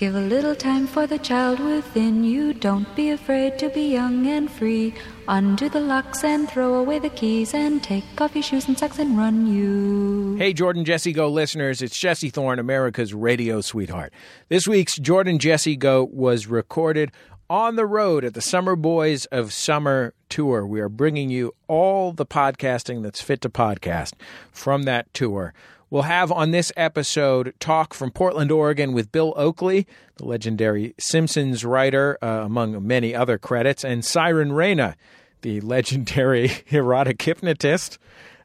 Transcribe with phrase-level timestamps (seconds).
[0.00, 2.54] Give a little time for the child within you.
[2.54, 4.94] Don't be afraid to be young and free.
[5.28, 8.98] Undo the locks and throw away the keys and take off your shoes and socks
[8.98, 10.36] and run you.
[10.38, 14.14] Hey, Jordan Jesse Go listeners, it's Jesse Thorne, America's radio sweetheart.
[14.48, 17.12] This week's Jordan Jesse Go was recorded
[17.50, 20.66] on the road at the Summer Boys of Summer tour.
[20.66, 24.14] We are bringing you all the podcasting that's fit to podcast
[24.50, 25.52] from that tour.
[25.90, 31.64] We'll have on this episode talk from Portland, Oregon with Bill Oakley, the legendary Simpsons
[31.64, 34.94] writer, uh, among many other credits, and Syren Rayna,
[35.42, 37.98] the legendary erotic hypnotist.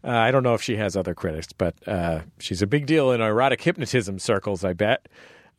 [0.04, 3.12] Uh, I don't know if she has other credits, but uh, she's a big deal
[3.12, 5.08] in erotic hypnotism circles, I bet.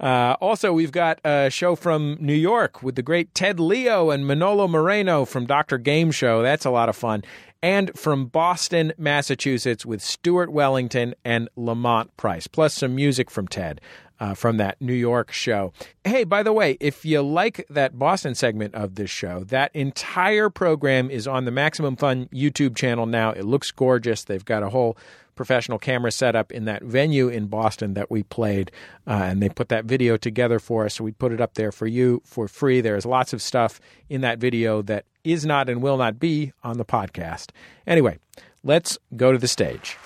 [0.01, 4.27] Uh, also, we've got a show from New York with the great Ted Leo and
[4.27, 5.79] Manolo Moreno from Dr.
[5.79, 6.43] Gameshow.
[6.43, 7.23] That's a lot of fun
[7.63, 13.81] and from Boston, Massachusetts, with Stuart Wellington and Lamont Price, plus some music from Ted.
[14.19, 15.75] Uh, from that New York show.
[16.03, 20.49] Hey, by the way, if you like that Boston segment of this show, that entire
[20.49, 23.33] program is on the Maximum Fun YouTube channel now.
[23.33, 24.25] It looks gorgeous.
[24.25, 24.97] They've got a whole
[25.37, 28.73] professional camera setup in that venue in Boston that we played,
[29.07, 30.95] uh, and they put that video together for us.
[30.95, 32.81] So we put it up there for you for free.
[32.81, 36.79] There's lots of stuff in that video that is not and will not be on
[36.79, 37.51] the podcast.
[37.87, 38.19] Anyway,
[38.65, 39.97] let's go to the stage.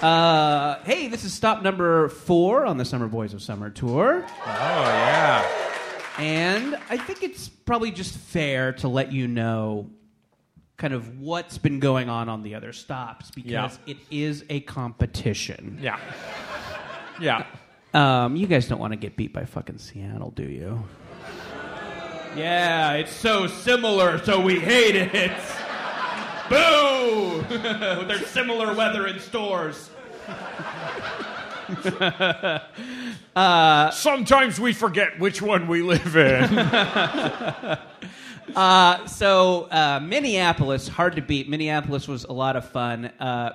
[0.00, 4.24] Uh, hey, this is stop number four on the Summer Boys of Summer tour.
[4.26, 5.46] Oh, yeah.
[6.18, 9.90] And I think it's probably just fair to let you know
[10.76, 13.70] kind of what's been going on on the other stops because Yeah.
[13.86, 15.78] it is a competition.
[15.80, 15.98] Yeah.
[17.20, 17.46] Yeah.
[17.92, 20.82] Um, you guys don't want to get beat by fucking Seattle, do you?
[22.36, 25.30] Yeah, it's so similar, so we hate it.
[26.50, 27.42] Boo!
[28.06, 29.90] There's similar weather in stores.
[33.36, 36.44] Sometimes we forget which one we live in.
[38.54, 41.48] Uh, so uh, Minneapolis, hard to beat.
[41.48, 43.06] Minneapolis was a lot of fun.
[43.18, 43.52] Uh,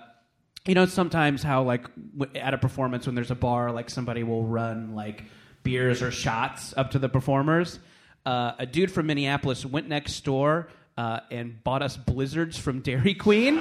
[0.65, 1.85] you know, sometimes how like
[2.17, 5.23] w- at a performance when there's a bar, like somebody will run like
[5.63, 7.79] beers or shots up to the performers.
[8.25, 13.13] Uh, a dude from Minneapolis went next door uh, and bought us blizzards from Dairy
[13.13, 13.57] Queen.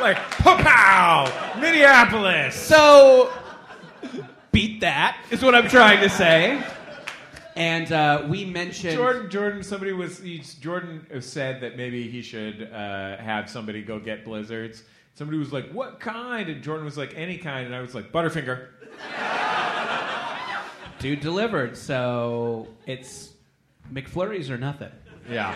[0.00, 1.54] like, pow!
[1.60, 2.54] Minneapolis!
[2.54, 3.30] So
[4.52, 6.62] beat that is what I'm trying to say.
[7.58, 10.20] And uh, we mentioned Jordan, Jordan, somebody was
[10.60, 14.84] Jordan said that maybe he should uh, have somebody go get blizzards.
[15.14, 18.12] Somebody was like, "What kind?" And Jordan was like, "Any kind." And I was like,
[18.12, 18.68] "Butterfinger."
[20.98, 21.76] dude delivered.
[21.76, 23.32] So it's
[23.92, 24.92] McFlurries or nothing.
[25.28, 25.50] Yeah.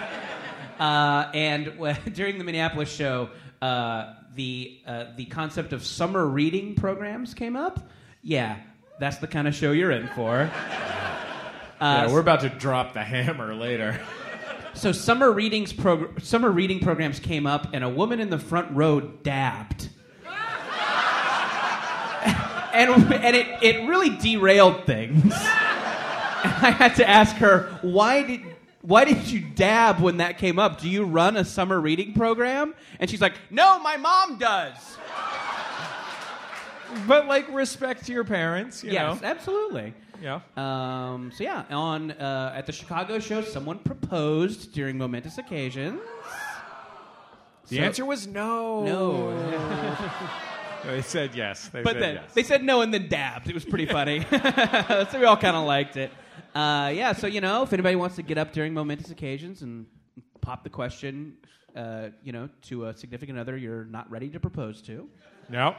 [0.80, 3.30] Uh, and w- during the Minneapolis show,
[3.60, 7.90] uh, the uh, the concept of summer reading programs came up.
[8.22, 8.56] Yeah,
[8.98, 10.50] that's the kind of show you're in for.
[11.82, 14.00] Uh, yeah, we're about to drop the hammer later.
[14.72, 18.70] so summer readings prog- summer reading programs came up, and a woman in the front
[18.70, 19.88] row dabbed.
[22.74, 25.24] And, and it, it really derailed things.
[25.24, 28.40] And I had to ask her, why did,
[28.80, 30.80] why did you dab when that came up?
[30.80, 32.74] Do you run a summer reading program?
[32.98, 34.96] And she's like, no, my mom does.
[37.06, 38.82] but like, respect to your parents.
[38.82, 39.28] You yes, know.
[39.28, 39.92] absolutely.
[40.22, 40.40] Yeah.
[40.56, 46.00] Um, so yeah, on uh, at the Chicago show, someone proposed during momentous occasions.
[47.68, 48.84] The So- answer was no.
[48.84, 50.18] No.
[50.84, 51.68] They said yes.
[51.68, 52.34] They but said then yes.
[52.34, 53.48] they said no and then dabbed.
[53.48, 54.26] It was pretty funny.
[54.30, 56.10] so we all kind of liked it.
[56.54, 59.86] Uh, yeah, so you know, if anybody wants to get up during momentous occasions and
[60.40, 61.34] pop the question,
[61.76, 65.08] uh, you know, to a significant other you're not ready to propose to,
[65.48, 65.76] no.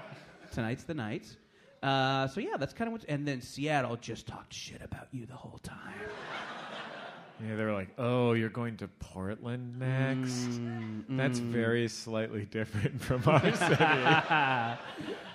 [0.54, 1.36] tonight's the night.
[1.84, 3.06] Uh, so yeah, that's kind of what.
[3.10, 5.94] And then Seattle just talked shit about you the whole time.
[7.46, 10.60] Yeah, they were like, "Oh, you're going to Portland next."
[11.10, 13.84] That's very slightly different from our city.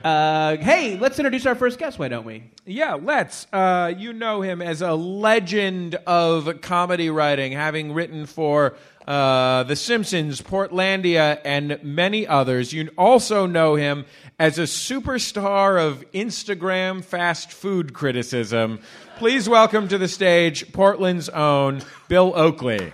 [0.05, 1.99] Uh, hey, let's introduce our first guest.
[1.99, 2.45] Why don't we?
[2.65, 3.47] Yeah, let's.
[3.53, 9.77] Uh, you know him as a legend of comedy writing, having written for uh, The
[9.77, 12.73] Simpsons, Portlandia, and many others.
[12.73, 14.07] You also know him
[14.39, 18.81] as a superstar of Instagram fast food criticism.
[19.19, 22.93] Please welcome to the stage Portland's own Bill Oakley.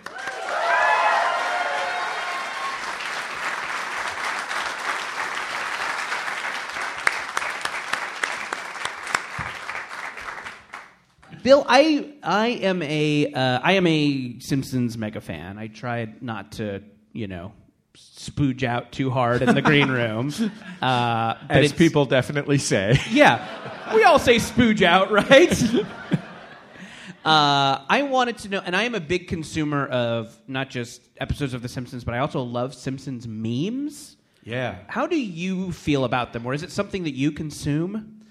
[11.43, 15.59] Bill, I I am a uh, I am a Simpsons mega fan.
[15.59, 16.82] I tried not to,
[17.12, 17.53] you know,
[17.96, 20.32] spooge out too hard in the green room.
[20.82, 22.99] Uh, As people definitely say.
[23.11, 25.62] yeah, we all say spooge out, right?
[27.25, 31.55] Uh, I wanted to know, and I am a big consumer of not just episodes
[31.55, 34.19] of The Simpsons, but I also love Simpsons memes.
[34.43, 34.76] Yeah.
[34.88, 38.26] How do you feel about them, or is it something that you consume?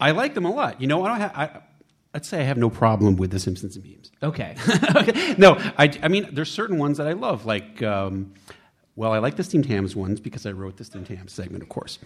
[0.00, 0.80] I like them a lot.
[0.80, 1.32] You know, I don't have.
[1.36, 1.60] I,
[2.12, 4.10] I'd say I have no problem with the Simpsons memes.
[4.22, 4.56] Okay.
[4.96, 5.34] okay.
[5.38, 7.46] No, I, I mean, there's certain ones that I love.
[7.46, 8.34] Like, um,
[8.96, 11.68] well, I like the steamed hams ones because I wrote the steamed Hams segment, of
[11.68, 11.98] course.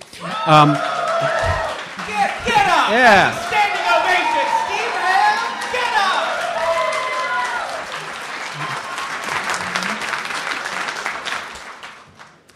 [0.47, 2.91] Um, get, get up!
[2.91, 3.33] Yeah.
[3.49, 7.35] Standing ovation, Steve Ham, get up!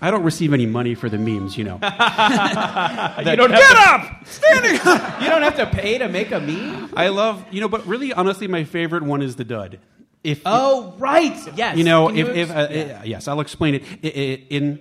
[0.00, 1.78] I don't receive any money for the memes, you know.
[1.82, 4.26] You don't get up!
[4.26, 5.20] Standing up!
[5.20, 6.90] You don't have to pay to make a meme?
[6.96, 9.80] I love, you know, but really, honestly, my favorite one is the dud.
[10.24, 11.36] If Oh, right.
[11.56, 11.76] Yes.
[11.76, 13.02] you know, Can if, you if uh, yeah.
[13.04, 13.82] yes, I'll explain it.
[14.02, 14.80] I- I- In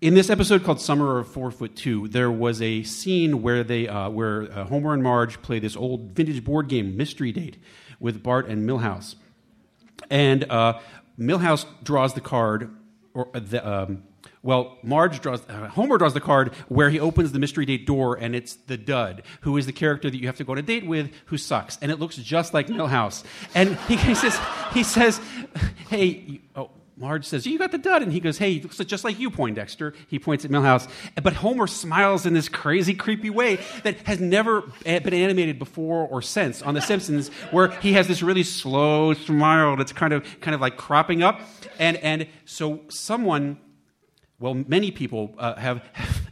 [0.00, 3.88] in this episode called "Summer of Four Foot Two, there was a scene where they
[3.88, 7.56] uh, where uh, Homer and Marge play this old vintage board game, Mystery Date,
[8.00, 9.14] with Bart and Milhouse,
[10.10, 10.78] and uh,
[11.18, 12.70] Milhouse draws the card,
[13.14, 13.66] or uh, the.
[13.66, 14.02] Um,
[14.44, 18.16] well, Marge draws, uh, Homer draws the card where he opens the mystery date door,
[18.20, 20.62] and it's the dud, who is the character that you have to go on a
[20.62, 23.24] date with, who sucks, and it looks just like Milhouse.
[23.54, 24.38] And he, he says,
[24.74, 25.18] he says,
[25.88, 28.76] "Hey, you, oh." Marge says, "You got the dud," and he goes, "Hey, he looks
[28.76, 30.88] just like you, Poindexter." He points at Milhouse,
[31.20, 36.22] but Homer smiles in this crazy, creepy way that has never been animated before or
[36.22, 40.54] since on The Simpsons, where he has this really slow smile that's kind of, kind
[40.54, 41.40] of like cropping up,
[41.80, 43.58] and and so someone
[44.40, 45.82] well, many people uh, have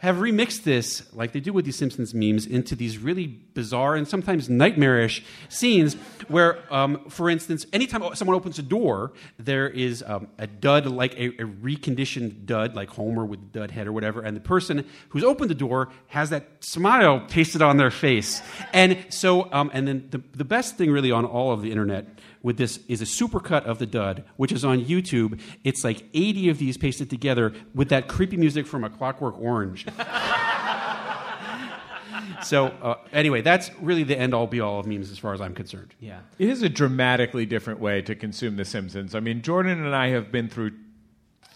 [0.00, 4.06] have remixed this, like they do with these Simpsons memes, into these really bizarre and
[4.06, 5.94] sometimes nightmarish scenes
[6.28, 11.14] where, um, for instance, anytime someone opens a door, there is um, a dud, like
[11.18, 14.84] a, a reconditioned dud, like Homer with the dud head or whatever, and the person
[15.08, 18.40] who's opened the door has that smile pasted on their face.
[18.72, 22.06] And so, um, and then the, the best thing really on all of the internet
[22.42, 25.40] with this is a supercut of the dud, which is on YouTube.
[25.64, 29.86] It's like 80 of these pasted together with that creepy music from A Clockwork Orange.
[32.42, 35.40] so, uh, anyway, that's really the end all be all of memes as far as
[35.40, 35.94] I'm concerned.
[36.00, 36.20] Yeah.
[36.38, 39.14] It is a dramatically different way to consume The Simpsons.
[39.14, 40.72] I mean, Jordan and I have been through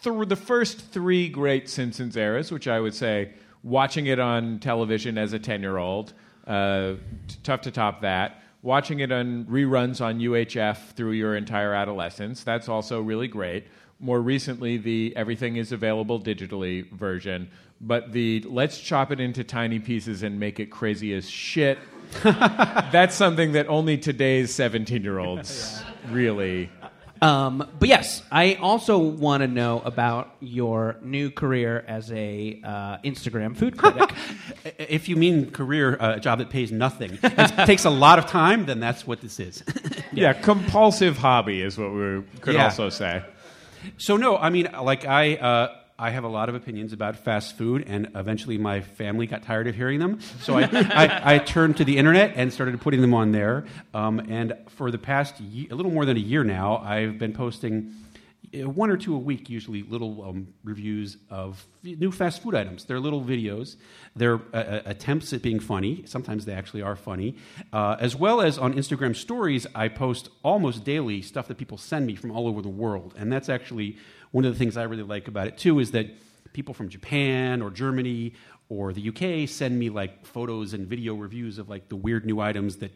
[0.02, 5.16] through the first three great Simpsons eras, which I would say watching it on television
[5.16, 6.12] as a 10 year old,
[6.46, 6.94] uh,
[7.28, 8.41] t- tough to top that.
[8.62, 13.66] Watching it on reruns on UHF through your entire adolescence, that's also really great.
[13.98, 17.50] More recently, the everything is available digitally version,
[17.80, 21.78] but the let's chop it into tiny pieces and make it crazy as shit.
[22.22, 26.70] that's something that only today's 17 year olds really
[27.22, 32.98] Um, but yes, I also want to know about your new career as a uh,
[33.04, 34.10] Instagram food critic.
[34.78, 38.26] If you mean career, uh, a job that pays nothing, it takes a lot of
[38.26, 39.62] time, then that's what this is.
[40.14, 42.64] Yeah, compulsive hobby is what we could Yeah.
[42.64, 43.22] also say.
[43.96, 47.56] So no, I mean, like I, uh, I have a lot of opinions about fast
[47.56, 50.20] food, and eventually my family got tired of hearing them.
[50.40, 53.64] So I, I, I turned to the internet and started putting them on there.
[53.94, 57.32] Um, and for the past ye- a little more than a year now, I've been
[57.32, 57.94] posting
[58.54, 62.84] uh, one or two a week, usually little um, reviews of new fast food items.
[62.84, 63.76] They're little videos.
[64.16, 66.02] They're uh, uh, attempts at being funny.
[66.06, 67.36] Sometimes they actually are funny.
[67.72, 72.06] Uh, as well as on Instagram stories, I post almost daily stuff that people send
[72.06, 73.14] me from all over the world.
[73.16, 73.96] And that's actually
[74.32, 76.06] one of the things I really like about it, too, is that
[76.52, 78.34] people from Japan or Germany
[78.68, 82.40] or the UK send me like photos and video reviews of like the weird new
[82.40, 82.92] items that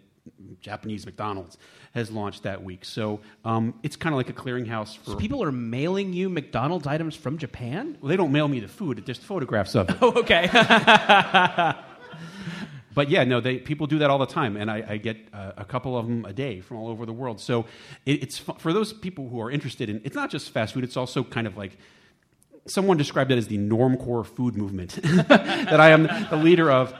[0.60, 1.56] Japanese McDonald's
[1.94, 2.84] has launched that week.
[2.84, 6.86] So um, it's kind of like a clearinghouse for so people are mailing you McDonald's
[6.86, 7.96] items from Japan?
[8.00, 9.96] Well, they don't mail me the food; it's just photographs of it.
[10.02, 10.48] Oh, okay.
[12.96, 15.52] But yeah, no, they people do that all the time, and I, I get uh,
[15.58, 17.38] a couple of them a day from all over the world.
[17.38, 17.66] So
[18.06, 20.00] it, it's for those people who are interested in.
[20.02, 21.76] It's not just fast food; it's also kind of like
[22.64, 26.94] someone described it as the normcore food movement that I am the leader of.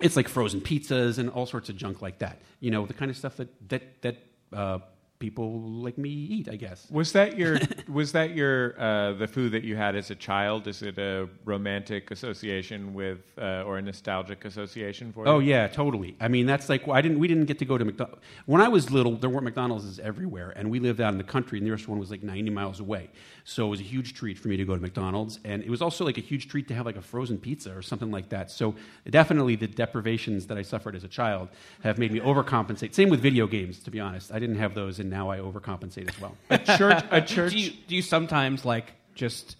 [0.00, 2.40] It's like frozen pizzas and all sorts of junk like that.
[2.58, 4.16] You know, the kind of stuff that that that
[4.52, 4.80] uh,
[5.22, 6.48] people like me eat.
[6.50, 6.90] I guess.
[6.90, 10.66] Was that your was that your uh, the food that you had as a child?
[10.66, 15.32] Is it a romantic association with uh, or a nostalgic association for you?
[15.32, 16.16] Oh yeah, totally.
[16.20, 17.20] I mean, that's like I didn't.
[17.20, 19.14] We didn't get to go to McDonald's when I was little.
[19.16, 21.60] There weren't McDonald's everywhere, and we lived out in the country.
[21.60, 23.10] The nearest one was like 90 miles away,
[23.44, 25.38] so it was a huge treat for me to go to McDonald's.
[25.44, 27.82] And it was also like a huge treat to have like a frozen pizza or
[27.82, 28.50] something like that.
[28.50, 28.74] So
[29.08, 31.48] definitely, the deprivations that I suffered as a child
[31.84, 32.92] have made me overcompensate.
[32.92, 33.78] Same with video games.
[33.84, 36.36] To be honest, I didn't have those in now I overcompensate as well.
[36.50, 37.52] A church, a church.
[37.52, 39.56] Do you, do you sometimes like just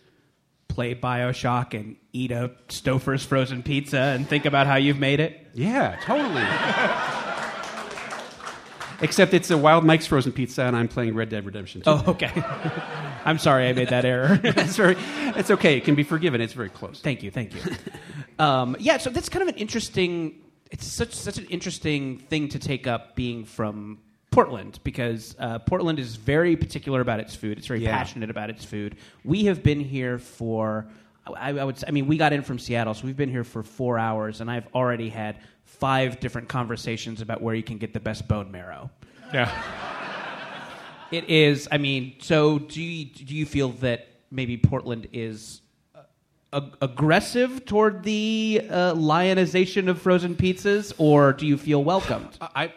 [0.68, 5.46] play Bioshock and eat a Stouffer's frozen pizza and think about how you've made it?
[5.54, 6.42] yeah, totally.
[9.02, 11.90] Except it's a Wild Mike's frozen pizza, and I'm playing Red Dead Redemption 2.
[11.90, 12.30] Oh, okay.
[13.24, 14.40] I'm sorry I made that error.
[14.44, 14.96] it's very,
[15.36, 15.76] it's okay.
[15.76, 16.40] It can be forgiven.
[16.40, 17.00] It's very close.
[17.00, 17.60] Thank you, thank you.
[18.38, 20.40] Um, yeah, so that's kind of an interesting.
[20.70, 23.98] It's such such an interesting thing to take up, being from
[24.32, 27.58] Portland, because uh, Portland is very particular about its food.
[27.58, 27.96] It's very Yeah.
[27.96, 28.96] passionate about its food.
[29.24, 30.86] We have been here for.
[31.26, 31.78] I, I would.
[31.78, 34.40] say- I mean, we got in from Seattle, so we've been here for four hours,
[34.40, 38.50] and I've already had five different conversations about where you can get the best bone
[38.50, 38.90] marrow.
[39.32, 39.48] Yeah.
[41.10, 41.68] It is.
[41.70, 45.60] I mean, so do you, do you feel that maybe Portland is
[45.94, 46.00] uh,
[46.54, 52.38] ag- aggressive toward the uh, lionization of frozen pizzas, or do you feel welcomed?
[52.40, 52.72] I,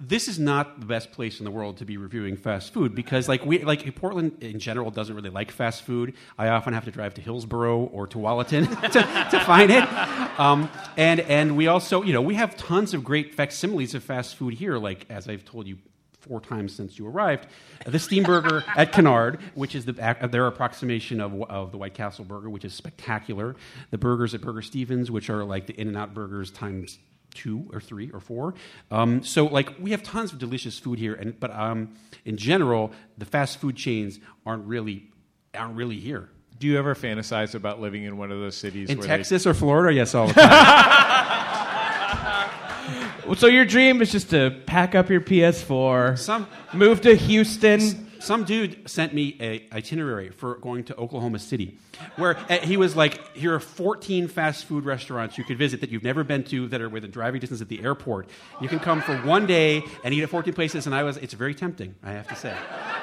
[0.00, 3.28] this is not the best place in the world to be reviewing fast food because,
[3.28, 6.14] like, we like Portland in general doesn't really like fast food.
[6.38, 9.84] I often have to drive to Hillsboro or to Wallaton to, to find it,
[10.40, 14.36] um, and and we also, you know, we have tons of great facsimiles of fast
[14.36, 14.78] food here.
[14.78, 15.76] Like as I've told you
[16.20, 17.46] four times since you arrived,
[17.84, 19.92] the Steamburger at Canard, which is the,
[20.30, 23.56] their approximation of, of the White Castle burger, which is spectacular.
[23.90, 26.98] The burgers at Burger Stevens, which are like the In-N-Out burgers times
[27.34, 28.54] two or three or four.
[28.90, 31.94] Um, so like we have tons of delicious food here, and but um,
[32.24, 35.08] in general, the fast food chains aren't really
[35.54, 36.28] aren't really here.
[36.58, 39.54] Do you ever fantasize about living in one of those cities In where Texas or
[39.54, 41.36] Florida, yes, all the time.
[43.36, 48.09] So your dream is just to pack up your PS4, some move to Houston.
[48.20, 51.78] Some dude sent me a itinerary for going to Oklahoma City,
[52.16, 55.90] where uh, he was like, "Here are 14 fast food restaurants you could visit that
[55.90, 58.28] you've never been to that are within driving distance at the airport.
[58.60, 61.34] You can come for one day and eat at 14 places." And I was, it's
[61.34, 62.54] very tempting, I have to say.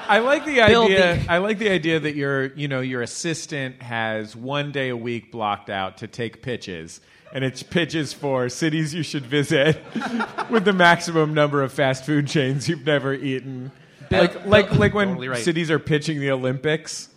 [0.07, 1.15] I like the idea.
[1.17, 4.95] the- I like the idea that your, you know, your assistant has one day a
[4.97, 7.01] week blocked out to take pitches,
[7.33, 9.77] and it's pitches for cities you should visit
[10.49, 13.71] with the maximum number of fast food chains you've never eaten.
[14.09, 15.43] Bill- like, like, like when Totally right.
[15.43, 17.09] cities are pitching the Olympics.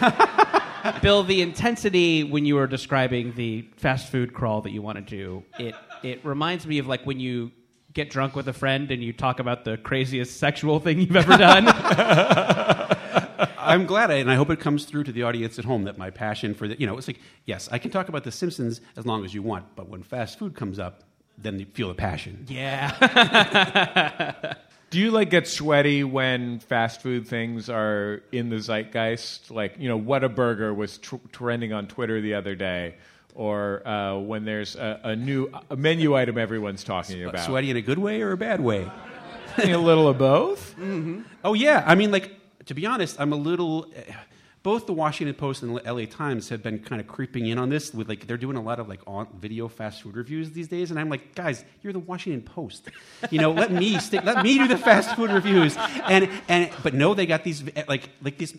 [1.02, 5.02] Bill, the intensity when you were describing the fast food crawl that you want to
[5.02, 7.50] do, it it reminds me of like when you
[7.92, 11.36] get drunk with a friend and you talk about the craziest sexual thing you've ever
[11.36, 11.66] done.
[13.58, 15.98] I'm glad, I, and I hope it comes through to the audience at home that
[15.98, 18.80] my passion for the, you know, it's like, yes, I can talk about The Simpsons
[18.96, 21.04] as long as you want, but when fast food comes up,
[21.36, 22.46] then you feel the passion.
[22.48, 22.94] yeah.
[24.90, 29.50] Do you like get sweaty when fast food things are in the zeitgeist?
[29.50, 32.96] Like, you know, Whataburger was tr- trending on Twitter the other day,
[33.36, 37.44] or uh, when there's a, a new a menu item everyone's talking about.
[37.46, 38.90] Sweaty in a good way or a bad way?
[39.58, 40.74] a little of both.
[41.44, 42.32] Oh yeah, I mean, like
[42.66, 43.86] to be honest, I'm a little.
[43.94, 44.12] eh,
[44.62, 46.06] Both the Washington Post and the L.A.
[46.06, 47.94] Times have been kind of creeping in on this.
[47.94, 50.90] With like, they're doing a lot of like on video fast food reviews these days,
[50.90, 52.88] and I'm like, guys, you're the Washington Post.
[53.30, 55.76] You know, let me stick, let me do the fast food reviews.
[55.78, 58.54] And and but no, they got these eh, like like these.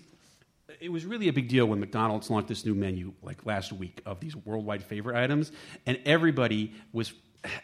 [0.79, 4.01] It was really a big deal when McDonald's launched this new menu like last week
[4.03, 5.51] of these worldwide favorite items,
[5.85, 7.13] and everybody was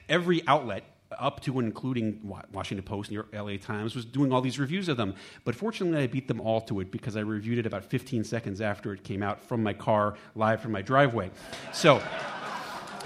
[0.08, 0.84] every outlet
[1.18, 2.20] up to and including
[2.52, 5.16] Washington Post, New York, LA Times, was doing all these reviews of them.
[5.46, 8.62] But fortunately, I beat them all to it because I reviewed it about 15 seconds
[8.62, 11.32] after it came out from my car, live from my driveway.
[11.74, 12.02] So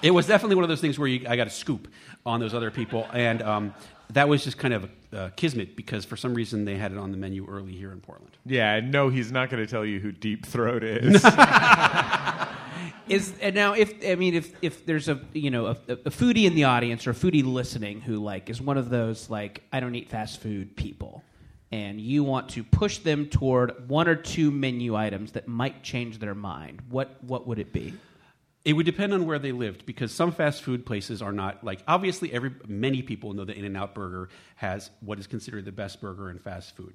[0.02, 1.88] it was definitely one of those things where you, I got a scoop
[2.26, 3.74] on those other people, and um,
[4.12, 7.12] that was just kind of uh, kismet because for some reason they had it on
[7.12, 8.38] the menu early here in Portland.
[8.46, 11.24] Yeah, no, he's not going to tell you who Deep Throat is.
[13.08, 16.56] Is now if I mean if if there's a you know a, a foodie in
[16.56, 19.96] the audience or a foodie listening who like is one of those like I don't
[19.96, 21.24] eat fast food people,
[21.72, 26.20] and you want to push them toward one or two menu items that might change
[26.20, 27.94] their mind, what what would it be?
[28.64, 31.82] It would depend on where they lived because some fast food places are not like
[31.88, 36.30] obviously every many people know that In-N-Out Burger has what is considered the best burger
[36.30, 36.94] in fast food.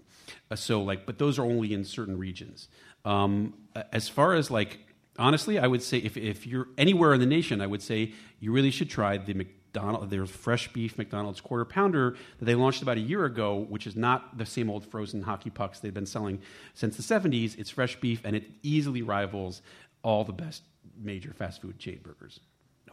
[0.49, 2.69] Uh, so like, but those are only in certain regions.
[3.05, 3.55] Um,
[3.93, 4.79] as far as like,
[5.19, 8.53] honestly, I would say if if you're anywhere in the nation, I would say you
[8.53, 12.97] really should try the McDonald their fresh beef McDonald's quarter pounder that they launched about
[12.97, 16.41] a year ago, which is not the same old frozen hockey pucks they've been selling
[16.75, 17.59] since the 70s.
[17.59, 19.63] It's fresh beef and it easily rivals
[20.03, 20.63] all the best
[20.99, 22.41] major fast food chain burgers.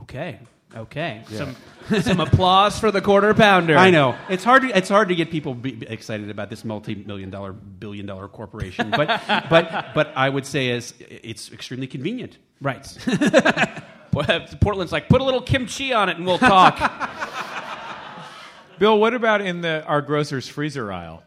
[0.01, 0.39] Okay,
[0.75, 1.55] okay, some
[2.01, 3.77] some applause for the quarter pounder.
[3.77, 4.63] I know it's hard.
[4.63, 9.21] To, it's hard to get people excited about this multi-million dollar, billion dollar corporation, but
[9.49, 12.37] but but I would say is it's extremely convenient.
[12.61, 12.85] right.
[14.13, 16.77] Portland's like put a little kimchi on it and we'll talk.
[18.79, 21.23] Bill, what about in the our grocer's freezer aisle?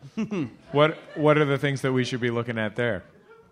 [0.73, 3.05] what what are the things that we should be looking at there?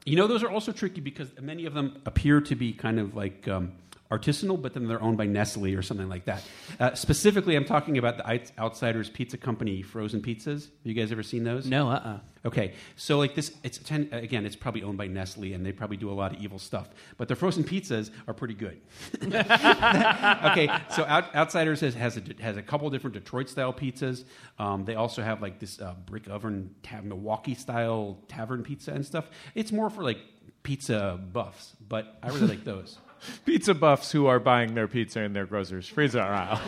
[0.04, 3.16] You know, those are also tricky because many of them appear to be kind of
[3.16, 3.72] like um,
[4.18, 6.42] artisanal, but then they're owned by Nestle or something like that.
[6.78, 10.64] Uh, specifically, I'm talking about the Outsiders Pizza Company frozen pizzas.
[10.64, 11.66] Have you guys ever seen those?
[11.66, 15.54] No, uh uh Okay, so like this, it's ten, again, it's probably owned by Nestle,
[15.54, 16.90] and they probably do a lot of evil stuff.
[17.16, 18.82] But their frozen pizzas are pretty good.
[19.24, 24.24] okay, so Out, Outsiders has has a, has a couple different Detroit style pizzas.
[24.58, 29.06] Um, they also have like this uh, brick oven ta- Milwaukee style tavern pizza and
[29.06, 29.30] stuff.
[29.54, 30.18] It's more for like
[30.62, 32.98] pizza buffs, but I really like those.
[33.44, 36.60] Pizza buffs who are buying their pizza in their grocer's freezer aisle.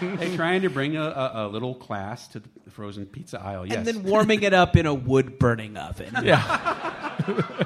[0.00, 3.66] They're trying to bring a, a, a little class to the frozen pizza aisle.
[3.66, 3.76] Yes.
[3.76, 6.14] And then warming it up in a wood burning oven.
[6.22, 7.54] yeah.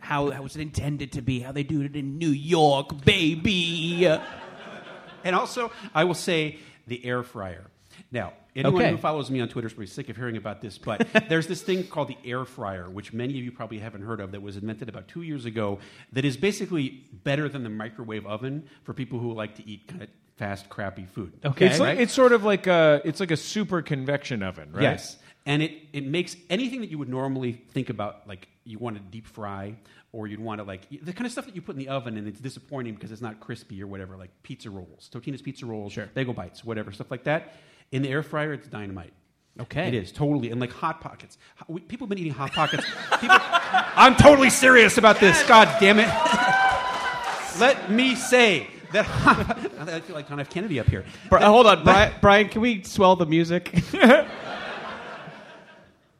[0.00, 4.06] How, how it's intended to be, how they do it in New York, baby.
[4.06, 7.70] And also, I will say the air fryer.
[8.14, 8.90] Now, anyone Okay.
[8.92, 11.60] who follows me on Twitter is probably sick of hearing about this, but there's this
[11.62, 14.56] thing called the air fryer, which many of you probably haven't heard of, that was
[14.56, 15.80] invented about two years ago,
[16.12, 20.02] that is basically better than the microwave oven for people who like to eat kind
[20.04, 21.32] of fast, crappy food.
[21.44, 21.66] Okay.
[21.66, 24.82] It's like, it's sort of like a it's like a super convection oven, right?
[24.82, 25.18] Yes.
[25.46, 29.02] And it, it makes anything that you would normally think about, like you want to
[29.02, 29.74] deep fry,
[30.12, 32.16] or you'd want to like the kind of stuff that you put in the oven
[32.16, 35.92] and it's disappointing because it's not crispy or whatever, like pizza rolls, Totino's pizza rolls,
[35.92, 36.08] Sure.
[36.14, 37.54] bagel bites, whatever, stuff like that.
[37.92, 39.12] In the air fryer, it's dynamite.
[39.60, 39.86] Okay.
[39.86, 41.38] It is totally and like hot pockets.
[41.68, 42.84] We- People have been eating hot pockets.
[43.20, 45.40] People, I'm totally serious about this.
[45.46, 46.08] God damn it!
[47.60, 49.06] Let me say that
[49.88, 50.50] I feel like John F.
[50.50, 51.04] Kennedy up here.
[51.30, 53.72] Bri- hold on, Brian, Brian, can we swell the music?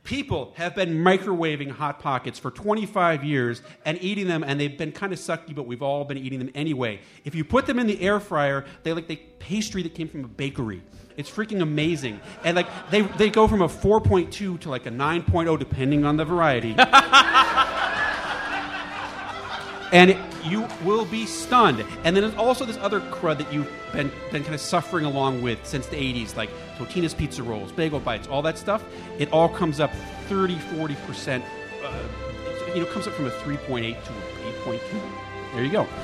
[0.04, 4.92] People have been microwaving hot pockets for 25 years and eating them, and they've been
[4.92, 7.00] kind of sucky, but we've all been eating them anyway.
[7.24, 10.24] If you put them in the air fryer, they like the pastry that came from
[10.24, 10.82] a bakery.
[11.16, 15.58] It's freaking amazing, and like they they go from a 4.2 to like a 9.0
[15.58, 16.74] depending on the variety.
[19.92, 21.84] and it, you will be stunned.
[22.02, 25.40] And then there's also this other crud that you've been, been kind of suffering along
[25.42, 28.84] with since the 80s, like Totino's Pizza Rolls, Bagel Bites, all that stuff.
[29.18, 29.92] It all comes up
[30.28, 31.42] 30, 40%.
[31.84, 32.02] Uh,
[32.74, 34.80] you know, comes up from a 3.8 to an 8.2.
[35.54, 35.86] There you go.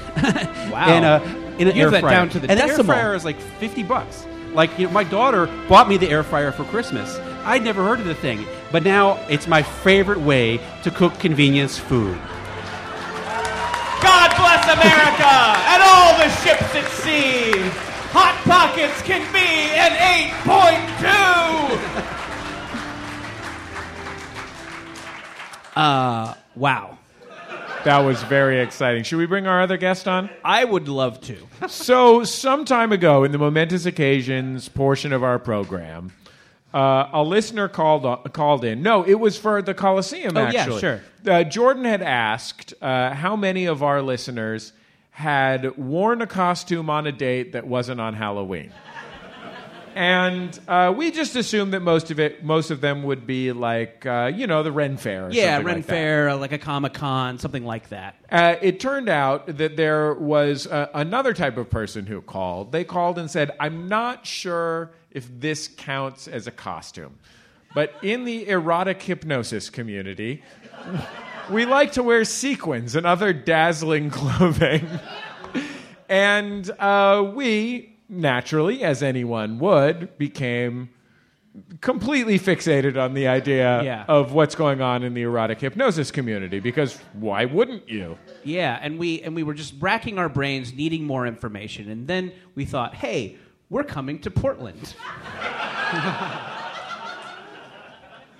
[0.70, 0.86] Wow.
[0.86, 1.20] And uh,
[1.58, 2.14] in an You air that fryer.
[2.14, 2.92] down to the and the decimal.
[2.92, 4.24] air fryer is like 50 bucks.
[4.52, 7.18] Like, you know, my daughter bought me the air fryer for Christmas.
[7.44, 11.78] I'd never heard of the thing, but now it's my favorite way to cook convenience
[11.78, 12.18] food.
[14.02, 15.32] God bless America
[15.72, 17.52] and all the ships at sea.
[18.12, 19.92] Hot Pockets can be an
[20.44, 22.16] 8.2.
[25.76, 26.98] Uh, wow.
[27.84, 29.04] That was very exciting.
[29.04, 30.28] Should we bring our other guest on?
[30.44, 31.48] I would love to.
[31.68, 36.12] so, some time ago in the momentous occasions portion of our program,
[36.74, 38.82] uh, a listener called uh, called in.
[38.82, 40.36] No, it was for the Coliseum.
[40.36, 41.00] Oh, yeah, sure.
[41.26, 44.74] Uh, Jordan had asked uh, how many of our listeners
[45.10, 48.72] had worn a costume on a date that wasn't on Halloween.
[49.94, 54.06] And uh, we just assumed that most of it, most of them would be like,
[54.06, 55.26] uh, you know, the Ren Fair.
[55.26, 55.92] Or Yeah, Ren like that.
[55.92, 58.16] Fair, like a Comic Con, something like that.
[58.30, 62.72] Uh, it turned out that there was uh, another type of person who called.
[62.72, 67.18] They called and said, I'm not sure if this counts as a costume,
[67.74, 70.42] but in the erotic hypnosis community,
[71.50, 74.86] we like to wear sequins and other dazzling clothing.
[76.08, 80.90] and uh, we, naturally, as anyone would, became
[81.80, 84.04] completely fixated on the idea Yeah.
[84.08, 88.16] of what's going on in the erotic hypnosis community because why wouldn't you?
[88.44, 92.32] Yeah, and we and we were just racking our brains, needing more information, and then
[92.54, 93.36] we thought, hey,
[93.68, 94.94] we're coming to Portland.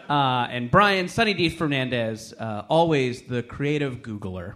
[0.08, 4.54] uh, and Brian Sunny D Fernandez, uh, always the creative Googler,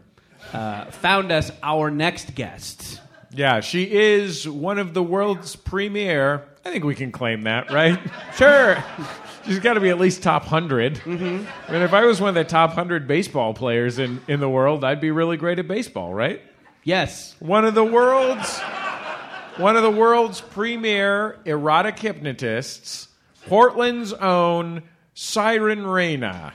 [0.53, 3.01] uh, found us our next guest.
[3.35, 6.45] Yeah, she is one of the world's premier.
[6.65, 7.99] I think we can claim that, right?
[8.37, 8.83] sure.
[9.45, 10.95] She's got to be at least top 100.
[10.95, 11.45] Mm-hmm.
[11.69, 14.49] I mean, if I was one of the top 100 baseball players in, in the
[14.49, 16.41] world, I'd be really great at baseball, right?
[16.85, 18.61] Yes, One of the world's
[19.57, 23.09] one of the world's premier erotic hypnotists,
[23.47, 24.83] Portland's own
[25.15, 26.53] Syren Rayna.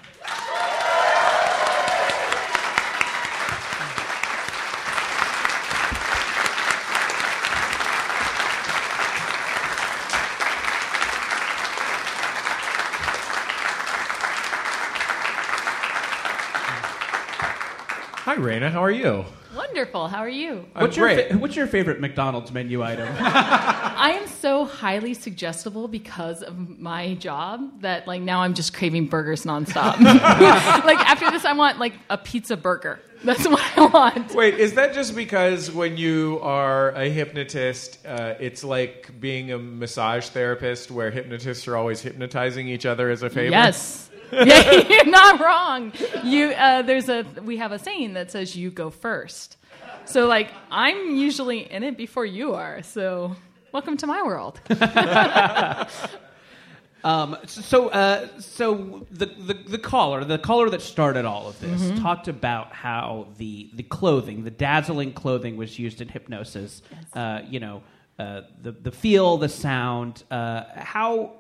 [18.41, 18.71] Rayna.
[18.71, 19.25] How are you?
[19.55, 20.07] Wonderful.
[20.07, 20.65] How are you?
[20.73, 21.31] what's your great.
[21.31, 23.07] fa- what's your favorite McDonald's menu item?
[23.19, 29.07] I am so highly suggestible because of my job that like now I'm just craving
[29.07, 29.99] burgers nonstop.
[30.85, 32.99] like after this, I want like a pizza burger.
[33.23, 34.33] That's what I want.
[34.33, 39.57] Wait, is that just because when you are a hypnotist, uh, it's like being a
[39.57, 43.51] massage therapist where hypnotists are always hypnotizing each other as a favor?
[43.51, 44.08] Yes.
[44.45, 45.91] yeah, you're not wrong.
[46.23, 49.57] You uh, there's a we have a saying that says you go first.
[50.05, 52.81] So like I'm usually in it before you are.
[52.83, 53.35] So
[53.71, 54.59] welcome to my world.
[57.01, 61.81] Um, so, uh, so the, the the caller, the caller that started all of this,
[61.81, 62.03] Mm-hmm.
[62.03, 66.81] talked about how the the clothing, the dazzling clothing, was used in hypnosis.
[67.13, 67.83] Uh, you know,
[68.19, 70.23] uh, the the feel, the sound.
[70.29, 71.38] Uh, how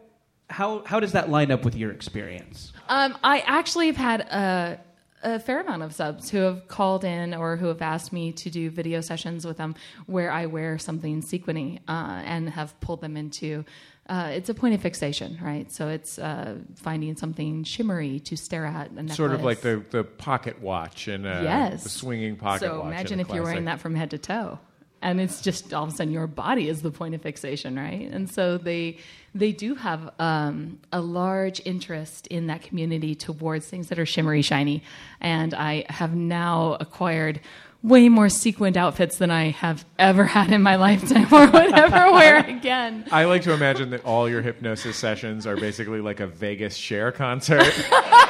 [0.49, 2.73] how how does that line up with your experience?
[2.87, 4.79] Um, I actually have had a,
[5.23, 8.49] a fair amount of subs who have called in or who have asked me to
[8.49, 9.75] do video sessions with them
[10.07, 13.63] where I wear something sequiny uh, and have pulled them into.
[14.07, 15.71] Uh, it's a point of fixation, right?
[15.71, 18.89] So it's uh, finding something shimmery to stare at.
[18.89, 19.15] A necklace.
[19.15, 22.87] Sort of like the, the pocket watch and uh, yes, the swinging pocket So watch.
[22.87, 24.57] in imagine if you're wearing that from head to toe,
[25.01, 28.09] and it's just all of a sudden your body is the point of fixation, right?
[28.11, 28.97] And so they
[29.35, 34.41] they do have um, a large interest in that community towards things that are shimmery,
[34.41, 34.83] shiny,
[35.21, 37.39] and I have now acquired.
[37.81, 42.11] Way more sequined outfits than I have ever had in my lifetime or would ever
[42.11, 43.05] wear again.
[43.09, 47.13] I like to imagine that all your hypnosis sessions are basically like a Vegas Cher
[47.13, 47.63] concert.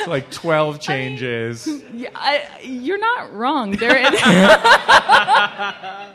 [0.00, 1.68] It's like 12 changes.
[1.92, 3.72] Yeah, I, you're not wrong.
[3.72, 3.90] There,
[5.52, 6.06] I,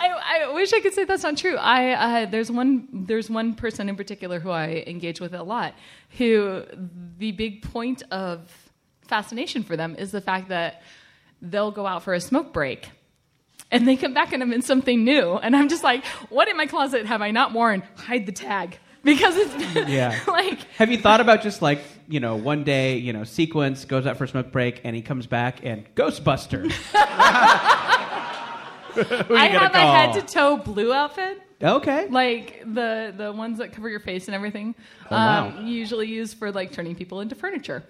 [0.00, 1.56] I wish I could say that's not true.
[1.56, 5.74] I uh, there's one there's one person in particular who I engage with a lot,
[6.18, 6.64] who
[7.18, 8.40] the big point of
[9.06, 10.82] fascination for them is the fact that
[11.40, 12.88] they'll go out for a smoke break.
[13.70, 15.36] And they come back and I'm in something new.
[15.36, 17.82] And I'm just like, what in my closet have I not worn?
[17.96, 18.78] Hide the tag.
[19.02, 20.18] Because it's Yeah.
[20.26, 21.80] like Have you thought about just like
[22.12, 25.02] you know one day you know sequence goes out for a smoke break and he
[25.02, 26.70] comes back and Ghostbuster.
[28.94, 31.40] I have a head to toe blue outfit.
[31.62, 32.08] okay.
[32.08, 34.74] like the the ones that cover your face and everything.
[35.10, 35.48] Oh, wow.
[35.48, 37.84] um, usually used for like turning people into furniture,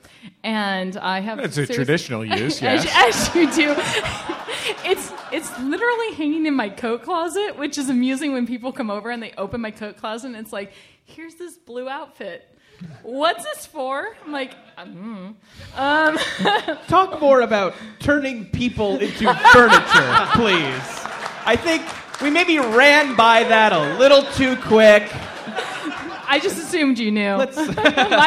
[0.44, 1.40] and I have.
[1.40, 3.28] It's a traditional use, as, yes.
[3.28, 3.74] as you do.
[4.88, 9.10] it's it's literally hanging in my coat closet, which is amusing when people come over
[9.10, 10.72] and they open my coat closet and it's like,
[11.04, 12.48] here's this blue outfit.
[13.02, 14.14] What's this for?
[14.24, 15.34] I'm like, mm.
[15.76, 16.18] um,
[16.88, 21.02] Talk more about turning people into furniture, please.
[21.44, 21.82] I think
[22.22, 25.10] we maybe ran by that a little too quick.
[26.32, 27.36] I just assumed you knew.
[27.36, 27.46] My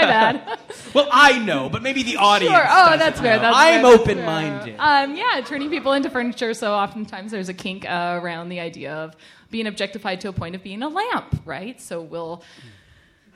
[0.03, 0.59] bad.
[0.93, 2.53] Well, I know, but maybe the audience.
[2.53, 2.65] Sure.
[2.69, 3.39] Oh, that's fair.
[3.39, 4.75] That's I'm fair, open-minded.
[4.77, 6.53] Um, yeah, turning people into furniture.
[6.53, 9.15] So oftentimes there's a kink uh, around the idea of
[9.49, 11.81] being objectified to a point of being a lamp, right?
[11.81, 12.43] So we'll.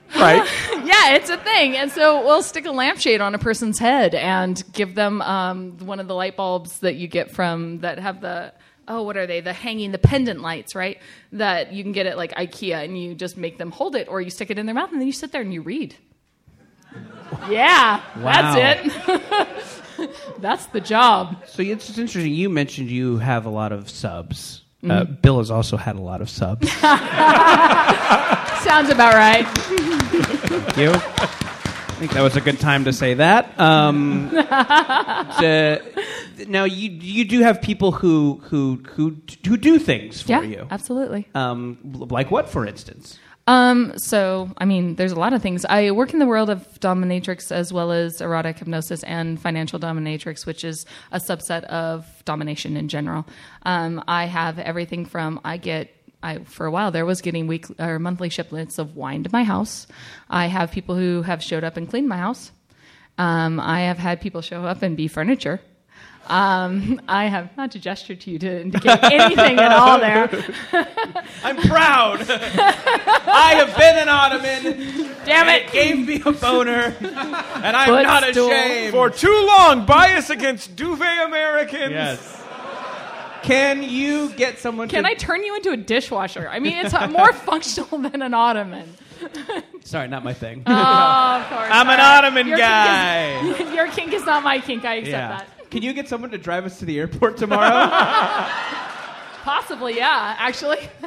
[0.15, 0.43] Right.
[0.85, 1.77] Yeah, it's a thing.
[1.77, 5.99] And so we'll stick a lampshade on a person's head and give them um, one
[5.99, 8.51] of the light bulbs that you get from that have the
[8.87, 9.39] oh, what are they?
[9.39, 10.97] The hanging, the pendant lights, right?
[11.33, 14.19] That you can get at like IKEA, and you just make them hold it, or
[14.19, 15.95] you stick it in their mouth, and then you sit there and you read.
[17.47, 18.55] Yeah, Wow.
[18.55, 18.87] that's
[19.99, 20.11] it.
[20.39, 21.43] that's the job.
[21.45, 22.33] So it's interesting.
[22.33, 24.63] You mentioned you have a lot of subs.
[24.81, 25.13] Uh, Mm-hmm.
[25.15, 26.71] Bill has also had a lot of subs.
[28.63, 29.45] Sounds about right.
[29.47, 30.91] Thank you.
[30.91, 33.59] I think that was a good time to say that.
[33.59, 35.81] Um, the-
[36.47, 40.67] now you you do have people who who who who do things for yeah, you.
[40.71, 41.27] absolutely.
[41.35, 43.19] Um, like what, for instance?
[43.49, 45.65] Um, so, I mean, there's a lot of things.
[45.65, 50.45] I work in the world of dominatrix as well as erotic hypnosis and financial dominatrix,
[50.45, 53.25] which is a subset of domination in general.
[53.63, 55.89] Um, I have everything from I get.
[56.21, 59.43] I, for a while there was getting weekly or monthly shipments of wine to my
[59.43, 59.87] house.
[60.29, 62.51] I have people who have showed up and cleaned my house.
[63.17, 65.61] Um, I have had people show up and be furniture.
[66.29, 70.29] Um, I have not to gesture to you to indicate anything at all there.
[71.43, 72.21] I'm proud.
[72.29, 75.15] I have been an ottoman.
[75.25, 75.65] Damn it.
[75.65, 78.03] it gave me a boner, and I'm Footstool.
[78.03, 78.91] not ashamed.
[78.91, 81.91] For too long, bias against duvet Americans.
[81.91, 82.35] yes.
[83.41, 84.87] Can you get someone?
[84.89, 86.47] Can to, I turn you into a dishwasher?
[86.49, 88.95] I mean, it's more functional than an ottoman.
[89.83, 90.63] Sorry, not my thing.
[90.67, 91.69] Oh, of course.
[91.71, 92.17] I'm an All right.
[92.17, 93.39] ottoman Your guy.
[93.41, 94.85] Kink is, your kink is not my kink.
[94.85, 95.37] I accept yeah.
[95.39, 95.58] that.
[95.69, 97.89] Can you get someone to drive us to the airport tomorrow?
[99.43, 100.35] Possibly, yeah.
[100.37, 100.79] Actually,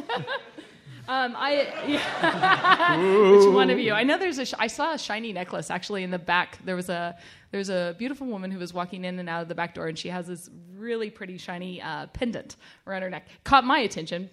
[1.09, 1.68] um, I.
[1.87, 2.96] Yeah.
[3.37, 3.92] Which one of you?
[3.92, 4.46] I know there's a.
[4.46, 6.59] Sh- I saw a shiny necklace actually in the back.
[6.64, 7.16] There was a.
[7.51, 9.98] There's a beautiful woman who was walking in and out of the back door, and
[9.98, 13.29] she has this really pretty shiny uh, pendant around her neck.
[13.44, 14.31] Caught my attention.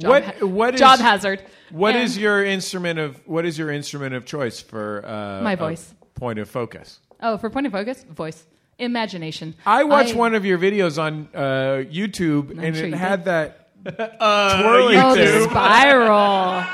[0.00, 1.42] Job What- ha- what is- job hazard?
[1.70, 5.54] What And- is your instrument of what is your instrument of choice for uh, My
[5.54, 5.94] voice.
[6.14, 6.98] point of focus?
[7.20, 8.44] Oh, for point of focus, voice,
[8.78, 9.54] imagination.
[9.66, 11.38] I watched one of your videos on uh,
[11.90, 15.50] YouTube, and sure it you had that Uh, twirly Oh, the thing.
[15.50, 16.64] spiral.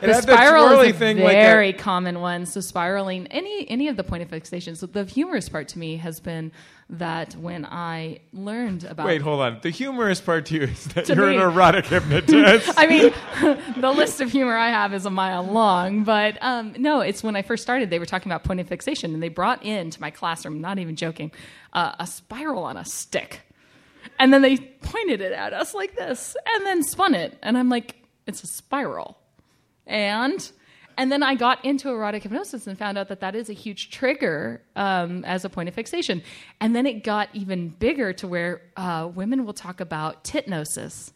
[0.00, 1.80] The spiral is a thing like very that.
[1.80, 2.44] common one.
[2.46, 4.76] So spiraling, any any of the point of fixations.
[4.78, 6.52] So the humorous part to me has been
[6.90, 9.58] that when I learned about Wait, hold on.
[9.62, 11.36] The humorous part to you is that you're me.
[11.36, 12.72] an erotic hypnotist.
[12.76, 13.12] I mean,
[13.80, 17.36] the list of humor I have is a mile long, but um, no, it's when
[17.36, 20.10] I first started, they were talking about point of fixation, and they brought into my
[20.10, 21.32] classroom, not even joking,
[21.72, 23.40] uh, a spiral on a stick.
[24.18, 27.38] And then they pointed it at us like this, and then spun it.
[27.42, 29.18] And I'm like, it's a spiral.
[29.86, 30.50] And.
[30.96, 33.90] And then I got into erotic hypnosis and found out that that is a huge
[33.90, 36.22] trigger um, as a point of fixation.
[36.60, 41.12] And then it got even bigger to where uh, women will talk about titnosis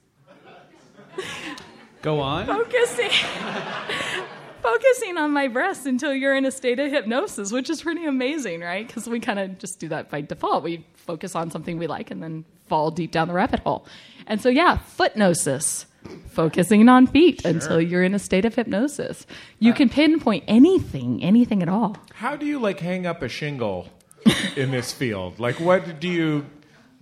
[2.03, 2.47] Go on.
[2.47, 3.11] focusing
[4.62, 8.61] focusing on my breasts until you're in a state of hypnosis, which is pretty amazing,
[8.61, 8.87] right?
[8.87, 10.62] Because we kind of just do that by default.
[10.62, 13.87] We focus on something we like and then fall deep down the rabbit hole.
[14.27, 15.87] And so, yeah, footnosis.
[16.31, 19.27] Focusing on feet until you're in a state of hypnosis.
[19.59, 21.97] You can pinpoint anything, anything at all.
[22.14, 23.88] How do you like hang up a shingle
[24.57, 25.40] in this field?
[25.40, 26.47] Like, what do you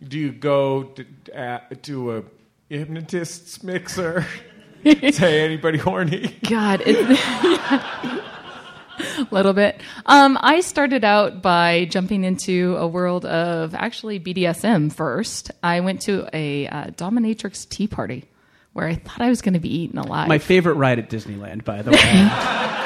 [0.03, 0.19] do?
[0.19, 2.23] You go to, uh, to a
[2.69, 4.27] hypnotist's mixer?
[4.85, 6.37] Say anybody horny?
[6.49, 7.21] God, it's
[9.19, 9.81] a little bit.
[10.07, 15.51] Um, I started out by jumping into a world of actually BDSM first.
[15.62, 18.25] I went to a uh, dominatrix tea party
[18.77, 20.29] where I thought I was going to be eaten alive.
[20.29, 21.97] My favorite ride at Disneyland, by the way.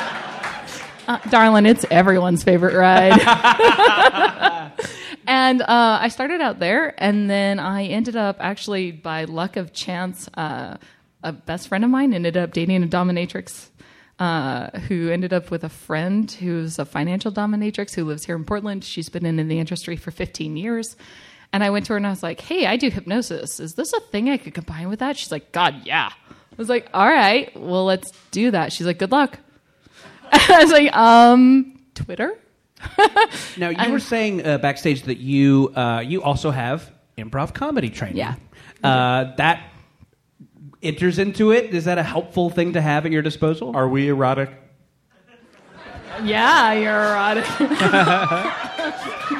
[1.09, 3.21] Uh, darling, it's everyone's favorite ride.
[5.27, 9.73] and uh, I started out there, and then I ended up actually, by luck of
[9.73, 10.77] chance, uh,
[11.25, 13.71] a best friend of mine ended up dating a dominatrix.
[14.21, 18.45] Uh, who ended up with a friend who's a financial dominatrix who lives here in
[18.45, 18.85] Portland.
[18.85, 20.95] She's been in, in the industry for 15 years.
[21.53, 23.59] And I went to her and I was like, hey, I do hypnosis.
[23.59, 25.17] Is this a thing I could combine with that?
[25.17, 26.11] She's like, God, yeah.
[26.31, 28.73] I was like, all right, well, let's do that.
[28.73, 29.39] She's like, good luck.
[30.33, 32.39] I was like, um, Twitter?
[33.57, 38.17] now you were saying uh, backstage that you uh, you also have improv comedy training.
[38.17, 38.37] Yeah.
[38.83, 39.71] Uh, that
[40.83, 41.75] enters into it.
[41.75, 43.77] Is that a helpful thing to have at your disposal?
[43.77, 44.51] Are we erotic?
[46.25, 47.45] Yeah, you're erotic.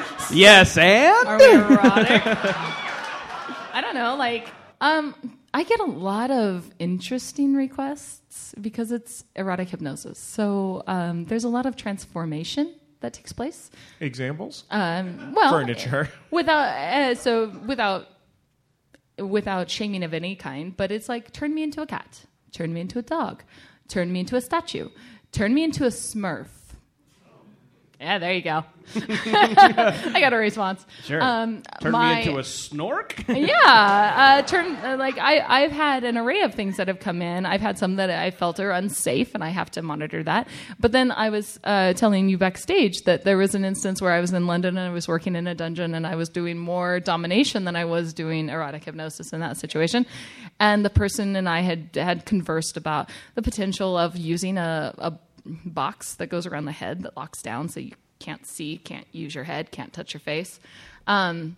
[0.33, 2.21] yes, and Are we erotic?
[3.73, 4.15] I don't know.
[4.15, 4.49] Like,
[4.81, 5.15] um,
[5.53, 10.17] I get a lot of interesting requests because it's erotic hypnosis.
[10.19, 13.69] So um, there's a lot of transformation that takes place.
[13.99, 14.63] Examples?
[14.71, 16.09] Um, well, Furniture.
[16.31, 18.07] without uh, so without
[19.17, 22.81] without shaming of any kind but it's like turn me into a cat turn me
[22.81, 23.43] into a dog
[23.87, 24.89] turn me into a statue
[25.31, 26.47] turn me into a smurf
[28.01, 31.21] yeah there you go i got a response sure.
[31.21, 33.23] um, Turn my- me into a snork.
[33.47, 37.21] yeah, uh, turn uh, like I I've had an array of things that have come
[37.21, 37.45] in.
[37.45, 40.47] I've had some that I felt are unsafe, and I have to monitor that.
[40.79, 44.19] But then I was uh, telling you backstage that there was an instance where I
[44.19, 46.99] was in London and I was working in a dungeon, and I was doing more
[46.99, 50.05] domination than I was doing erotic hypnosis in that situation.
[50.59, 55.13] And the person and I had had conversed about the potential of using a, a
[55.45, 59.33] box that goes around the head that locks down, so you can't see, can't use
[59.33, 60.59] your head, can't touch your face.
[61.07, 61.55] Um,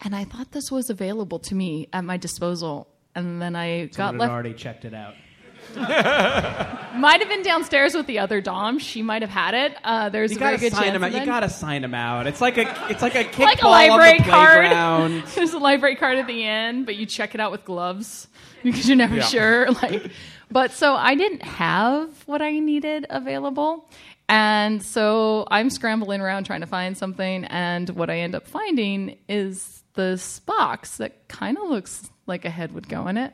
[0.00, 2.88] and I thought this was available to me at my disposal.
[3.14, 4.32] And then I got Someone had left.
[4.32, 5.14] already checked it out.
[5.76, 8.78] Might have been downstairs with the other dom.
[8.78, 9.76] She might have had it.
[9.84, 10.92] Uh, there's You a very good sign chance.
[10.94, 11.12] them out.
[11.12, 12.26] You gotta sign them out.
[12.26, 14.60] It's like a it's like a kickball like a library on the card.
[14.60, 15.22] playground.
[15.34, 18.28] There's a library card at the end, but you check it out with gloves
[18.62, 19.22] because you're never Yeah.
[19.22, 19.70] sure.
[19.72, 20.10] Like,
[20.50, 23.88] but so I didn't have what I needed available,
[24.28, 27.44] and so I'm scrambling around trying to find something.
[27.44, 32.50] And what I end up finding is this box that kind of looks like a
[32.50, 33.32] head would go in it.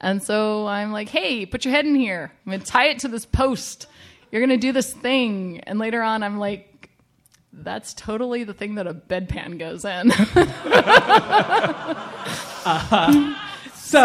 [0.00, 2.32] And so I'm like, hey, put your head in here.
[2.46, 3.86] I'm going to tie it to this post.
[4.30, 5.60] You're going to do this thing.
[5.60, 6.90] And later on, I'm like,
[7.52, 10.12] that's totally the thing that a bedpan goes in.
[13.88, 14.00] So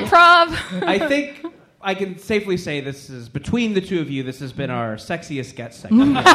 [0.00, 0.48] Improv.
[0.82, 1.46] I think
[1.80, 4.24] I can safely say this is between the two of you.
[4.24, 6.16] This has been our sexiest get segment.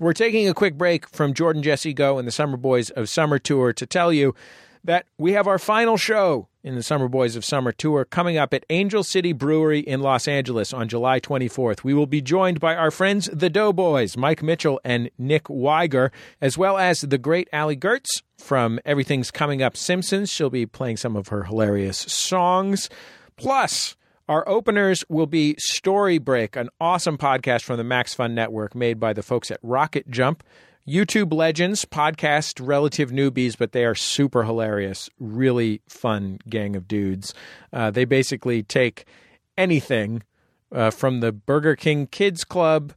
[0.00, 3.38] We're taking a quick break from Jordan Jesse Go and the Summer Boys of Summer
[3.38, 4.34] Tour to tell you
[4.82, 8.52] that we have our final show in the Summer Boys of Summer tour coming up
[8.52, 11.82] at Angel City Brewery in Los Angeles on July 24th.
[11.84, 16.58] We will be joined by our friends the Doughboys, Mike Mitchell and Nick Wiger, as
[16.58, 20.30] well as the great Allie Goertz from Everything's Coming Up Simpsons.
[20.30, 22.90] She'll be playing some of her hilarious songs.
[23.36, 23.96] Plus,
[24.28, 29.00] our openers will be Story Break, an awesome podcast from the Max Fun Network made
[29.00, 30.44] by the folks at Rocket Jump.
[30.90, 35.08] YouTube legends, podcast relative newbies, but they are super hilarious.
[35.20, 37.32] Really fun gang of dudes.
[37.72, 39.04] Uh, they basically take
[39.56, 40.24] anything
[40.74, 42.92] uh, from the Burger King Kids Club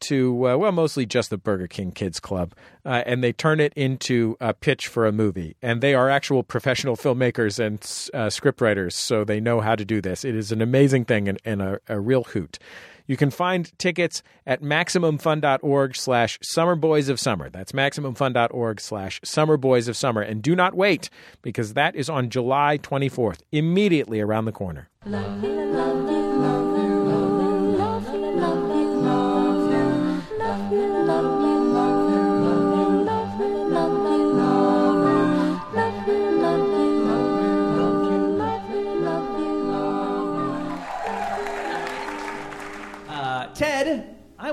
[0.00, 2.54] to, uh, well, mostly just the Burger King Kids Club,
[2.84, 5.56] uh, and they turn it into a pitch for a movie.
[5.62, 7.76] And they are actual professional filmmakers and
[8.12, 10.24] uh, scriptwriters, so they know how to do this.
[10.24, 12.58] It is an amazing thing and, and a, a real hoot.
[13.06, 17.50] You can find tickets at MaximumFun.org slash Summer Boys of Summer.
[17.50, 20.22] That's MaximumFun.org slash Summer Boys of Summer.
[20.22, 21.10] And do not wait,
[21.42, 24.88] because that is on July 24th, immediately around the corner.
[25.06, 26.13] Uh,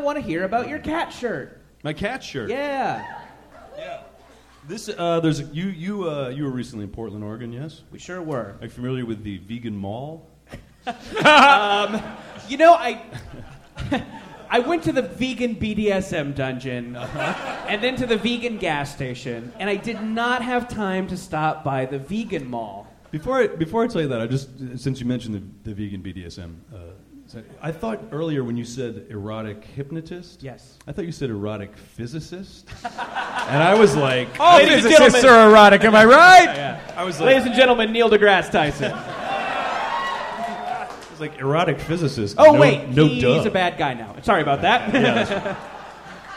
[0.01, 1.61] want to hear about your cat shirt.
[1.83, 2.49] My cat shirt.
[2.49, 3.05] Yeah,
[3.77, 4.01] Yeah.
[4.67, 7.51] This uh, there's a, you you uh, you were recently in Portland, Oregon.
[7.51, 7.81] Yes.
[7.91, 8.55] we sure were.
[8.59, 10.29] Are you familiar with the vegan mall?
[12.47, 13.01] You know, I
[14.49, 19.69] I went to the vegan BDSM dungeon and then to the vegan gas station, and
[19.69, 22.87] I did not have time to stop by the vegan mall.
[23.11, 26.03] Before I, before I tell you that, I just since you mentioned the, the vegan
[26.03, 26.77] BDSM, uh,
[27.31, 30.77] so I thought earlier when you said erotic hypnotist, Yes.
[30.87, 35.41] I thought you said erotic physicist, and I was like, All Ladies and physicists gentlemen-
[35.47, 36.43] are erotic, am I right?
[36.55, 36.93] yeah.
[36.97, 38.91] I was like, Ladies and gentlemen, Neil deGrasse Tyson.
[39.71, 42.35] I was like erotic physicist.
[42.37, 43.43] Oh no, wait, no he's duh.
[43.47, 44.15] a bad guy now.
[44.23, 45.57] Sorry about that.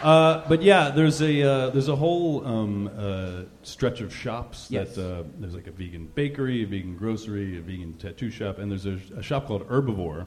[0.03, 4.97] Uh, but yeah, there's a uh, there's a whole um, uh, stretch of shops Yes.
[4.97, 8.71] that uh, there's like a vegan bakery, a vegan grocery, a vegan tattoo shop, and
[8.71, 10.27] there's a, a shop called Herbivore.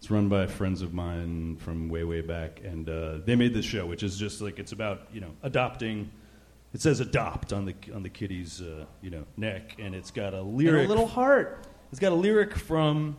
[0.00, 3.66] It's run by friends of mine from way way back, and uh, they made this
[3.66, 6.10] show, which is just like it's about you know adopting.
[6.72, 10.32] It says "adopt" on the on the kitty's uh, you know neck, and it's got
[10.32, 10.86] a and lyric.
[10.86, 11.66] a little heart.
[11.90, 13.14] It's got a lyric from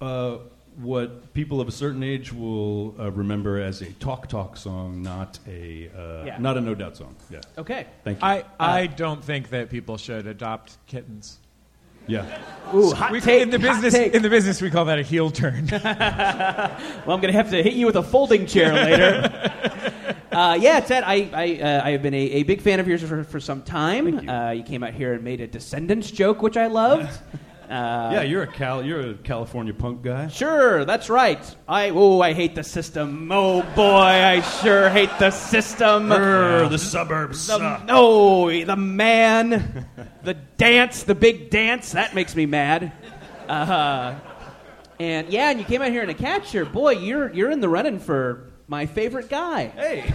[0.00, 0.36] uh,
[0.76, 5.40] what people of a certain age will uh, remember as a talk talk song, not
[5.48, 6.38] a uh, Yeah.
[6.38, 7.16] not a no doubt song.
[7.32, 7.40] Yeah.
[7.58, 7.88] Okay.
[8.04, 8.28] Thank you.
[8.28, 11.40] I, I don't think that people should adopt kittens.
[12.10, 12.74] Yeah.
[12.74, 13.42] Ooh, hot We, take.
[13.42, 14.14] in the business, take.
[14.14, 15.68] in the business, we call that a heel turn.
[17.06, 20.14] Well, I'm going to have to hit you with a folding chair later.
[20.32, 23.02] uh, yeah, Ted, I, I, uh, I have been a, a big fan of yours
[23.02, 24.20] for, for some time.
[24.20, 24.30] you.
[24.30, 27.10] Uh, you came out here and made a Descendants joke, which I loved.
[27.70, 30.26] Uh, yeah, you're a Cal, you're a California punk guy.
[30.26, 31.38] Sure, that's right.
[31.68, 33.30] I oh, I hate the system.
[33.30, 36.08] Oh boy, I sure hate the system.
[36.08, 39.86] the suburbs The, no, the man,
[40.24, 41.92] the dance, the big dance.
[41.92, 42.92] That makes me mad.
[43.48, 44.16] Uh,
[44.98, 46.64] and yeah, and you came out here in a catcher.
[46.64, 49.68] Boy, you're you're in the running for my favorite guy.
[49.68, 50.12] Hey,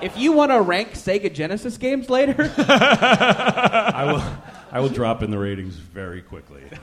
[0.00, 5.30] If you want to rank Sega Genesis games later, I will I will drop in
[5.30, 6.62] the ratings very quickly.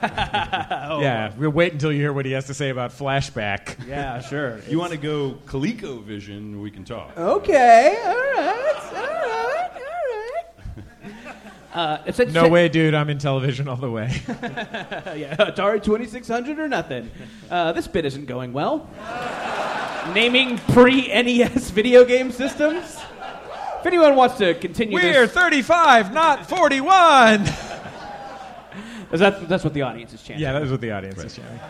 [1.00, 3.86] Yeah, we'll wait until you hear what he has to say about flashback.
[3.86, 4.60] yeah, sure.
[4.68, 6.60] you want to go ColecoVision?
[6.60, 7.16] We can talk.
[7.16, 9.80] Okay, all right, all right, all
[10.74, 11.26] right.
[11.72, 12.94] Uh, it's a, No way, dude.
[12.94, 14.08] I'm Intellivision all the way.
[14.28, 17.10] yeah, Atari 2600 or nothing.
[17.48, 18.90] Uh, this bit isn't going well.
[20.14, 22.98] Naming pre NES video game systems.
[23.78, 27.44] If anyone wants to continue We're this, 35, not 41.
[29.12, 30.42] Is that, that's what the audience is chanting.
[30.42, 31.60] Yeah, that is what the audience is chanting.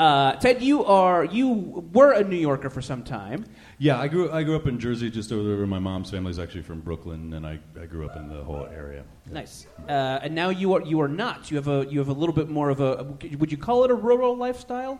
[0.00, 3.44] Uh, Ted, you are you were a New Yorker for some time.
[3.76, 5.66] Yeah, I grew I grew up in Jersey, just over there.
[5.66, 8.66] My mom's family is actually from Brooklyn, and I, I grew up in the whole
[8.66, 9.04] area.
[9.30, 9.66] Nice.
[9.86, 11.50] Uh, and now you are you are not.
[11.50, 13.14] You have a you have a little bit more of a.
[13.38, 14.98] Would you call it a rural lifestyle?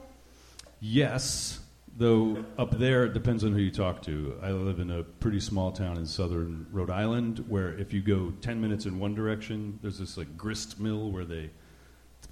[0.81, 1.61] Yes,
[1.97, 4.39] though up there it depends on who you talk to.
[4.43, 8.35] I live in a pretty small town in southern Rhode Island where if you go
[8.43, 11.51] 10 minutes in one direction, there's this like grist mill where they it's been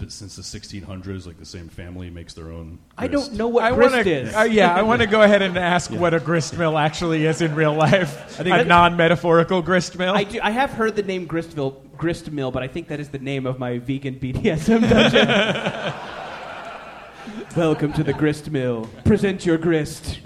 [0.07, 3.75] since the 1600s like the same family makes their own I don't know what I
[3.75, 4.35] grist wanna, is.
[4.35, 7.41] uh, yeah, I want to go ahead and ask what a grist mill actually is
[7.41, 8.39] in real life.
[8.39, 10.15] I think a non-metaphorical grist mill.
[10.15, 13.09] I, do, I have heard the name Gristville, Grist Mill, but I think that is
[13.09, 15.27] the name of my vegan BDSM dungeon.
[17.57, 18.89] Welcome to the Grist Mill.
[19.03, 20.19] Present your grist.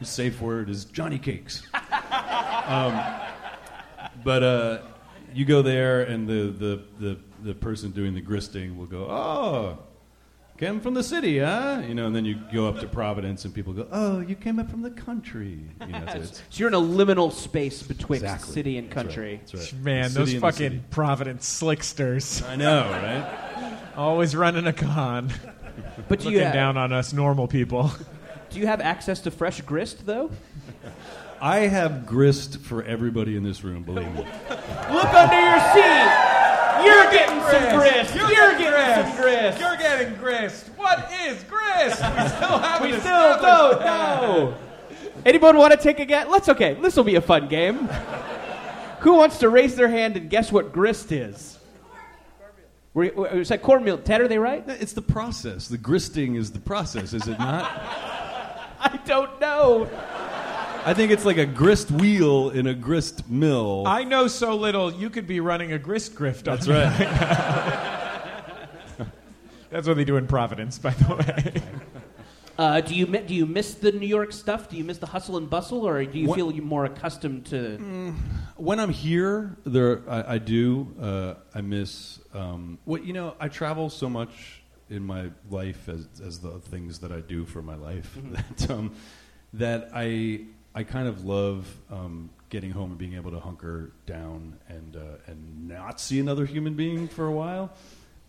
[0.00, 1.66] The safe word is Johnny Cakes.
[2.66, 2.98] um,
[4.24, 4.78] but uh,
[5.34, 9.78] you go there, and the, the, the, the person doing the gristing will go, "Oh,
[10.58, 13.54] came from the city, huh?" You know, and then you go up to Providence, and
[13.54, 16.68] people go, "Oh, you came up from the country." You know, so it's, So you're
[16.68, 18.52] in a liminal space betwitxt Exactly.
[18.54, 19.04] city and That's right.
[19.06, 19.40] country.
[19.52, 19.82] That's right.
[19.82, 20.84] Man, The those city and the fucking.
[20.90, 22.42] Providence slicksters.
[22.42, 23.78] I know, right?
[23.96, 25.30] Always running a con.
[26.08, 27.90] But do you looking have, down on us normal people.
[28.50, 30.30] do you have access to fresh grist though?
[31.40, 33.82] I have grist for everybody in this room.
[33.82, 34.20] Believe me.
[34.20, 36.23] Look under your seat.
[36.84, 38.14] You're getting some grist.
[38.14, 39.60] You're, getting some grist.
[39.60, 40.66] You're getting grist.
[40.76, 42.00] What is grist?
[42.00, 44.54] We still haven't we still don't know.
[45.24, 46.26] Anyone want to take a guess?
[46.28, 46.74] Let's okay.
[46.74, 47.88] This will be a fun game.
[49.00, 51.58] Who wants to raise their hand and guess what grist is?
[52.94, 53.98] Were, were, is that cornmeal?
[53.98, 54.62] Ted, are they right?
[54.68, 55.68] It's the process.
[55.68, 57.64] The gristing is the process, is it not?
[58.80, 59.88] I don't know.
[60.86, 63.84] I think it's like a grist wheel in a grist mill.
[63.86, 64.92] I know so little.
[64.92, 66.44] You could be running a grist grift.
[66.44, 66.98] That's on right.
[69.70, 71.62] That's what they do in Providence, by the way.
[72.56, 74.68] Uh, do you do you miss the New York stuff?
[74.68, 77.46] Do you miss the hustle and bustle, or do you What- feel you more accustomed
[77.46, 78.14] to?
[78.56, 80.94] when I'm here, there I, I do.
[81.00, 82.20] Uh, I miss.
[82.32, 87.00] Um, what you know, I travel so much in my life as as the things
[87.00, 88.16] that I do for my life
[88.58, 88.94] that um,
[89.54, 90.42] that I
[90.74, 95.16] I kind of love um, getting home and being able to hunker down and uh,
[95.26, 97.72] and not see another human being for a while.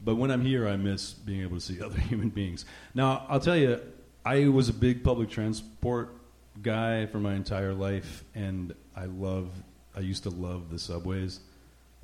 [0.04, 2.66] But when I'm here, I miss being able to see other human beings.
[2.94, 3.80] Now, I'll tell you,
[4.24, 6.16] I was a big public transport
[6.62, 9.50] guy for my entire life, and I love.
[9.96, 11.40] I used to love the subways.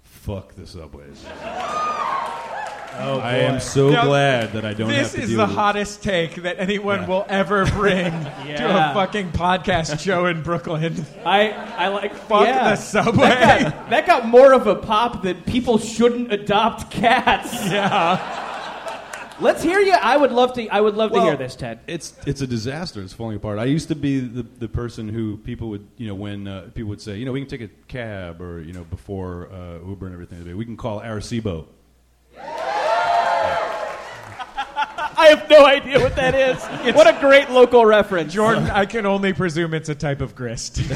[0.03, 1.25] Fuck the subways.
[2.99, 5.37] Oh, I am so Now, glad that I don't This have to This is deal
[5.39, 7.07] the with hottest take that anyone Yeah.
[7.07, 8.91] will ever bring to Yeah.
[8.91, 11.05] a fucking podcast show in Brooklyn.
[11.25, 12.71] I I like Fuck yeah.
[12.71, 13.29] the subway.
[13.29, 17.53] That got, that got more of a pop than people shouldn't adopt cats.
[17.71, 18.47] yeah.
[19.39, 19.93] Let's hear you.
[19.93, 20.67] I would love to.
[20.67, 21.79] I would love to Well, hear this, Ted.
[21.87, 23.01] It's it's a disaster.
[23.01, 23.57] It's falling apart.
[23.57, 26.89] I used to be the, the person who people would you know when uh, people
[26.89, 30.05] would say you know we can take a cab or you know before uh, Uber
[30.05, 31.65] and everything we can call Arecibo.
[35.22, 36.57] I have no idea what that is.
[36.95, 38.34] what a great local reference.
[38.34, 40.76] Jordan, I can only presume it's a type of grist.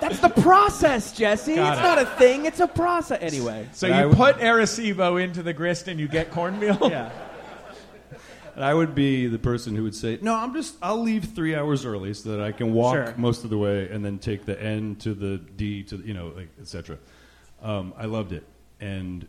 [0.00, 1.54] That's the process, Jesse.
[1.54, 1.82] Got it's it.
[1.82, 2.44] not a thing.
[2.44, 3.18] It's a process.
[3.22, 3.66] Anyway.
[3.72, 6.78] So But you would- put Arecibo into the grist and you get cornmeal?
[6.90, 7.10] Yeah.
[8.56, 11.56] And I would be the person who would say, "No, I'm just I'll leave three
[11.56, 13.12] hours early so that I can walk Sure.
[13.16, 16.14] most of the way and then take the N to the D to the, you
[16.14, 16.98] know like etc."
[17.60, 18.46] Um, I loved it,
[18.80, 19.26] and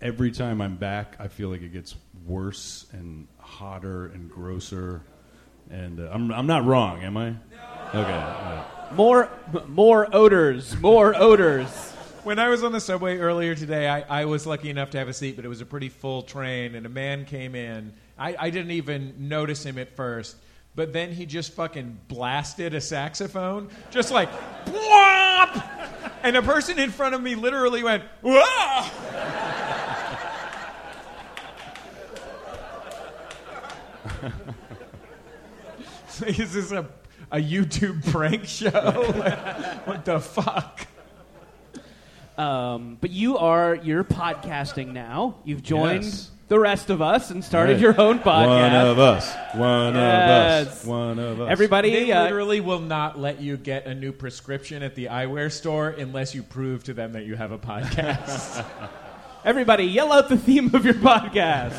[0.00, 1.94] every time I'm back, I feel like it gets
[2.26, 5.02] worse and hotter and grosser.
[5.70, 7.30] And uh, I'm I'm not wrong, am I?
[7.30, 7.36] No.
[7.88, 7.98] Okay.
[7.98, 8.64] all right.
[8.94, 9.30] More,
[9.66, 10.76] more odors.
[10.78, 11.68] More odors.
[12.24, 15.08] When I was on the subway earlier today, I, I was lucky enough to have
[15.08, 17.92] a seat, but it was a pretty full train, and a man came in.
[18.18, 20.36] I, I didn't even notice him at first,
[20.74, 24.30] but then he just fucking blasted a saxophone, just like,
[24.68, 25.62] "Whop!"
[26.22, 28.90] and a person in front of me literally went, Wah!
[36.26, 36.86] Is this a,
[37.30, 38.70] a YouTube prank show?
[39.84, 40.86] what the fuck?
[42.36, 45.36] Um, but you are you're podcasting now.
[45.44, 46.30] You've joined Yes.
[46.46, 47.82] the rest of us and started Right.
[47.82, 48.46] your own podcast.
[48.46, 49.34] One of us.
[49.54, 50.66] One of Yes.
[50.68, 50.84] us.
[50.84, 51.50] One of us.
[51.50, 55.50] Everybody, They uh, literally will not let you get a new prescription at the eyewear
[55.50, 58.64] store unless you prove to them that you have a podcast.
[59.44, 61.74] everybody, yell out the theme of your podcast.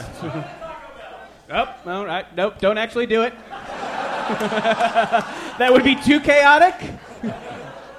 [1.52, 2.26] oh, all right.
[2.36, 3.34] Nope, don't actually do it.
[5.58, 6.76] that would be too chaotic.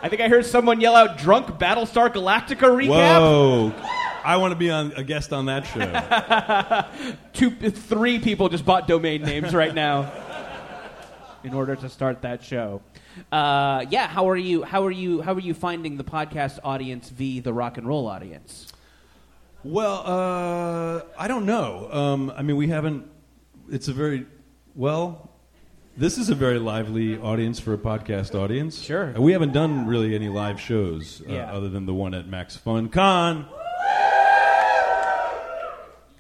[0.03, 3.72] I think I heard someone yell out "drunk Battlestar Galactica recap." Whoa.
[4.22, 7.18] I want to be on a guest on that show.
[7.33, 10.12] Two, three people just bought domain names right now
[11.43, 12.83] in order to start that show.
[13.33, 14.62] Uh, yeah, how are you?
[14.62, 15.22] How are you?
[15.22, 18.72] How are you finding the podcast audience v the rock and roll audience?
[19.62, 21.89] well, uh, I don't know.
[21.93, 23.09] Um, I mean, we haven't.
[23.70, 24.26] It's a very
[24.74, 25.30] well.
[26.01, 28.80] This is a very lively audience for a podcast audience.
[28.80, 29.14] Sure.
[29.14, 31.53] Uh, We haven't done really any live shows uh, Yeah.
[31.53, 33.44] other than the one at Max Fun Con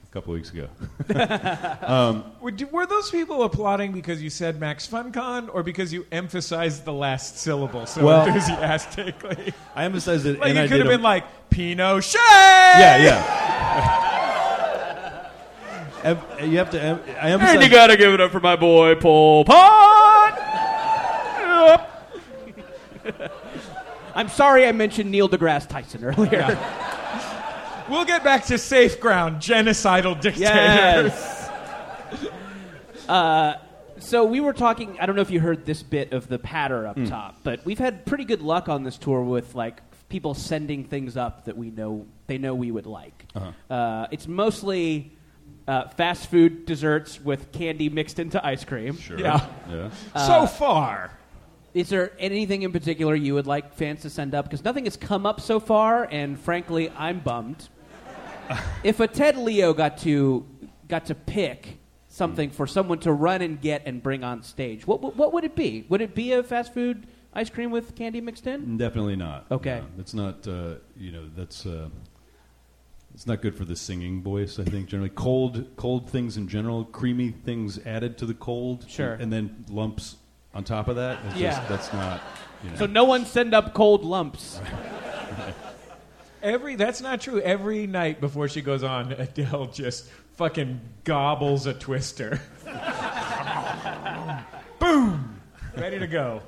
[0.02, 0.68] a couple weeks ago.
[2.42, 6.84] were, do- were those people applauding because you said Max FunCon or because you emphasized
[6.84, 9.54] the last syllable so Well- enthusiastically?
[9.74, 12.16] I emphasized it, Like and you could have a- been like Pinochet.
[12.16, 14.16] Yeah, yeah.
[16.04, 16.18] Em-
[16.50, 16.80] you have to.
[17.22, 17.68] I emphasize.
[17.68, 20.46] gotta give it up for my boy Pol Pot.
[24.14, 26.58] I'm sorry I mentioned Neil deGrasse Tyson earlier.
[27.88, 31.12] We'll get back to safe ground, genocidal dictators.
[31.12, 31.50] Yes.
[33.08, 33.54] uh,
[33.98, 34.96] so we were talking.
[35.00, 37.78] I don't know if you heard this bit of the patter up top, but we've
[37.78, 41.70] had pretty good luck on this tour with like people sending things up that we
[41.70, 43.26] know they know we would like.
[43.68, 45.12] uh it's mostly
[45.70, 48.96] uh, fast food desserts with candy mixed into ice cream.
[48.96, 49.16] Sure.
[49.16, 49.46] Yeah.
[49.70, 49.90] Yeah.
[50.16, 51.16] so far.
[51.74, 54.46] Is there anything in particular you would like fans to send up?
[54.46, 57.68] Because nothing has come up so far, and frankly, I'm bummed.
[58.82, 60.44] if a Ted Leo got to
[60.88, 65.00] got to pick something for someone to run and get and bring on stage, what
[65.00, 65.86] what what would it be?
[65.88, 68.76] Would it be a fast food ice cream with candy mixed in?
[68.76, 69.46] Definitely not.
[69.52, 69.78] Okay.
[69.78, 70.48] No, that's not.
[70.48, 71.64] Uh, you know, that's.
[71.64, 71.90] Uh,
[73.20, 74.58] it's not good for the singing voice.
[74.58, 79.12] I think generally cold, cold things in general, creamy things added to the cold, Sure.
[79.12, 80.16] and then lumps
[80.54, 81.18] on top of that.
[81.26, 81.50] It's Yeah.
[81.50, 82.22] just, that's not.
[82.64, 82.76] You know.
[82.76, 84.58] So no one send up cold lumps.
[86.42, 87.42] Every that's not true.
[87.42, 92.40] Every night before she goes on, Adele just fucking gobbles a twister.
[94.78, 95.42] Boom,
[95.76, 96.40] ready to go.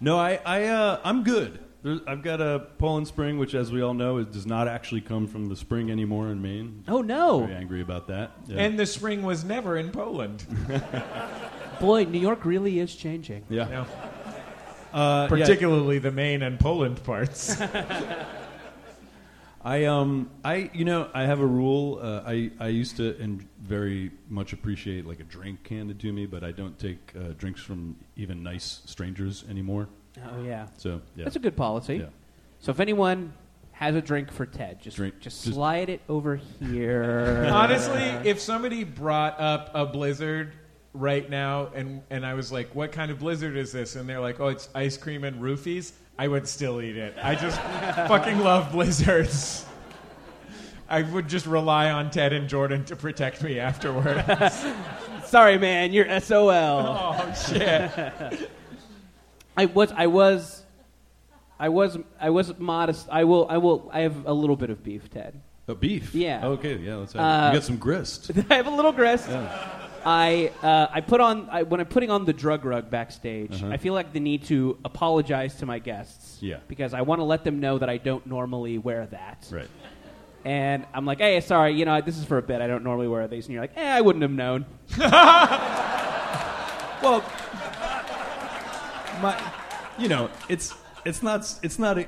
[0.00, 1.58] No, I, I, uh, I'm good.
[1.84, 5.02] There's, I've got a Poland Spring, which, as we all know, is, does not actually
[5.02, 6.82] come from the spring anymore in Maine.
[6.88, 8.32] Oh no, Very angry about that.
[8.46, 8.62] Yeah.
[8.62, 10.46] And the spring was never in Poland.
[11.80, 13.44] boy, New York really is changing.
[13.50, 13.86] yeah, No.
[14.94, 15.28] Uh, yeah.
[15.28, 17.60] Particularly the Maine and Poland parts.
[19.64, 21.98] I um I you know I have a rule.
[22.00, 26.26] Uh, I I used to and very much appreciate like a drink handed to me,
[26.26, 29.88] but I don't take uh, drinks from even nice strangers anymore.
[30.18, 31.96] Oh, oh yeah, So yeah, that's a good policy.
[31.96, 32.06] Yeah.
[32.60, 33.32] So if anyone
[33.72, 37.48] has a drink for Ted, just Drink- just just- slide it over here.
[37.52, 40.52] Honestly, if somebody brought up a blizzard
[40.92, 43.96] right now and, and I was like, what kind of blizzard is this?
[43.96, 47.16] And they're like, oh, it's ice cream and roofies, I would still eat it.
[47.20, 47.60] I just
[48.08, 49.66] fucking love blizzards.
[50.88, 54.22] I would just rely on Ted and Jordan to protect me afterward.
[55.24, 56.50] Sorry, man, you're SOL.
[56.50, 58.50] oh, shit.
[59.56, 60.62] I was, I was,
[61.58, 63.08] I was, I was modest.
[63.10, 63.90] I will, I will.
[63.92, 65.40] I have a little bit of beef, Ted.
[65.68, 66.14] Oh, beef.
[66.14, 66.44] Yeah.
[66.46, 66.76] Okay.
[66.76, 66.96] Yeah.
[66.96, 67.48] Let's have Uh, it.
[67.52, 68.30] You got some grist.
[68.50, 69.28] I have a little grist.
[70.06, 73.62] I uh, I put on I, when I'm putting on the drug rug backstage.
[73.62, 73.72] Uh-huh.
[73.72, 76.38] I feel like the need to apologize to my guests.
[76.42, 76.58] Yeah.
[76.68, 79.46] Because I want to let them know that I don't normally wear that.
[79.50, 79.68] Right.
[80.44, 82.60] And I'm like, hey, sorry, you know, this is for a bit.
[82.60, 83.46] I don't normally wear these.
[83.46, 84.66] And you're like, eh, I wouldn't have known.
[87.02, 87.22] Well,
[89.24, 89.52] my,
[89.98, 92.06] you know, it's it's not it's not a,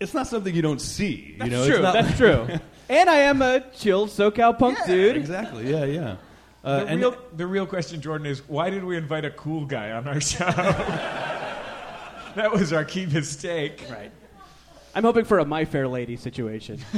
[0.00, 1.36] it's not something you don't see.
[1.38, 1.74] You know, true.
[1.76, 2.46] It's not That's true.
[2.88, 5.16] and I am a chill SoCal punk dude.
[5.16, 5.70] Exactly.
[5.70, 5.84] Yeah.
[5.84, 6.16] Yeah.
[6.64, 9.64] Uh, The and real, the real question, Jordan, is why did we invite a cool
[9.64, 10.44] guy on our show?
[12.34, 13.84] that was our key mistake.
[13.88, 14.10] Right.
[14.96, 16.80] I'm hoping for a My Fair Lady situation.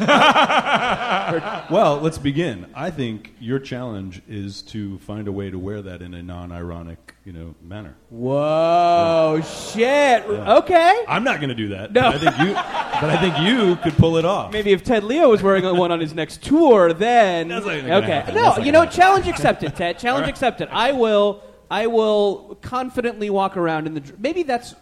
[1.71, 2.67] Well, let's begin.
[2.75, 7.15] I think your challenge is to find a way to wear that in a non-ironic,
[7.25, 7.95] you know, manner.
[8.09, 10.25] Whoa, shit.
[10.25, 11.05] Okay.
[11.07, 11.93] I'm not going to do that.
[11.93, 12.13] No.
[12.13, 14.53] But I think you, but I think you could pull it off.
[14.53, 18.11] Maybe if Ted Leo was wearing one on his next tour, then That's not okay.
[18.11, 18.35] happen.
[18.35, 19.99] No, That's not you gonna know, challenge accepted, Ted.
[19.99, 20.69] Challenge accepted.
[20.71, 21.43] I will.
[21.71, 24.01] I will confidently walk around in the.
[24.01, 24.75] dr- Maybe that's.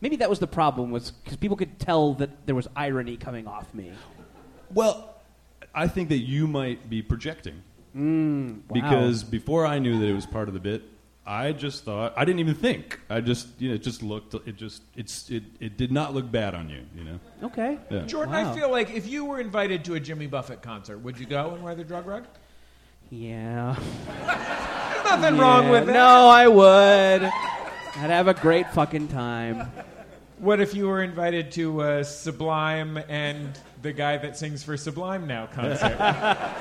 [0.00, 3.46] Maybe that was the problem was because people could tell that there was irony coming
[3.48, 3.92] off me.
[4.72, 5.16] Well,
[5.74, 7.62] I think that you might be projecting
[7.96, 10.82] Mm, because before I knew that it was part of the bit,
[11.26, 13.00] I just thought I didn't even think.
[13.10, 16.30] I just you know it just looked it just it's it, it did not look
[16.30, 16.82] bad on you.
[16.94, 17.20] You know.
[17.44, 17.78] Okay.
[17.90, 18.02] Yeah.
[18.02, 18.52] Jordan, Wow.
[18.52, 21.54] I feel like if you were invited to a Jimmy Buffett concert, would you go
[21.54, 22.26] and wear the drug rug?
[23.10, 23.74] Yeah.
[24.16, 25.92] There's nothing wrong with it.
[25.92, 27.22] No, I would.
[27.22, 29.72] I'd have a great fucking time.
[30.38, 35.26] What if you were invited to a Sublime and the guy that sings for Sublime
[35.26, 35.96] now concert?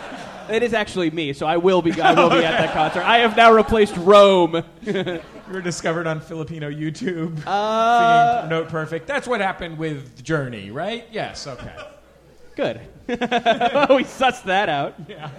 [0.49, 1.91] It is actually me, so I will be.
[1.99, 3.03] I will be at that concert.
[3.03, 4.63] I have now replaced Rome.
[4.82, 5.21] you
[5.51, 9.07] were discovered on Filipino YouTube Uh, singing Note Perfect.
[9.07, 11.05] That's what happened with Journey, right?
[11.11, 11.75] Yes, okay.
[12.55, 12.80] Good.
[13.09, 13.15] we
[14.05, 14.95] sussed that out.
[15.09, 15.32] Yeah.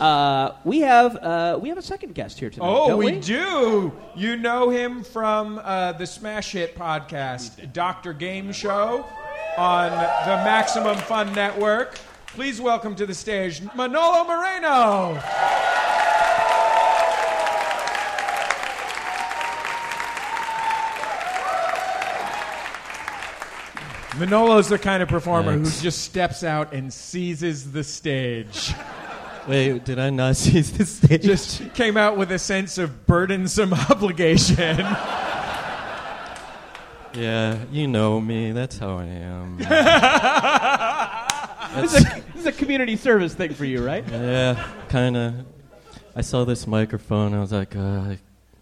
[0.00, 2.66] Uh, we have uh, we have a second guest here tonight.
[2.66, 3.92] Oh, we, we, do.
[4.14, 8.14] You know him from uh, the Smash Hit podcast, Dr.
[8.14, 9.04] Gameshow
[9.56, 11.98] on the Maximum Fun Network.
[12.28, 15.20] Please welcome to the stage Manolo Moreno.
[24.18, 25.76] Manolo's the kind of performer Thanks.
[25.76, 28.74] who just steps out and seizes the stage.
[29.48, 31.22] Wait, did I not see the stage?
[31.22, 34.78] Just came out with a sense of burdensome obligation.
[37.14, 38.52] yeah, you know me.
[38.52, 39.58] That's how I am.
[41.68, 44.02] This is, a, this is a community service thing for you, right?
[44.10, 45.34] Yeah, kind of.
[46.16, 47.34] I saw this microphone.
[47.34, 48.18] I was like, uh, I,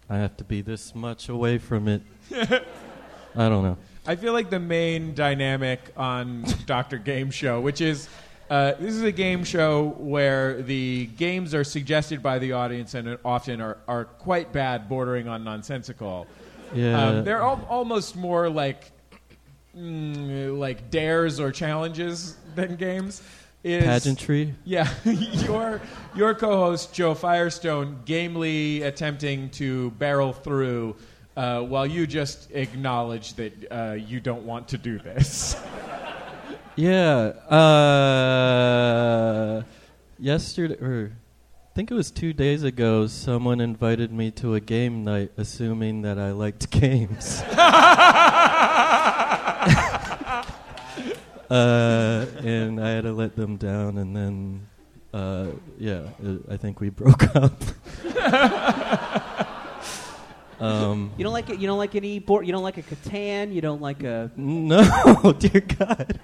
[0.09, 2.01] I have to be this much away from it.
[2.31, 3.77] I don't know.
[4.05, 6.99] I feel like the main dynamic on Dr.
[6.99, 8.09] Gameshow, which is
[8.49, 13.17] uh, this is a game show where the games are suggested by the audience and
[13.25, 16.27] often are, are quite bad, bordering on nonsensical.
[16.73, 17.01] Yeah.
[17.01, 18.91] Um, they're al- almost more like
[19.77, 23.21] mm, like dares or challenges than games.
[23.63, 24.53] Is, Pageantry.
[24.63, 25.81] Yeah, your
[26.15, 30.95] your co-host Jo Firestone gamely attempting to barrel through,
[31.35, 35.61] uh, while you just acknowledge that uh, you don't want to do this.
[36.77, 37.33] Yeah.
[37.49, 37.63] Uh,
[40.19, 45.03] yesterday, or I think it was two days ago, someone invited me to a game
[45.03, 47.41] night, assuming that I liked games.
[47.41, 47.55] uh,
[52.43, 54.67] and I had to let them down, and then,
[55.15, 55.47] uh,
[55.79, 56.03] yeah,
[56.47, 57.59] I think we broke up.
[60.59, 61.59] Um, You don't like it.
[61.59, 62.45] You don't like any board.
[62.45, 63.53] You don't like a Catan.
[63.53, 64.31] You don't like a.
[64.37, 64.81] no,
[65.39, 66.19] dear God.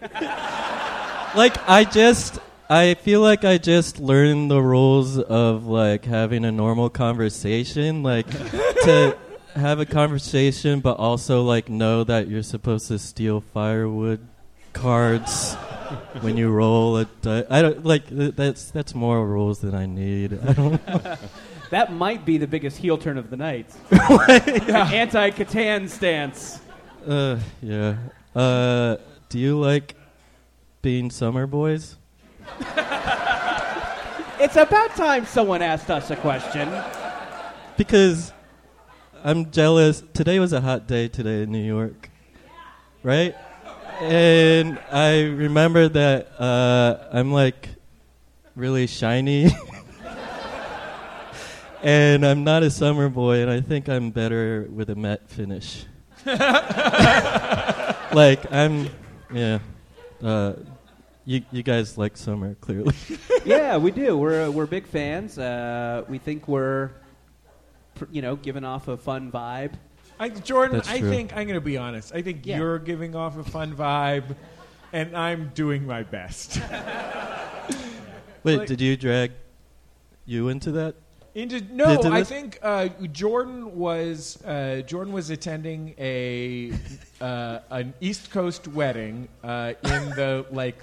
[1.35, 6.51] like I just I feel like I just learned the rules of like having a
[6.51, 9.17] normal conversation, like to
[9.55, 14.19] have a conversation but also like know that you're supposed to steal firewood
[14.73, 15.53] cards
[16.21, 19.85] when you roll a di- I don't like th- that's that's more rules than I
[19.85, 20.39] need.
[20.43, 21.17] I don't know.
[21.73, 23.65] That might be the biggest heel turn of the night.
[23.91, 26.61] Anti Catan stance.
[27.07, 27.97] Uh yeah.
[28.35, 28.97] Uh
[29.29, 29.95] do you like
[30.83, 31.97] being summer boys?
[34.39, 36.69] It's about time someone asked us a question.
[37.77, 38.33] because
[39.23, 40.03] I'm jealous.
[40.13, 42.09] Today was a hot day today in New York,
[43.01, 43.35] right?
[44.01, 47.69] And I remember that uh, I'm like
[48.55, 49.49] really shiny,
[51.83, 55.85] and I'm not a summer boy, and I think I'm better with a matte finish.
[56.25, 56.39] like
[58.51, 58.89] I'm,
[59.33, 59.59] yeah.
[60.21, 60.53] Uh,
[61.25, 62.95] you you guys like summer clearly.
[63.45, 64.17] yeah, we do.
[64.17, 65.37] We're uh, we're big fans.
[65.37, 66.91] Uh, we think we're,
[67.95, 69.73] pr- you know, giving off a fun vibe.
[70.19, 71.09] I, Jordan, That's I true.
[71.09, 72.13] think I'm going to be honest.
[72.13, 72.57] I think Yeah.
[72.57, 74.35] you're giving off a fun vibe,
[74.93, 76.61] and I'm doing my best.
[78.43, 79.31] Wait, Like- did you drag
[80.25, 80.95] you into that?
[81.35, 86.71] Into no, Into I think uh, Jordan was uh, Jordan was attending a
[87.19, 90.77] uh, an East Coast wedding uh, in the like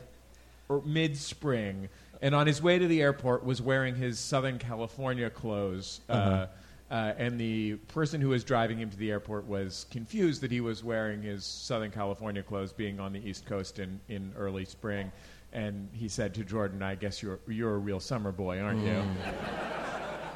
[0.85, 1.89] mid spring,
[2.21, 6.01] and on his way to the airport was wearing his Southern California clothes.
[6.09, 6.47] uh Uh-huh.
[6.91, 10.61] uh, and the person who was driving him to the airport was confused that he
[10.61, 15.13] was wearing his Southern California clothes, being on the East Coast in, in early spring.
[15.53, 19.01] And he said to Jordan, "I guess you're you're a real summer boy, aren't you?"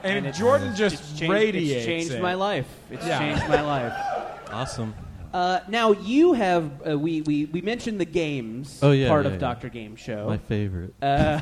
[0.05, 1.77] And, it's- Jordan just it's changed, radiates.
[1.77, 2.23] It's changed it.
[2.23, 2.67] my life.
[2.91, 3.19] It's Yeah.
[3.19, 3.93] changed my life.
[4.53, 4.95] Awesome.
[5.33, 9.29] Uh, now you have uh, we, we we mentioned the games Oh, yeah, part yeah,
[9.29, 9.39] of yeah.
[9.41, 10.27] Doctor Gameshow.
[10.29, 10.95] My favorite.
[11.03, 11.41] Uh,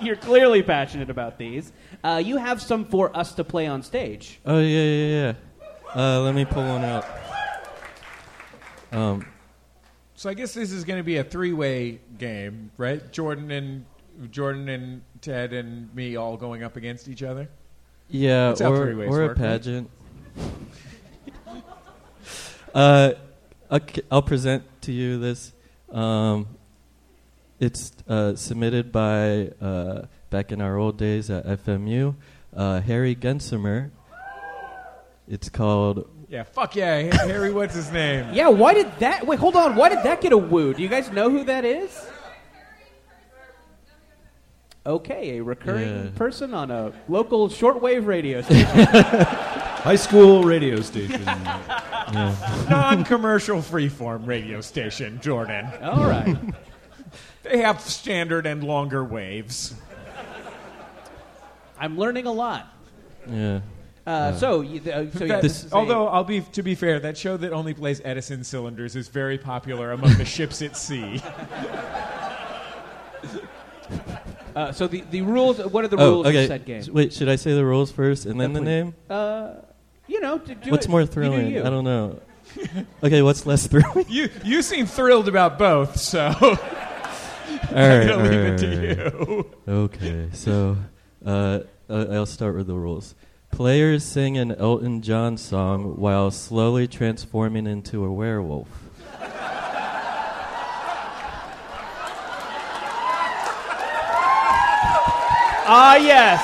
[0.00, 1.70] you're clearly passionate about these.
[2.02, 4.40] Uh, you have some for us to play on stage.
[4.46, 5.32] Oh yeah, yeah,
[5.94, 5.94] yeah.
[5.94, 7.04] Uh, let me pull one out.
[8.92, 9.26] Um,
[10.14, 13.12] So I guess this is going to be a three-way game, right?
[13.12, 13.84] Jordan and
[14.30, 17.48] Jordan and Ted and me all going up against each other.
[18.08, 19.46] yeah, That's how or three-ways or a work, right?
[19.46, 19.90] pageant.
[22.74, 23.12] uh,
[23.70, 25.52] okay, I'll present to you this.
[25.90, 26.48] Um,
[27.60, 32.14] it's uh, submitted by uh, back in our old days at FMU,
[32.54, 33.90] uh, Harry Gensimer.
[35.26, 37.52] It's called Yeah, fuck yeah, Harry.
[37.52, 38.26] What's his name?
[38.32, 39.26] Yeah, why did that?
[39.26, 39.76] Wait, hold on.
[39.76, 40.72] Why did that get a woo?
[40.72, 42.06] Do you guys know who that is?
[44.88, 46.10] Okay, a recurring Yeah.
[46.16, 48.66] person on a local shortwave radio station.
[48.86, 51.22] High school radio station.
[52.70, 55.66] Non-commercial freeform radio station, Jordan.
[55.82, 56.36] All right.
[57.42, 59.74] They have standard and longer waves.
[61.78, 62.66] I'm learning a lot.
[63.30, 63.60] yeah.
[64.06, 66.74] Uh, so, you, uh, so yeah, That- this is a- although I'll be to be
[66.74, 70.78] fair, that show that only plays Edison cylinders is very popular among the ships at
[70.78, 71.20] sea.
[74.58, 75.58] uh, so the, the rules.
[75.58, 76.44] What are the Oh, rules okay.
[76.44, 76.78] of said game?
[76.80, 78.92] S- Wait, should I say the rules first and then the Definitely.
[78.92, 78.94] name?
[79.10, 79.54] Uh,
[80.06, 81.50] you know, to do What's it- more you do thrilling?
[81.52, 81.60] you.
[81.60, 82.20] I don't know.
[83.04, 84.06] okay, what's less thrilling?
[84.08, 86.56] you you seem thrilled about both, so All
[87.70, 89.46] I'm right, gonna all leave right, it to all right.
[89.66, 89.72] you.
[89.84, 90.76] Okay, so
[91.24, 93.14] uh, uh, I'll start with the rules.
[93.50, 98.68] Players sing an Elton John song while slowly transforming into a werewolf.
[105.70, 106.40] Ah, yes.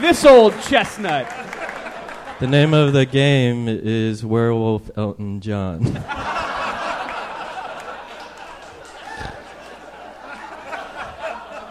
[0.00, 1.28] This old chestnut.
[2.40, 6.02] The name of the game is Werewolf Elton John.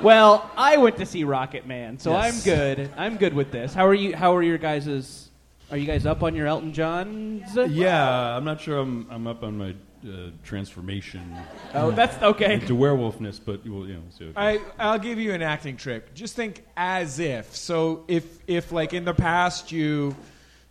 [0.02, 2.34] Well, I went to see Rocket Man, so Yes.
[2.34, 2.90] I'm good.
[2.98, 3.72] I'm good with this.
[3.74, 4.16] How are you?
[4.16, 5.30] How are your guys's?
[5.70, 7.56] Are you guys up on your Elton Johns?
[7.56, 9.76] Yeah, I'm not sure I'm, I'm up on my
[10.06, 11.36] uh, transformation
[11.74, 12.60] Oh, that's okay.
[12.60, 14.28] to werewolfness, but we'll, you know, see.
[14.28, 16.14] what- I, I'll give you an acting trick.
[16.14, 17.56] Just think as if.
[17.56, 20.16] So if if like in the past you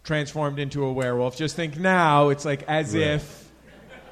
[0.04, 3.02] transformed into a werewolf, just think now it's like as Right.
[3.02, 3.50] if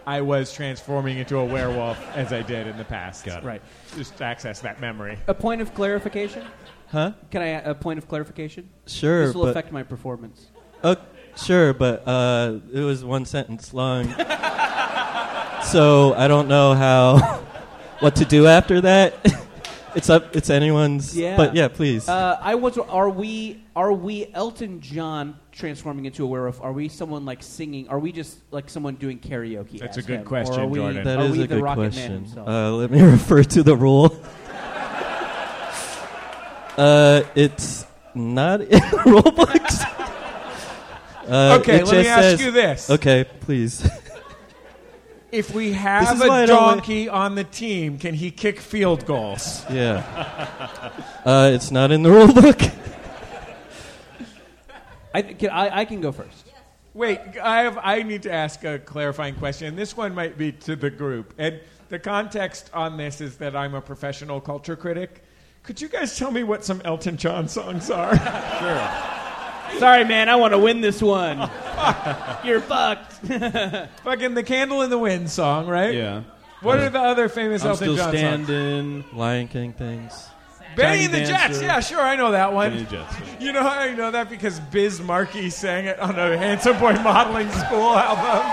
[0.07, 3.25] I was transforming into a werewolf as I did in the past.
[3.25, 3.47] Got it.
[3.47, 3.63] Right.
[3.97, 5.19] Just access that memory.
[5.27, 6.47] A point of clarification.
[6.91, 7.13] Huh?
[7.31, 8.71] Can I a point of clarification?
[8.87, 10.47] Sure, This will but affect my performance.
[10.83, 10.97] Oh,
[11.37, 14.07] sure, but uh, it was one sentence long.
[15.65, 17.19] so I don't know how
[18.01, 19.15] what to do after that.
[19.95, 20.35] it's up.
[20.37, 21.17] It's anyone's.
[21.17, 21.37] Yeah.
[21.37, 22.09] But yeah, please.
[22.09, 22.79] Uh, I was.
[22.79, 23.63] Are we?
[23.77, 26.61] Are we Elton John transforming into a werewolf?
[26.61, 27.89] Are we someone like singing?
[27.89, 29.79] Are we just like someone doing karaoke?
[29.79, 30.25] That's a good him?
[30.27, 31.05] question, are we, Jordan.
[31.05, 32.27] that are is we a the good Rocket question.
[32.37, 34.17] Uh, let me refer to the rule.
[36.77, 39.83] uh, it's not in the rule books.
[41.27, 42.91] Uh, Okay, let me ask says- you this.
[42.91, 43.87] Okay, please.
[45.31, 48.31] If we have a why I a don't like- donkey on the team, can he
[48.31, 49.65] kick field goals?
[49.71, 50.03] yeah.
[51.25, 52.59] Uh, it's not in the rule book.
[55.15, 56.47] I, can, I, I can go first.
[56.95, 57.79] Wait, I have.
[57.83, 59.77] I need to ask a clarifying question.
[59.77, 61.61] This one might be to the group, and
[61.91, 65.23] the context on this is that I'm a professional culture critic.
[65.65, 68.15] Could you guys tell me what some Elton John songs are?
[69.79, 70.29] Sorry, man.
[70.29, 71.39] I want to win this one.
[72.45, 73.13] You're fucked.
[74.05, 75.95] Fucking the "Candle in the Wind" song, right?
[75.95, 76.23] yeah.
[76.61, 78.19] What are the other famous I'm Elton still John songs?
[78.47, 79.05] standing.
[79.13, 80.29] Lion King things.
[80.75, 81.61] Benny and the Dancer.
[81.61, 81.63] Jets.
[81.63, 82.71] Yeah, sure, I know that one.
[82.73, 83.15] Benny Jets.
[83.41, 86.95] You know how I know that because Biz Markie sang it on a Handsome Boy
[86.95, 88.53] Modeling School album.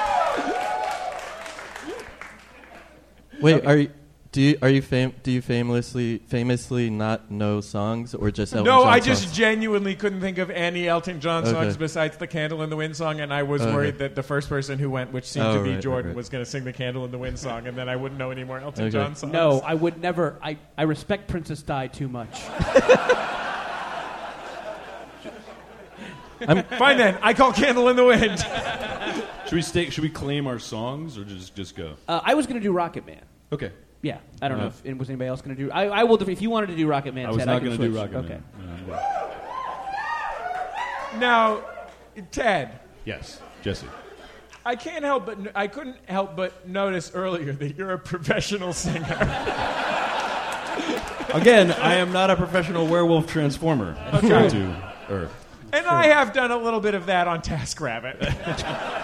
[3.42, 3.90] Wait, are you?
[4.36, 8.66] Do you are you fam- do you famously famously not know songs or just Elton
[8.66, 9.34] no, John I just songs?
[9.38, 13.22] genuinely couldn't think of any Elton John songs besides the "Candle in the Wind" song,
[13.22, 13.74] and I was Okay.
[13.74, 16.08] worried that the first person who went, which seemed Oh, to be right, right, Jordan,
[16.10, 16.18] right.
[16.18, 18.30] was going to sing the "Candle in the Wind" song, and then I wouldn't know
[18.30, 18.92] any more Elton Okay.
[18.92, 19.32] John songs.
[19.32, 20.36] No, I would never.
[20.44, 22.42] I, I respect Princess Di too much.
[26.46, 27.18] I'm fine then.
[27.22, 28.40] I call "Candle in the Wind."
[29.46, 29.90] Should we stay?
[29.90, 31.94] Should we claim our songs or just just go?
[32.10, 33.22] Uh, I was going to do Rocket Man.
[33.54, 33.72] Okay.
[34.02, 35.72] Yeah, I don't know if and was anybody else going to do.
[35.72, 36.22] I, I will.
[36.22, 37.96] If you wanted to do Rocket Man, I was Ted, not can going to do.
[37.96, 38.40] Rocket okay.
[38.58, 38.92] Man.
[38.92, 39.26] Uh,
[41.18, 41.62] now,
[42.32, 42.80] Ted.
[43.06, 43.88] Yes, Jesse.
[44.68, 49.06] I can't help but I couldn't help but notice earlier that you're a professional singer.
[51.34, 53.98] Again, I am not a professional werewolf transformer.
[54.14, 54.50] Okay.
[54.50, 55.46] To Earth.
[55.74, 58.22] And I have done a little bit of that on TaskRabbit.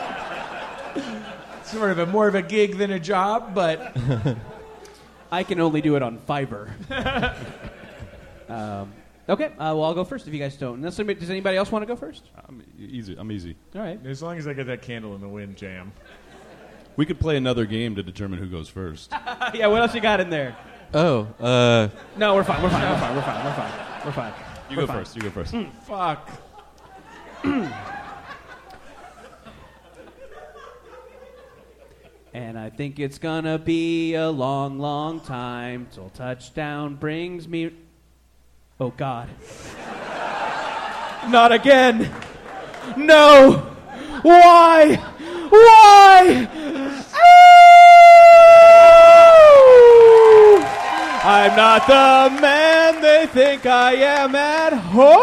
[1.65, 3.95] sort of a more of a gig than a job, but
[5.31, 6.69] I can only do it on Fiverr.
[8.49, 8.91] um,
[9.29, 10.75] okay, uh, well, I'll go first if you guys don't.
[10.75, 12.23] Unless anybody, does anybody else want to go first?
[12.47, 13.15] I'm easy.
[13.17, 13.55] I'm easy.
[13.75, 13.99] All right.
[14.05, 15.93] as long as I get that candle in the wind jam.
[16.97, 19.11] We could play another game to determine who goes first.
[19.53, 20.57] yeah, what else you got in there?
[20.93, 22.61] Oh, uh, No, we're fine.
[22.61, 22.91] We're fine.
[22.91, 23.15] We're fine.
[23.15, 23.45] We're fine.
[23.45, 24.05] We're fine.
[24.05, 24.33] We're fine.
[24.69, 24.97] You We're go fine.
[24.97, 25.15] first.
[25.15, 25.55] You go first.
[25.85, 26.29] Fuck.
[32.33, 37.71] And I think it's gonna be a long, long time till touchdown brings me.
[38.79, 39.27] Oh God!
[41.29, 42.09] Not again!
[42.95, 43.67] No!
[44.21, 44.95] Why?
[45.49, 46.47] Why?
[47.13, 47.51] Ow!
[51.23, 55.19] I'm not the man they think I am at home.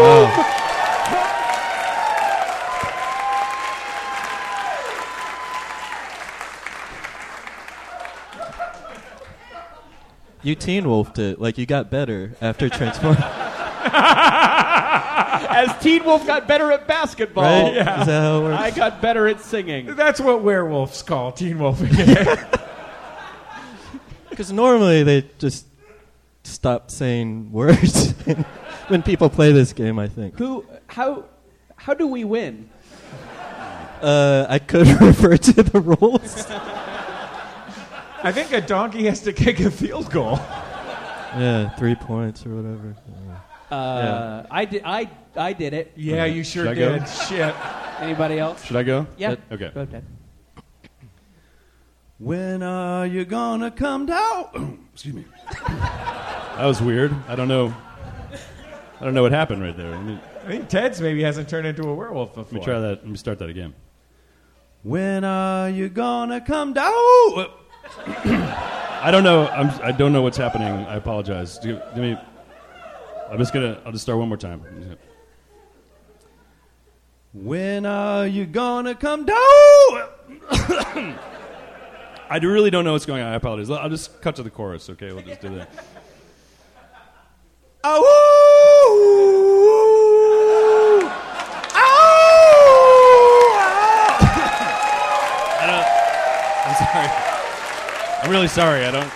[0.00, 0.57] wow.
[10.48, 11.38] You teen wolfed it.
[11.38, 13.16] Like you got better after transform.
[15.50, 17.76] As Teen Wolf got better at basketball, right?
[17.76, 18.62] Is that how it works?
[18.62, 19.94] I got better at singing.
[19.94, 21.90] That's what werewolves call teen wolfing.
[24.30, 25.66] Because normally they just
[26.44, 28.12] stop saying words
[28.86, 29.98] when people play this game.
[29.98, 30.38] I think.
[30.38, 30.64] Who?
[30.86, 31.24] How?
[31.74, 32.70] How do we win?
[34.00, 36.46] Uh, I could refer to the rules.
[38.22, 40.38] I think a donkey has to kick a field goal.
[41.36, 42.96] Yeah, three points or whatever.
[43.70, 44.46] Uh, yeah.
[44.50, 44.82] I did.
[44.84, 45.92] I I did it.
[45.94, 46.98] Yeah, you sure go?
[46.98, 47.08] did.
[47.08, 47.54] Shit.
[48.00, 48.64] Anybody else?
[48.64, 49.06] Should I go?
[49.16, 49.36] Yeah.
[49.52, 49.70] Okay.
[49.74, 50.04] Go ahead.
[52.18, 54.88] When are you gonna come down?
[54.92, 55.24] Excuse me.
[55.68, 57.14] That was weird.
[57.28, 57.72] I don't know.
[59.00, 59.94] I don't know what happened right there.
[59.94, 62.44] I think Ted's maybe hasn't turned into a werewolf before.
[62.44, 62.98] let me try that.
[63.02, 63.74] Let me start that again.
[64.82, 67.46] When are you gonna come down?
[69.00, 69.46] I don't know.
[69.48, 70.68] I'm, I don't know what's happening.
[70.68, 71.58] I apologize.
[71.58, 72.16] Give, give me.
[73.30, 73.80] I'm just gonna.
[73.84, 74.62] I'll just start one more time.
[77.32, 79.36] When are you gonna come down?
[82.30, 83.32] I really don't know what's going on.
[83.32, 83.70] I apologize.
[83.70, 84.90] I'll just cut to the chorus.
[84.90, 85.70] Okay, we'll just do that.
[95.60, 95.86] I don't.
[96.66, 97.28] I'm sorry.
[98.22, 98.84] I'm really sorry.
[98.84, 99.10] I don't.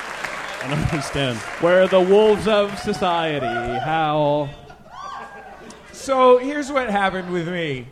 [0.64, 1.38] I don't understand.
[1.60, 3.46] Where the wolves of society
[3.80, 4.48] howl.
[5.92, 7.88] So here's what happened with me.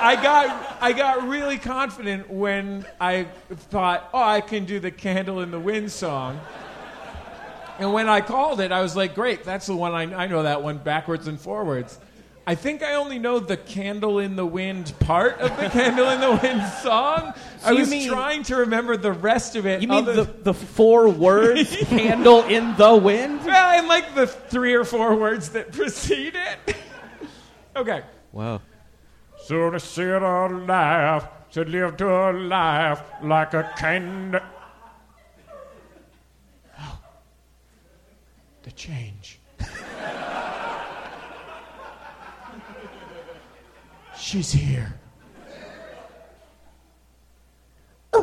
[0.00, 5.40] I got I got really confident when I thought, oh, I can do the "Candle
[5.40, 6.40] in the Wind" song.
[7.78, 10.42] And when I called it, I was like, great, that's the one I, I know
[10.42, 11.98] that one backwards and forwards.
[12.48, 16.18] I think I only know the "Candle in the Wind" part of the "Candle in
[16.18, 17.34] the Wind" song.
[17.62, 19.82] I was mean- trying to remember the rest of it.
[19.82, 23.44] You mean other- the, the four words candle in the wind?
[23.44, 26.76] Well, I like the three or four words that precede it.
[27.76, 28.02] okay.
[28.32, 28.62] Wow.
[29.44, 34.40] So to sit or laugh, to live to life like a candle.
[36.80, 36.98] Oh,
[38.62, 39.17] the change.
[44.30, 44.92] She's here.
[48.12, 48.20] So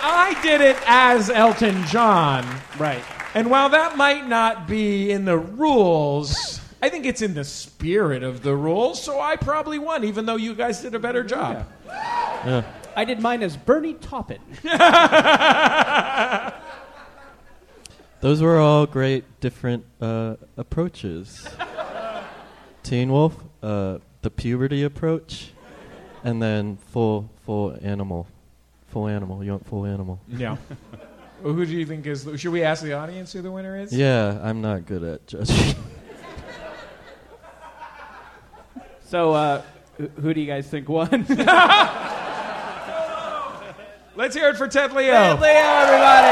[0.00, 2.46] I did it as Elton John.
[2.78, 3.04] Right.
[3.34, 8.22] And while that might not be in the rules, I think it's in the spirit
[8.22, 11.66] of the rules, so I probably won, even though you guys did a better job.
[12.96, 14.40] I did mine as Bernie Taupin.
[18.20, 21.48] Those were all great different uh, approaches.
[22.82, 25.52] Teen Wolf, uh, the puberty approach,
[26.24, 28.26] and then full full animal,
[28.88, 29.42] full animal.
[29.42, 30.20] You want full animal?
[30.28, 30.56] Yeah.
[31.42, 32.28] well, who do you think is?
[32.36, 33.92] Should we ask the audience who the winner is?
[33.92, 35.76] Yeah, I'm not good at judging.
[39.10, 39.62] So, uh,
[39.98, 41.26] who, who do you guys think won?
[44.20, 45.12] Let's hear it for Ted Leo.
[45.12, 46.28] Ted Leo, everybody!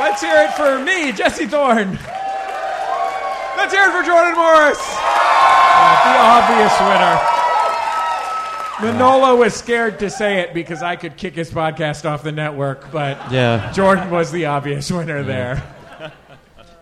[0.00, 1.90] Let's hear it for me, Jesse Thorn.
[3.58, 4.78] Let's hear it for Jordan Morris.
[4.78, 7.20] The obvious winner.
[8.80, 12.90] Manolo was scared to say it because I could kick his podcast off the network,
[12.90, 15.62] but yeah, Jordan was the obvious winner there.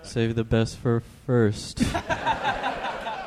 [0.05, 1.83] save the best for first.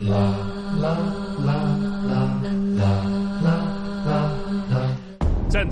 [0.00, 0.14] Since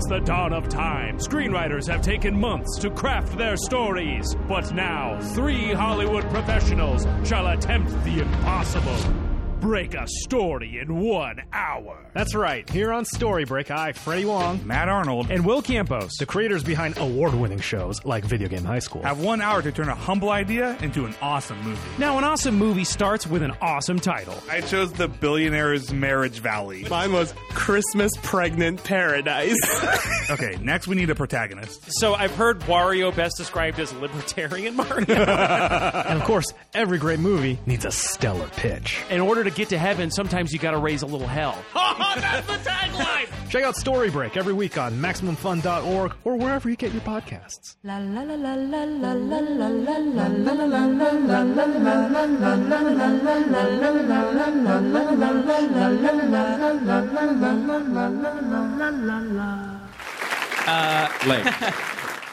[0.09, 4.35] the dawn of time, screenwriters have taken months to craft their stories.
[4.49, 9.26] But now, three Hollywood professionals shall attempt the impossible.
[9.67, 11.97] Break a story in one hour.
[12.13, 12.67] That's right.
[12.69, 17.59] Here on Storybreak, I, Freddie Wong, Matt Arnold and Will Campos, the creators behind award-winning
[17.59, 19.01] shows like Video Game High School.
[19.01, 21.89] have one hour to turn a humble idea into an awesome movie.
[21.97, 24.41] Now, an awesome movie starts with an awesome title.
[24.49, 26.85] I chose The Billionaire's Marriage Valley.
[26.89, 29.57] Mine was Christmas Pregnant Paradise.
[30.29, 31.85] Okay, next we need a protagonist.
[31.87, 35.05] so I've heard Wario best described as libertarian Mario.
[35.07, 38.99] And of course, every great movie needs a stellar pitch.
[39.09, 41.57] In order to get to heaven, sometimes you gotta raise a little hell.
[41.73, 43.49] That's the tagline!
[43.49, 47.75] Check out Storybreak every week on MaximumFun.org or wherever you get your podcasts.
[47.83, 48.21] La la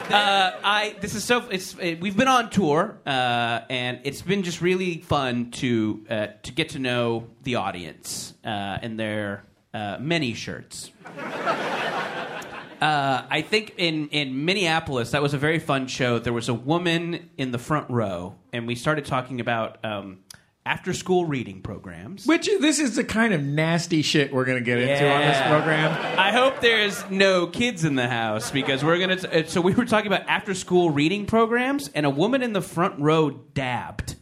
[0.09, 4.43] uh, I this is so it's it, we've been on tour uh, and it's been
[4.43, 9.97] just really fun to uh, to get to know the audience uh, and their uh,
[9.99, 10.91] many shirts.
[12.81, 16.19] I think in, in Minneapolis that was a very fun show.
[16.19, 20.19] There was a woman in the front row, and we started talking about um,
[20.67, 22.25] after school reading programs.
[22.25, 25.37] Which this is the kind of nasty shit we're going to get into on this
[25.37, 25.49] Yeah.
[25.49, 26.19] program.
[26.19, 29.15] I hope there's no kids in the house because we're gonna.
[29.17, 32.53] T- uh, so we were talking about after school reading programs, and a woman in
[32.53, 34.15] the front row dabbed.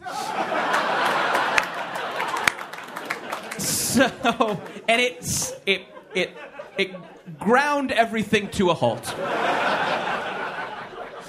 [3.57, 5.83] so and it's it
[6.13, 6.31] it
[6.77, 6.91] it
[7.39, 9.13] ground everything to a halt.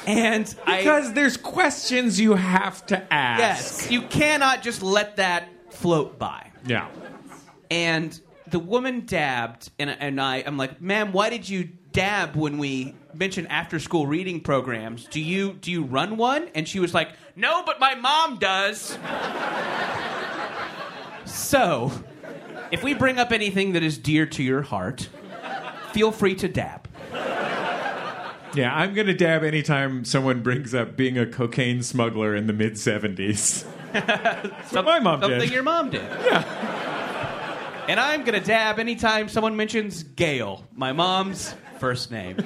[0.07, 3.41] And Because there's questions you have to ask.
[3.41, 6.51] yes, you cannot just let that float by.
[6.67, 6.89] Yeah.
[7.71, 12.59] and the woman dabbed, and, and I, I'm like, ma'am, why did you dab when
[12.59, 15.07] we mentioned after school reading programs?
[15.07, 16.49] Do you do you run one?
[16.55, 18.97] And she was like, no, but my mom does.
[21.25, 21.91] so,
[22.71, 25.09] if we bring up anything that is dear to your heart,
[25.93, 26.87] feel free to dab.
[28.55, 32.53] Yeah, I'm going to dab anytime someone brings up being a cocaine smuggler in the
[32.53, 33.65] mid 70s.
[34.71, 35.51] Some- my mom something did.
[35.51, 36.03] your mom did.
[36.03, 36.43] Yeah.
[37.87, 42.37] And I'm gonna dab anytime someone mentions Gail, my mom's first name.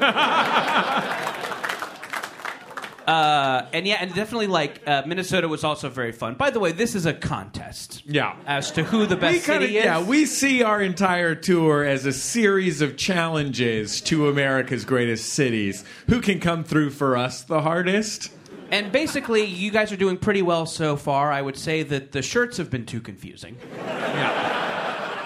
[3.09, 6.35] Uh, and yeah, and definitely like uh, Minnesota was also very fun.
[6.35, 8.03] By the way, this is a contest.
[8.05, 8.37] Yeah.
[8.47, 9.85] As to who the best we kinda, city is.
[9.87, 15.87] Yeah, we see our entire tour as a series of challenges to America's greatest cities.
[16.09, 18.31] Who can come through for us the hardest?
[18.71, 21.33] and basically, you guys are doing pretty well so far.
[21.33, 23.57] I would say that the shirts have been too confusing.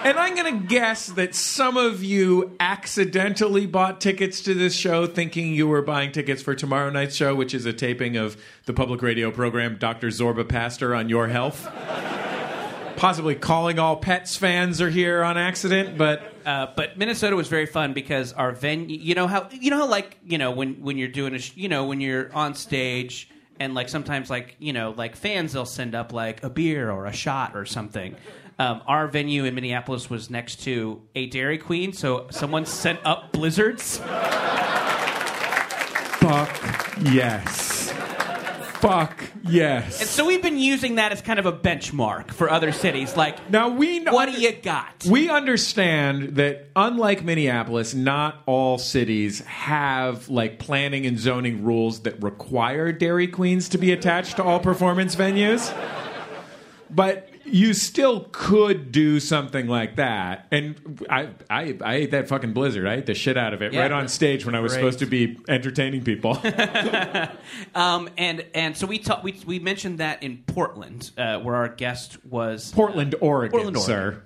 [0.03, 5.07] And I'm going to guess that some of you accidentally bought tickets to this show
[5.07, 8.35] thinking you were buying tickets for tomorrow night's show, which is a taping of
[8.65, 10.07] the public radio program Dr.
[10.07, 11.65] Zorba Paster on Your Health.
[12.97, 17.65] Possibly calling all Pets fans are here on accident, but Uh, but Minnesota was very
[17.65, 18.97] fun because our venue.
[18.97, 21.53] You know how you know how like you know when when you're doing a sh-
[21.55, 23.29] you know when you're on stage
[23.61, 27.05] and like sometimes like you know like fans they'll send up like a beer or
[27.05, 28.17] a shot or something.
[28.59, 33.31] Um, our venue in Minneapolis was next to a Dairy Queen, so someone sent up
[33.31, 33.97] blizzards.
[36.19, 37.91] fuck yes.
[38.83, 40.01] Fuck yes.
[40.01, 43.15] And so we've been using that as kind of a benchmark for other cities.
[43.15, 45.05] Like, now we know what do you got?
[45.09, 52.21] We understand that unlike Minneapolis, not all cities have like planning and zoning rules that
[52.21, 55.73] require Dairy Queens to be attached to all performance venues.
[56.89, 60.47] But you still could do something like that.
[60.51, 62.87] And I, I, I ate that fucking blizzard.
[62.87, 63.81] I ate the shit out of it Yeah.
[63.81, 64.79] right on stage when I was Great.
[64.81, 66.37] supposed to be entertaining people.
[67.75, 71.69] Um, and and so we ta- we we mentioned that in Portland, uh, where our
[71.69, 74.21] guest was Portland, Oregon, Portland, sir.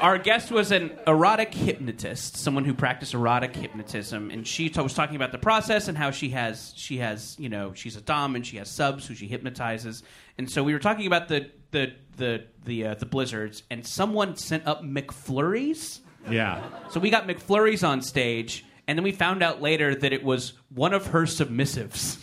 [0.00, 4.94] Our guest was an erotic hypnotist, someone who practiced erotic hypnotism, and she ta- was
[4.94, 8.34] talking about the process and how she has she has you know she's a dom
[8.36, 10.02] and she has subs who she hypnotizes,
[10.38, 14.36] and so we were talking about the the the the uh, the blizzards, and someone
[14.36, 16.00] sent up McFlurries.
[16.30, 16.62] Yeah.
[16.90, 20.54] So we got McFlurries on stage, and then we found out later that it was
[20.74, 22.18] one of her submissives.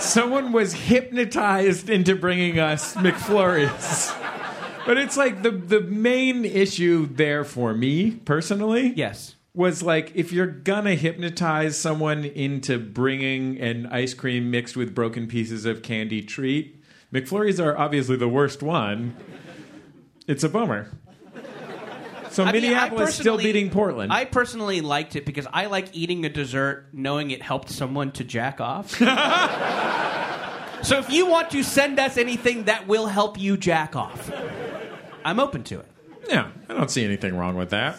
[0.00, 4.21] Someone was hypnotized into bringing us McFlurries.
[4.86, 8.92] But it's like the the main issue there for me personally.
[8.96, 9.36] Yes.
[9.54, 15.26] Was like if you're gonna hypnotize someone into bringing an ice cream mixed with broken
[15.26, 19.14] pieces of candy treat, McFlurries are obviously the worst one.
[20.26, 20.90] It's a bummer.
[22.30, 24.10] So I mean, Minneapolis still beating Portland.
[24.10, 28.24] I personally liked it because I like eating a dessert knowing it helped someone to
[28.24, 28.90] jack off.
[30.82, 34.30] so if you want to send us anything that will help you jack off,
[35.24, 35.86] I'm open to it.
[36.28, 37.98] yeah, I don't see anything wrong with that.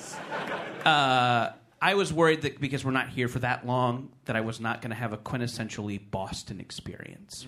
[0.85, 1.51] Uh,
[1.81, 4.81] I was worried that because we're not here for that long, that I was not
[4.81, 7.45] going to have a quintessentially Boston experience.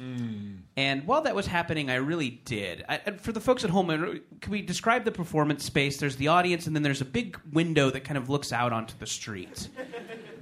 [0.75, 2.83] And while that was happening, I really did.
[2.89, 3.97] I, and for the folks at home, uh,
[4.41, 5.97] can we describe the performance space?
[5.97, 8.93] There's the audience, and then there's a big window that kind of looks out onto
[8.99, 9.69] the street.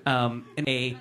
[0.07, 0.97] Um, and a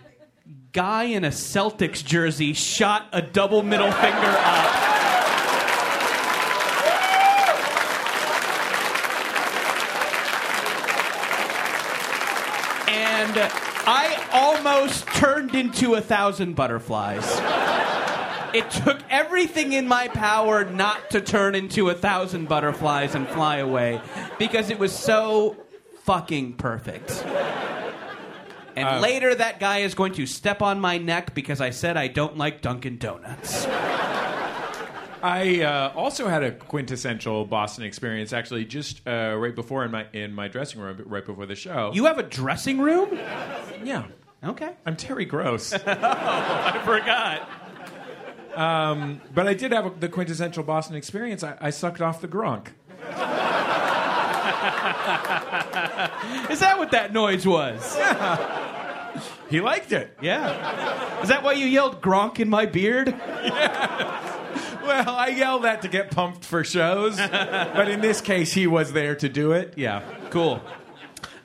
[0.72, 5.21] guy in a Celtics jersey shot a double middle finger up.
[13.36, 13.52] And
[13.86, 17.24] I almost turned into a thousand butterflies.
[18.54, 23.56] it took everything in my power not to turn into a thousand butterflies and fly
[23.58, 24.00] away
[24.38, 25.56] because it was so
[26.04, 27.24] fucking perfect.
[28.74, 31.96] And Uh, later, that guy is going to step on my neck because I said
[31.98, 33.66] I don't like Dunkin' Donuts.
[35.22, 40.06] I uh, also had a quintessential Boston experience, actually, just uh, right before in my
[40.12, 41.92] in my dressing room, right before the show.
[41.94, 43.16] You have a dressing room?
[43.84, 44.06] Yeah.
[44.44, 44.70] Okay.
[44.84, 45.72] I'm Terry Gross.
[45.72, 47.48] oh, I forgot.
[48.58, 51.44] Um, but I did have a, the quintessential Boston experience.
[51.44, 52.68] I, I sucked off the Gronk.
[56.50, 57.96] Is that what that noise was?
[59.48, 60.16] He liked it.
[60.20, 61.22] Yeah.
[61.22, 63.14] Is that why you yelled Gronk in my beard?
[64.82, 68.92] Well, I yell that to get pumped for shows, but in this case, he was
[68.92, 69.74] there to do it.
[69.76, 70.02] Yeah.
[70.30, 70.60] Cool.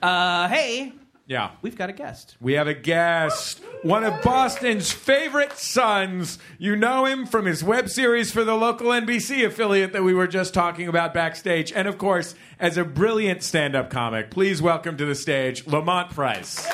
[0.02, 0.92] Uh, hey,
[1.26, 1.50] Yeah.
[1.62, 2.36] we've got a guest.
[2.40, 6.38] We have a guest, one of Boston's favorite sons.
[6.58, 10.26] You know him from his web series for the local NBC affiliate that we were
[10.26, 14.30] just talking about backstage, and of course, as a brilliant stand up comic.
[14.30, 16.66] Please welcome to the stage Lamont Price.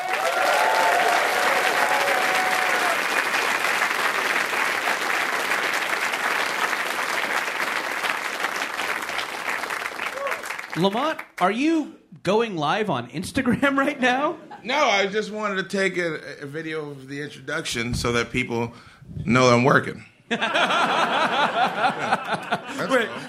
[10.77, 14.37] Lamont, are you going live on Instagram right now?
[14.62, 18.72] No, I just wanted to take a, a video of the introduction so that people
[19.25, 20.05] know I'm working.
[20.31, 20.41] Wait,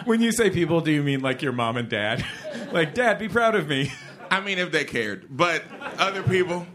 [0.05, 2.25] when you say people, do you mean like your mom and dad?
[2.71, 3.91] like, Dad, be proud of me.
[4.31, 5.63] I mean, if they cared, but
[5.97, 6.65] other people.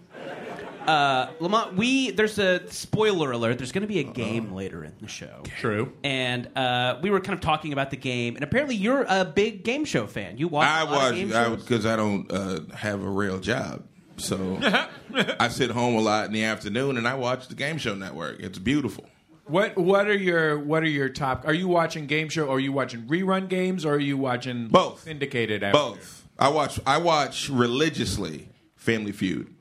[0.87, 3.59] Uh, Lamont, we there's a spoiler alert.
[3.59, 5.43] There's going to be a game later in the show.
[5.45, 5.93] True.
[6.03, 9.62] And uh, we were kind of talking about the game, and apparently you're a big
[9.62, 10.39] game show fan.
[10.39, 11.62] You watch I a lot of game watch shows?
[11.62, 13.85] because I, don't uh, have a real job,
[14.16, 14.59] so
[15.14, 18.41] I sit home a lot in the afternoon and I watch the Game Show Network.
[18.41, 19.07] It's beautiful.
[19.47, 21.47] What What are your What are your top?
[21.47, 22.47] Are you watching game show?
[22.47, 23.85] Or are you watching rerun games?
[23.85, 25.03] Or are you watching Both.
[25.03, 25.62] syndicated?
[25.64, 25.76] after?
[25.76, 26.28] Both.
[26.39, 26.78] I watch.
[26.87, 29.53] I watch religiously Family Feud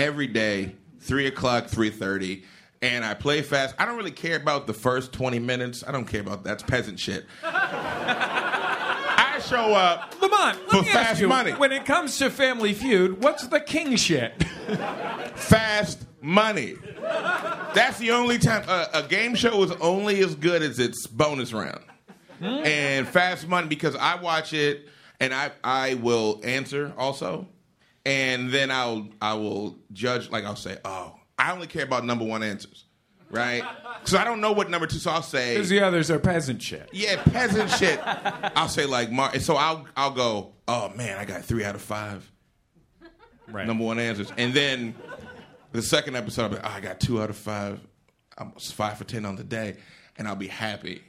[0.00, 2.44] every day, three o'clock, three thirty,
[2.80, 3.74] and I play fast.
[3.78, 5.84] I don't really care about the first twenty minutes.
[5.86, 7.26] I don't care about that's peasant shit.
[7.44, 11.52] I show up Lamont, for let me ask fast you, money.
[11.52, 14.42] When it comes to Family Feud, what's the king shit?
[15.34, 16.76] Fast money.
[17.74, 21.52] That's the only time uh, a game show is only as good as its bonus
[21.52, 21.84] round.
[22.40, 24.88] And fast money because I watch it
[25.20, 27.46] and I I will answer also,
[28.06, 32.24] and then I'll I will judge like I'll say oh I only care about number
[32.24, 32.84] one answers,
[33.30, 33.62] right?
[34.00, 36.62] Because I don't know what number two, so I'll say Because the others are peasant
[36.62, 36.88] shit.
[36.90, 38.00] yeah, peasant shit.
[38.02, 41.82] I'll say like Mar- so I'll I'll go, oh man, I got three out of
[41.82, 42.30] five.
[43.46, 43.66] Right.
[43.66, 44.32] Number one answers.
[44.38, 44.94] And then
[45.72, 47.78] the second episode, I'll be, oh, I got two out of five.
[48.38, 49.76] I'm five for ten on the day,
[50.16, 51.02] and I'll be happy.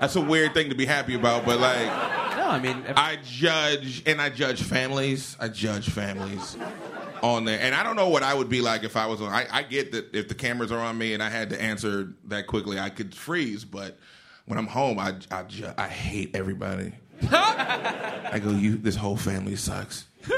[0.00, 1.86] That's a weird thing to be happy about, but like
[2.36, 5.36] No, I mean, I judge and I judge families.
[5.40, 6.56] I judge families
[7.22, 9.32] on there, and I don't know what I would be like if I was on.
[9.32, 12.12] I, I get that if the cameras are on me and I had to answer
[12.26, 13.64] that quickly, I could freeze.
[13.64, 13.98] But
[14.44, 16.92] when I'm home, I I, ju- I hate everybody.
[17.30, 18.76] I go, you.
[18.76, 20.04] This whole family sucks.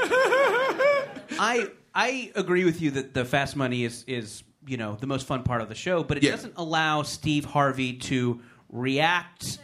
[1.41, 5.25] I I agree with you that the fast money is is you know the most
[5.27, 6.31] fun part of the show, but it Yeah.
[6.31, 9.59] doesn't allow Steve Harvey to react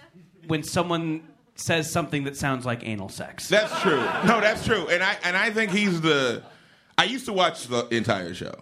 [0.48, 1.24] when someone
[1.56, 3.48] says something that sounds like anal sex.
[3.48, 3.98] That's true.
[4.26, 4.88] No, that's true.
[4.88, 6.44] And I and I think he's the.
[6.98, 8.56] I used to watch the entire show,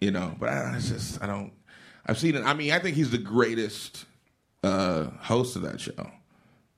[0.00, 1.52] you know, but I, it's just I don't.
[2.06, 2.42] I've seen it.
[2.44, 4.04] I mean, I think he's the greatest
[4.62, 6.10] uh, host of that show,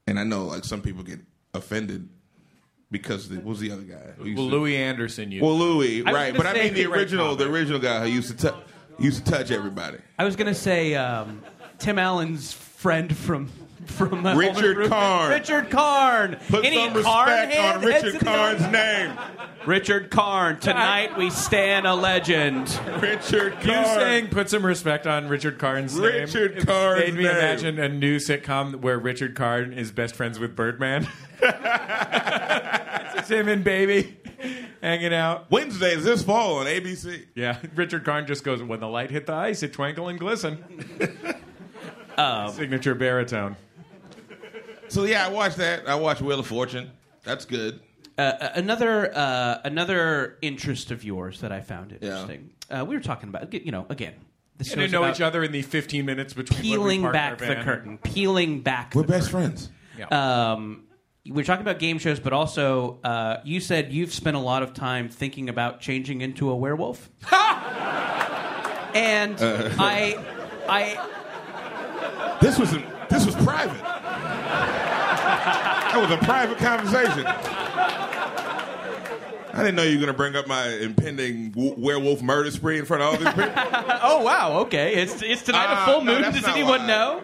[0.07, 1.21] and I know like some people get
[1.55, 2.09] offended
[2.91, 4.13] because the, what was the other guy?
[4.19, 5.31] who used Well, to- Louis Anderson.
[5.33, 5.43] You.
[5.43, 6.27] Well, Louis, I right?
[6.35, 8.59] gonna But I mean the Great original, the original guy who used to tou-
[8.99, 9.99] used to touch everybody.
[10.19, 11.43] I was gonna say um,
[11.79, 12.53] Tim Allen's
[12.83, 13.49] friend from
[13.87, 14.91] from uh, Richard Home Improvement.
[14.91, 15.31] Karn.
[15.31, 16.37] Richard Karn.
[16.49, 19.19] Put Any some Karn respect head- on Richard in the Karn's name.
[19.67, 20.59] Richard Karn.
[20.61, 22.69] Tonight we stand a legend.
[23.01, 23.85] Richard You Karn.
[23.85, 26.23] saying put some respect on Richard Karn's name?
[26.23, 27.37] Richard It Karn's made me name.
[27.37, 31.07] imagine a new sitcom where Richard Karn is best friends with Birdman.
[31.43, 34.17] it's him and Baby
[34.81, 35.51] hanging out.
[35.51, 37.25] Wednesdays this fall on ABC.
[37.35, 40.65] Yeah, Richard Karn just goes, "When the light hit the ice, it twinkle and glisten."
[42.53, 43.57] Signature baritone.
[44.89, 45.89] So yeah, I watched that.
[45.89, 46.91] I watched Wheel of Fortune.
[47.25, 47.81] That's good.
[48.19, 52.51] Uh, another uh, another interest of yours that I found interesting.
[52.71, 54.15] Uh, we were talking about you know again.
[54.59, 57.65] The Getting to know each other in the 15 minutes between peeling back the van.
[57.65, 58.95] curtain, peeling back.
[58.95, 59.57] We're the best curtain.
[59.57, 59.71] friends.
[59.99, 60.53] Yeah.
[60.53, 60.85] Um,
[61.27, 64.75] we're talking about game shows, but also uh, you said you've spent a lot of
[64.75, 67.11] time thinking about changing into a werewolf.
[67.33, 70.19] and I,
[70.69, 71.09] I,
[72.43, 72.73] This was
[73.09, 73.81] this was private.
[73.83, 77.25] That was a private conversation.
[79.55, 82.79] I didn't know you were going to bring up my impending w- werewolf murder spree
[82.79, 83.53] in front of all these people.
[84.03, 84.95] oh wow, okay.
[84.95, 86.23] It's it's tonight Ah, a full moon.
[86.23, 86.87] that's Does anyone why.
[86.87, 87.23] know?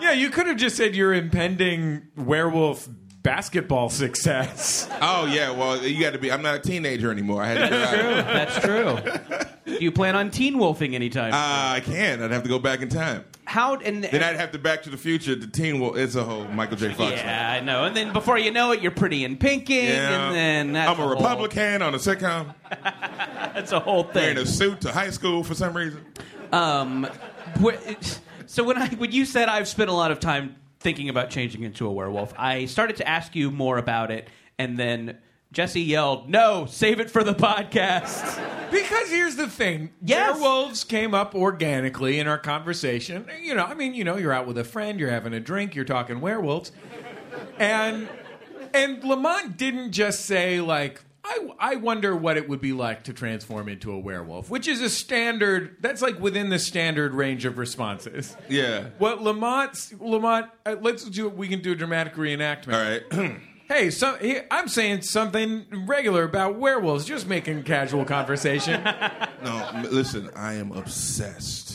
[0.00, 2.88] Yeah, you could have just said your impending werewolf
[3.22, 4.88] basketball success.
[5.00, 6.30] Oh yeah, well you got to be.
[6.32, 7.42] I'm not a teenager anymore.
[7.42, 8.24] I had to get out.
[8.26, 9.74] That's true.
[9.78, 11.32] Do you plan on teen wolfing anytime?
[11.32, 11.36] Uh,
[11.76, 12.22] I can't.
[12.22, 13.24] I'd have to go back in time.
[13.44, 15.34] How and Then I'd have to Back to the Future.
[15.34, 15.96] The Teen Wolf.
[15.96, 16.92] It's a whole Michael J.
[16.92, 17.12] Fox.
[17.12, 17.84] yeah, I know.
[17.84, 20.26] And then before you know it, you're pretty in pinking, Yeah.
[20.28, 22.54] and then that's I'm a whole- Republican on a sitcom.
[23.54, 24.14] That's a whole thing.
[24.22, 26.04] Wearing a suit to high school for some reason.
[26.52, 27.08] Um,
[27.60, 27.74] wh-
[28.46, 31.62] so when I when you said I've spent a lot of time thinking about changing
[31.62, 34.28] into a werewolf, I started to ask you more about it,
[34.58, 35.18] and then
[35.52, 40.34] Jesse yelled, "No, save it for the podcast." Because here's the thing: Yes.
[40.38, 43.24] werewolves came up organically in our conversation.
[43.40, 45.74] You know, I mean, you know, you're out with a friend, you're having a drink,
[45.74, 46.70] you're talking werewolves,
[47.58, 48.06] and
[48.74, 51.02] and Lamont didn't just say like.
[51.28, 54.80] I, I wonder what it would be like to transform into a werewolf, which is
[54.80, 55.76] a standard.
[55.80, 58.34] That's like within the standard range of responses.
[58.48, 58.86] Yeah.
[58.98, 60.46] What Lamont's Lamont?
[60.64, 61.28] Uh, let's do.
[61.28, 62.72] We can do a dramatic reenactment.
[62.72, 63.40] All right.
[63.68, 68.82] Hey, so, he, I'm saying something regular about werewolves, just making casual conversation.
[69.44, 70.30] No, listen.
[70.34, 71.67] I am obsessed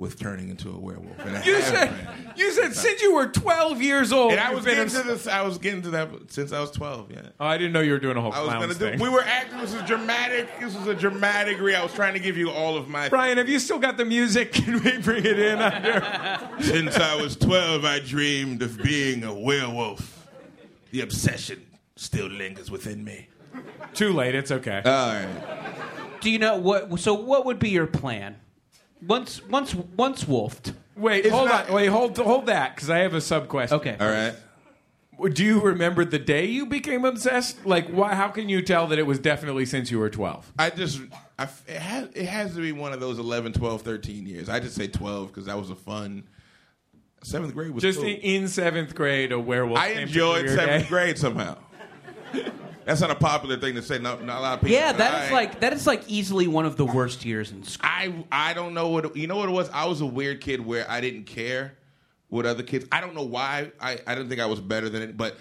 [0.00, 1.18] with turning into a werewolf.
[1.26, 2.32] And You said been.
[2.34, 4.32] you said since you were 12 years old.
[4.32, 5.26] And I was getting to this.
[5.26, 7.10] I was getting to that since I was 12.
[7.12, 7.20] Yeah.
[7.38, 8.96] Oh, I didn't know you were doing a whole I was clown gonna thing.
[8.96, 9.04] do.
[9.04, 9.58] We were acting.
[9.58, 10.48] This was dramatic.
[10.58, 11.60] This was a dramatic.
[11.60, 13.10] Re- I was trying to give you all of my.
[13.10, 14.52] Brian, have you still got the music?
[14.54, 15.58] Can we bring it in?
[15.60, 16.48] Under?
[16.62, 20.26] Since I was 12, I dreamed of being a werewolf.
[20.92, 21.66] The obsession
[21.96, 23.28] still lingers within me.
[23.92, 24.34] Too late.
[24.34, 24.80] It's okay.
[24.82, 25.28] All right.
[26.22, 26.98] Do you know what?
[27.00, 28.36] So what would be your plan?
[29.06, 30.72] Once once once wolfed.
[30.96, 31.74] Wait, It's hold not- on.
[31.74, 33.78] Wait, hold hold that because I have a sub question.
[33.78, 33.96] Okay.
[33.98, 34.34] All right.
[35.34, 37.66] Do you remember the day you became obsessed?
[37.66, 38.14] Like, why?
[38.14, 40.50] How can you tell that it was definitely since you were 12?
[40.58, 40.98] I just,
[41.38, 44.48] I, f- it, has, it has to be one of those 11, 12, 13 years.
[44.48, 46.24] I just say 12 because that was a fun.
[47.22, 48.08] Seventh grade was Just cool.
[48.08, 49.78] in, in seventh grade, a werewolf.
[49.78, 50.88] I came to enjoyed your seventh day.
[50.88, 51.58] grade somehow.
[52.84, 53.98] That's not a popular thing to say.
[53.98, 54.74] Not, not a lot of people.
[54.76, 57.62] Yeah, that is I- like that is like easily one of the worst years in
[57.62, 57.88] school.
[57.88, 59.68] I I don't know what you know what it was.
[59.70, 61.76] I was a weird kid where I didn't care
[62.28, 62.86] what other kids.
[62.90, 63.70] I don't know why.
[63.80, 65.16] I I didn't think I was better than it.
[65.16, 65.36] But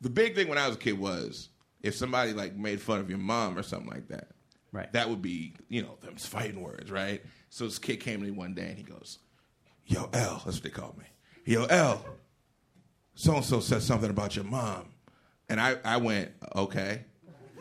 [0.00, 1.48] the big thing when I was a kid was
[1.82, 4.28] if somebody like made fun of your mom or something like that.
[4.72, 4.92] Right.
[4.92, 7.22] That would be you know them fighting words, right?
[7.50, 9.20] So this kid came to me one day and he goes,
[9.86, 11.04] "Yo L," that's what they called me.
[11.44, 12.04] Yo L,
[13.14, 14.88] so and so said something about your mom,
[15.48, 17.04] and I I went okay.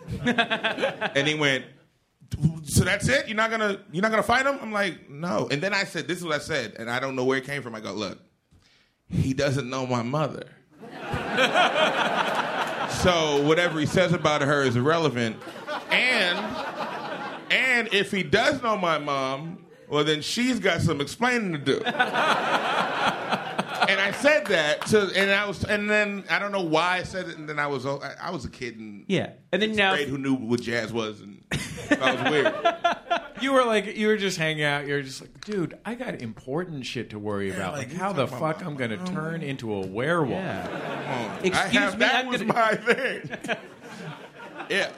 [0.25, 1.65] and he went,
[2.63, 3.27] so that's it?
[3.27, 4.57] You're not gonna you're not gonna fight him?
[4.61, 5.47] I'm like, no.
[5.49, 7.45] And then I said, this is what I said, and I don't know where it
[7.45, 7.75] came from.
[7.75, 8.19] I go, look,
[9.09, 10.47] he doesn't know my mother.
[13.01, 15.37] so whatever he says about her is irrelevant.
[15.91, 16.39] And
[17.51, 21.79] and if he does know my mom, well then she's got some explaining to do.
[23.93, 27.03] and I said that to, and I was, and then I don't know why I
[27.03, 29.73] said it, and then I was, I, I was a kid in Yeah, and then
[29.75, 31.43] now who knew what jazz was, and
[31.99, 32.77] I was weird.
[33.41, 34.87] You were like, you were just hanging out.
[34.87, 37.73] You're just like, dude, I got important shit to worry about.
[37.73, 40.31] Like, like, how the fuck I'm going to turn into a werewolf?
[40.41, 41.39] Yeah.
[41.43, 43.29] I Excuse have, me, that I'm was gonna- my thing.
[44.69, 44.89] yeah,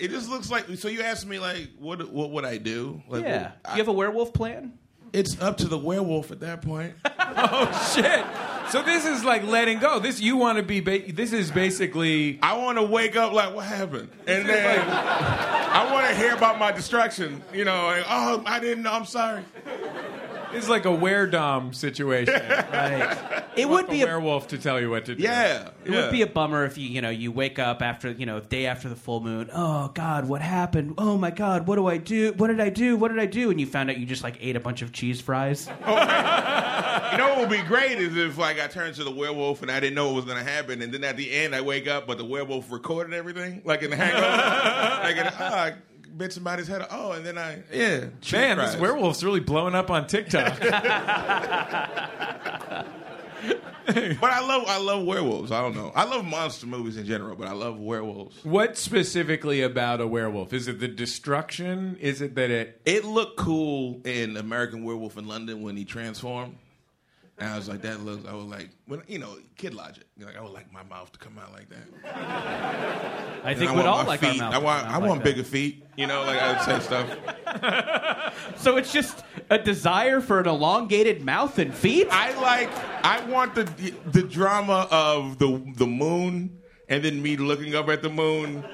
[0.00, 0.66] it just looks like.
[0.76, 3.00] So you asked me like, what what would I do?
[3.08, 3.52] Like, Yeah.
[3.64, 4.76] what- you have a werewolf plan?
[5.14, 6.94] It's up to the werewolf at that point.
[7.36, 8.24] Oh shit!
[8.70, 9.98] So this is like letting go.
[9.98, 10.80] This you want to be.
[10.80, 12.38] Ba- this is basically.
[12.42, 14.08] I want to wake up like, what happened?
[14.28, 17.42] And then I want to hear about my destruction.
[17.52, 18.92] You know, like, oh, I didn't know.
[18.92, 19.42] I'm sorry.
[20.54, 22.34] It's like a weredom situation.
[22.74, 23.42] Right.
[23.56, 25.22] It would be a werewolf to tell you what to do.
[25.22, 28.26] Yeah, It would be a bummer if you, you know, you wake up after, you
[28.26, 29.48] know, day after the full moon.
[29.52, 30.94] Oh God, what happened?
[30.98, 32.32] Oh my God, what do I do?
[32.32, 32.96] What did I do?
[32.96, 33.50] What did I do?
[33.50, 35.68] And you found out you just like ate a bunch of cheese fries.
[35.86, 39.62] Oh, you know what would be great is if like I turned to the werewolf
[39.62, 41.86] and I didn't know what was gonna happen, and then at the end I wake
[41.88, 44.26] up, but the werewolf recorded everything, like in the hangover.
[45.02, 45.74] like, in, oh, ah, I
[46.16, 46.86] bit somebody's head.
[46.90, 48.06] Oh, and then I yeah.
[48.32, 50.60] Man, this werewolf's really blowing up on TikTok.
[53.86, 55.52] But I love I love werewolves.
[55.52, 55.92] I don't know.
[55.94, 58.42] I love monster movies in general, but I love werewolves.
[58.42, 60.54] what specifically about a werewolf?
[60.54, 61.98] Is it the destruction?
[62.00, 62.80] Is it that it?
[62.86, 66.56] It looked cool in American Werewolf in London when he transformed.
[67.36, 68.24] And I was like, that looks.
[68.28, 70.04] I was like, when you know, kid logic.
[70.20, 72.14] Like I would like my mouth to come out like that.
[73.44, 74.40] I And think I we'd want all like our feet.
[74.40, 74.86] mouth I want.
[74.86, 75.34] I out like want that.
[75.34, 75.84] bigger feet.
[75.96, 77.10] You know, like I would say stuff.
[78.56, 82.08] So it's just a desire for an elongated mouth and feet.
[82.10, 82.70] I like.
[83.04, 83.64] I want the
[84.10, 86.58] the drama of the the moon,
[86.88, 88.64] and then me looking up at the moon.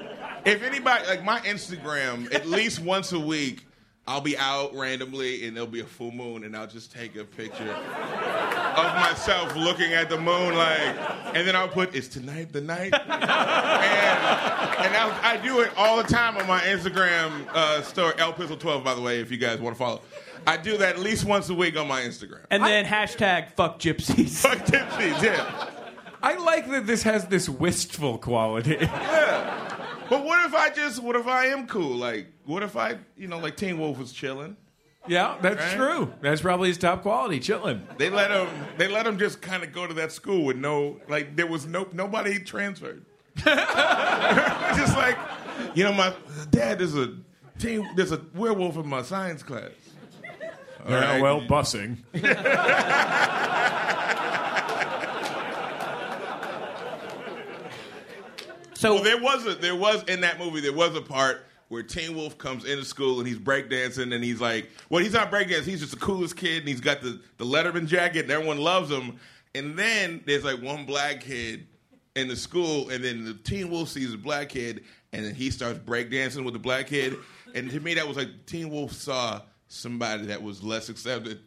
[0.45, 3.65] If anybody like my Instagram, at least once a week,
[4.11, 7.23] I'll be out randomly, and there'll be a full moon, and I'll just take a
[7.23, 10.97] picture of myself looking at the moon, like,
[11.33, 15.95] and then I'll put, "Is tonight the night?" and and I, I do it all
[15.95, 19.37] the time on my Instagram uh, story, L Pistol Twelve, by the way, if you
[19.37, 20.01] guys want to follow.
[20.45, 22.43] I do that at least once a week on my Instagram.
[22.49, 24.41] And then hashtag fuck gypsies.
[24.41, 25.69] Fuck gypsies, yeah.
[26.21, 28.77] I like that this has this wistful quality.
[28.81, 29.70] Yeah.
[30.11, 31.95] But what if I just, what if I am cool?
[31.95, 34.57] Like, what if I, you know, like Teen Wolf was chilling?
[35.07, 35.75] Yeah, that's Right?
[35.77, 36.13] true.
[36.19, 37.87] That's probably his top quality, chilling.
[37.97, 40.99] They let him, they let him just kind of go to that school with no,
[41.07, 43.05] like, there was no, nobody transferred.
[43.37, 45.17] just like,
[45.75, 46.13] you know, my
[46.49, 47.15] dad, there's a
[47.57, 49.71] teen, there's a werewolf in my science class.
[50.85, 51.21] All Yeah, right.
[51.21, 51.99] well, bussing.
[58.81, 62.15] So there was a there was in that movie there was a part where Teen
[62.15, 65.81] Wolf comes into school and he's breakdancing and he's like, well, he's not breakdancing, he's
[65.81, 69.19] just the coolest kid and he's got the, the Letterman jacket and everyone loves him.
[69.53, 71.67] And then there's like one black kid
[72.15, 74.83] in the school and then the Teen Wolf sees a black kid
[75.13, 77.15] and then he starts breakdancing with the black kid.
[77.53, 81.39] And to me that was like Teen Wolf saw somebody that was less accepted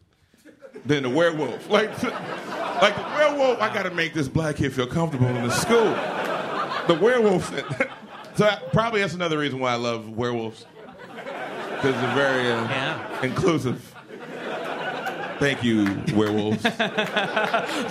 [0.86, 1.68] than the werewolf.
[1.68, 1.90] Like,
[2.80, 6.13] like the werewolf, I gotta make this black kid feel comfortable in the school
[6.86, 7.48] the werewolf.
[8.36, 10.66] so I- probably that's another reason why I love werewolves
[11.84, 13.90] because they're very uh, inclusive.
[15.38, 15.84] Thank you,
[16.14, 16.62] werewolves.
[16.62, 16.70] the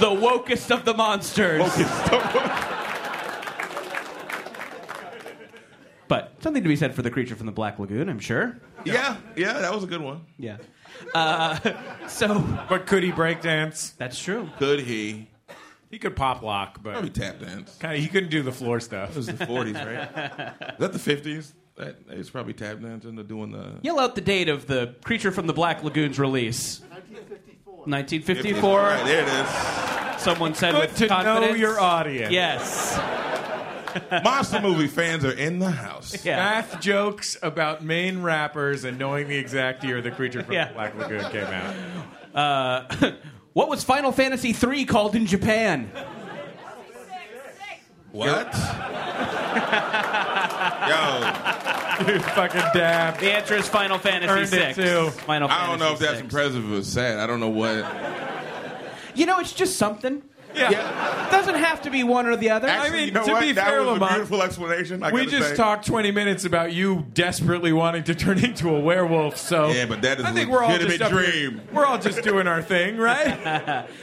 [0.09, 1.61] wokest of the monsters.
[6.07, 8.57] but something to be said for the creature from the Black Lagoon, I'm sure.
[8.85, 10.21] yeah, yeah, that was a good one.
[10.39, 10.57] Yeah.
[11.13, 11.59] Uh,
[12.07, 13.91] so, but could he break dance?
[13.97, 14.49] That's true.
[14.57, 15.27] Could he?
[15.93, 17.77] He could pop lock, but Probably tap dance.
[17.79, 19.11] Kind of, he couldn't do the floor stuff.
[19.11, 20.49] It was the 40s, right?
[20.71, 21.51] Is that the 50s?
[21.75, 23.75] That, that was probably tap dancing or doing the.
[23.83, 26.81] Yell out the date of the Creature from the Black Lagoon's release.
[27.85, 28.79] 1954.
[28.79, 30.21] Right, there it is.
[30.23, 32.33] Someone said Good with to know your audience.
[32.33, 32.99] Yes.
[34.23, 36.25] Monster movie fans are in the house.
[36.25, 40.69] Math jokes about Maine rappers and knowing the exact year the creature from Yeah.
[40.69, 41.75] the Black Lagoon came out.
[42.33, 43.11] Uh,
[43.53, 45.91] What was Final Fantasy III called in Japan?
[48.11, 48.53] What?
[50.89, 52.13] Yo.
[52.13, 53.19] You fucking dab.
[53.19, 54.57] The answer is Final Fantasy Earned VI.
[54.69, 55.09] it too.
[55.21, 56.19] Final I don't know if that's VI.
[56.21, 57.19] impressive or sad.
[57.19, 57.85] I don't know what.
[59.15, 60.23] You know, it's just something.
[60.55, 61.27] Yeah.
[61.27, 62.67] It doesn't have to be one or the other.
[62.67, 63.41] Actually, mean, you know to what?
[63.41, 65.03] be that fair, was Lamont, a beautiful explanation.
[65.03, 65.55] I we just say.
[65.55, 70.01] talked 20 minutes about you desperately wanting to turn into a werewolf, so Yeah, but
[70.03, 71.61] that is I think a we're all just up here- dream.
[71.71, 73.87] we're all just doing our thing, right?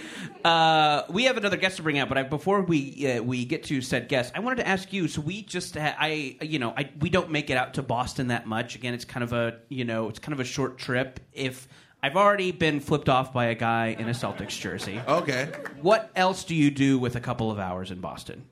[0.44, 3.64] Uh, we have another guest to bring out, but I, before we uh, we get
[3.64, 5.06] to said guest, I wanted to ask you.
[5.06, 8.28] So we just ha- I you know I we don't make it out to Boston
[8.28, 8.74] that much.
[8.74, 11.20] Again, it's kind of a you know it's kind of a short trip.
[11.34, 11.68] If
[12.02, 15.48] I've already been flipped off by a guy in a Celtics jersey, Okay.
[15.82, 18.42] what else do you do with a couple of hours in Boston?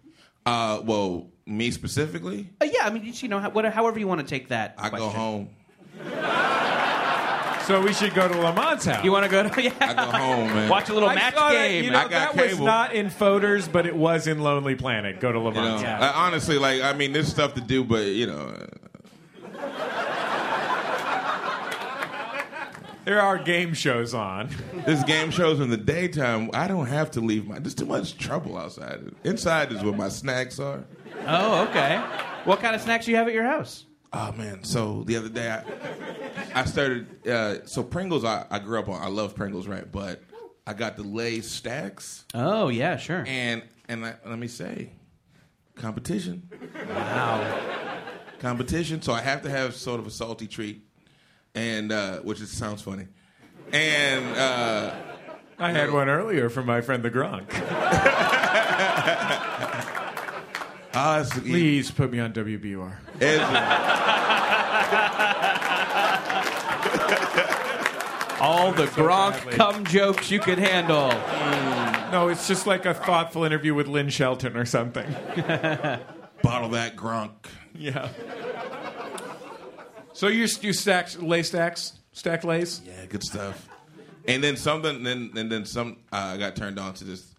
[0.44, 4.20] Uh, well, me specifically, Uh, yeah, I mean, you know, how- what, however you want
[4.20, 4.74] to take that.
[4.78, 5.48] I go home.
[7.66, 9.04] so we should go to Lamont's house.
[9.04, 9.72] You want to go to yeah.
[9.80, 10.68] I go home, man.
[10.70, 11.84] Watch a little I match saw that, game.
[11.84, 12.64] you know, I got that was cable.
[12.66, 15.20] not in Fodor's, but it was in Lonely Planet.
[15.20, 16.02] Go to You know, Lamont's house.
[16.02, 18.54] I- honestly, like I mean, there's stuff to do, but you know,
[23.08, 24.50] There are game shows on.
[24.84, 26.50] this game shows in the daytime.
[26.52, 27.58] I don't have to leave my.
[27.58, 29.00] There's too much trouble outside.
[29.24, 30.84] Inside is where my snacks are.
[31.26, 31.96] oh, okay.
[32.44, 33.86] What kind of snacks do you have at your house?
[34.12, 34.62] Oh man!
[34.62, 37.26] So the other day, I, I started.
[37.26, 39.00] Uh, so Pringles, I, I grew up on.
[39.02, 39.90] I love Pringles, right?
[39.90, 40.22] But
[40.66, 43.24] I got the Lay's stacks, Oh, yeah, sure.
[43.26, 44.92] and and I, let me say,
[45.76, 46.46] competition,
[46.90, 47.58] Wow.
[48.38, 49.00] competition.
[49.00, 50.84] So I have to have sort of a salty treat,
[51.54, 53.06] and uh, which is, sounds funny,
[53.72, 54.94] and uh,
[55.58, 57.46] I had one earlier from my friend the Gronk.
[60.94, 62.92] ah, it's, Please put me on WBUR.
[68.40, 69.54] All the Gronk badly.
[69.54, 71.08] cum jokes you could handle.
[72.12, 75.10] No, it's just like a thoughtful interview with Lynn Shelton or something.
[76.42, 77.32] bottle that Gronk.
[77.74, 78.08] Yeah.
[80.18, 82.80] So you you stack lay stacks, stack lays.
[82.84, 83.68] Yeah, good stuff.
[84.26, 85.98] And then something, then and then some.
[86.12, 87.32] Uh, I got turned on to this.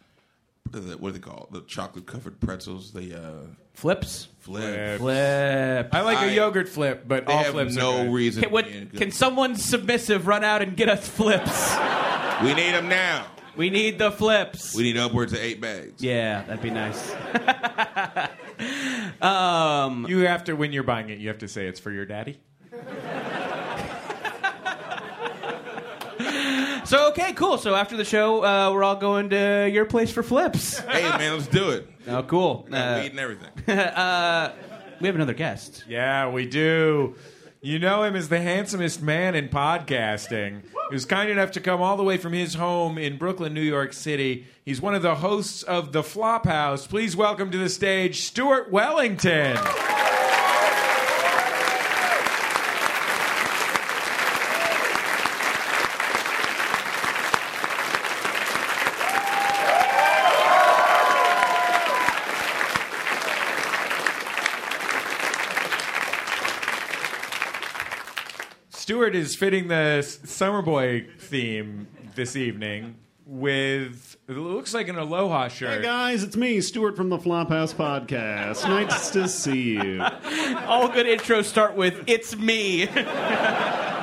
[0.71, 1.49] What are they called?
[1.51, 2.93] The chocolate covered pretzels.
[2.93, 4.29] The uh, flips.
[4.39, 4.97] Flip.
[4.97, 5.89] Flip.
[5.91, 8.13] I like a I- yogurt flip, but They all have flips no are good.
[8.13, 8.43] reason.
[8.43, 8.97] Can, what, to be good.
[8.97, 11.75] can someone submissive run out and get us flips?
[12.43, 13.25] we need them now.
[13.57, 14.73] We need the flips.
[14.73, 16.01] We need upwards of eight bags.
[16.01, 17.11] Yeah, that'd be nice.
[19.21, 21.19] um, You have to when you're buying it.
[21.19, 22.39] You have to say it's for your daddy.
[26.89, 27.57] So okay, cool.
[27.59, 30.79] So after the show, uh, we're all going to your place for flips.
[30.89, 31.87] Hey man, let's do it.
[32.07, 32.67] Oh, cool.
[32.69, 33.49] Got Uh, weed and everything.
[33.69, 34.53] uh,
[34.99, 35.83] we have another guest.
[35.87, 37.15] Yeah, we do.
[37.61, 40.63] You know him as the handsomest man in podcasting.
[40.63, 43.61] He was kind enough to come all the way from his home in Brooklyn, New
[43.61, 44.47] York City.
[44.65, 46.87] He's one of the hosts of The Flophouse.
[46.87, 49.57] Please welcome to the stage Stuart Wellington.
[69.09, 72.95] Stuart is fitting the Summer Boy theme this evening
[73.25, 75.79] with it looks like an Aloha shirt.
[75.79, 78.69] Hey guys, it's me, Stuart from the Flophouse Podcast.
[78.69, 80.03] Nice to see you.
[80.67, 82.87] All good intros start with "It's me."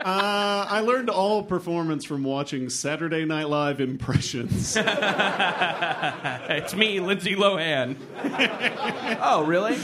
[0.00, 4.74] Uh, I learned all performance from watching Saturday Night Live impressions.
[4.80, 7.96] it's me, Lindsay Lohan.
[9.22, 9.76] oh, really?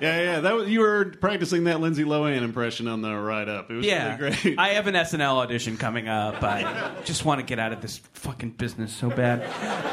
[0.00, 0.40] Yeah, yeah.
[0.40, 3.70] That was, you were practicing that Lindsay Lohan impression on the ride up.
[3.70, 4.58] It was Yeah, really great.
[4.58, 6.42] I have an SNL audition coming up.
[6.42, 9.44] I just want to get out of this fucking business so bad.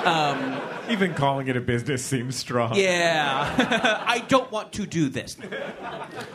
[0.05, 0.59] Um,
[0.91, 2.75] Even calling it a business seems strong.
[2.75, 5.37] yeah, I don't want to do this.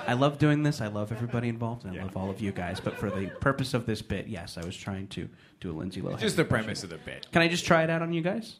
[0.07, 0.81] I love doing this.
[0.81, 1.85] I love everybody involved.
[1.85, 2.79] And I love all of you guys.
[2.81, 5.29] But for the purpose of this bit, yes, I was trying to
[5.61, 6.19] do a Lindsay Lohan.
[6.19, 6.65] Just the impression.
[6.67, 7.27] premise of the bit.
[7.33, 8.57] Can I just try it out on you guys?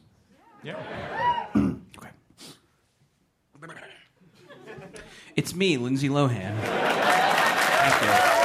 [0.63, 1.45] Yeah.
[1.97, 2.09] Okay.
[5.35, 6.55] It's me, Lindsay Lohan.
[6.59, 8.37] Thank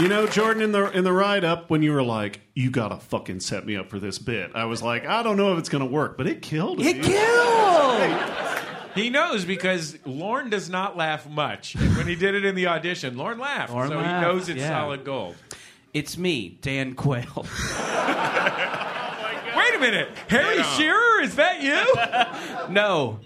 [0.00, 2.96] You know, Jordan, in the in the ride up, when you were like, "You gotta
[2.96, 5.68] fucking set me up for this bit," I was like, "I don't know if it's
[5.68, 6.80] gonna work," but it killed.
[6.80, 7.04] It dude.
[7.04, 8.43] killed.
[8.94, 11.74] He knows because Lorne does not laugh much.
[11.74, 13.72] And when he did it in the audition, Lorne laughed.
[13.72, 14.68] Lorne so laughed, he knows it's yeah.
[14.68, 15.34] solid gold.
[15.92, 17.24] It's me, Dan Quayle.
[19.56, 20.08] Wait a minute.
[20.28, 20.76] Harry Right.
[20.76, 21.94] Shearer, is that you?
[22.72, 23.20] No.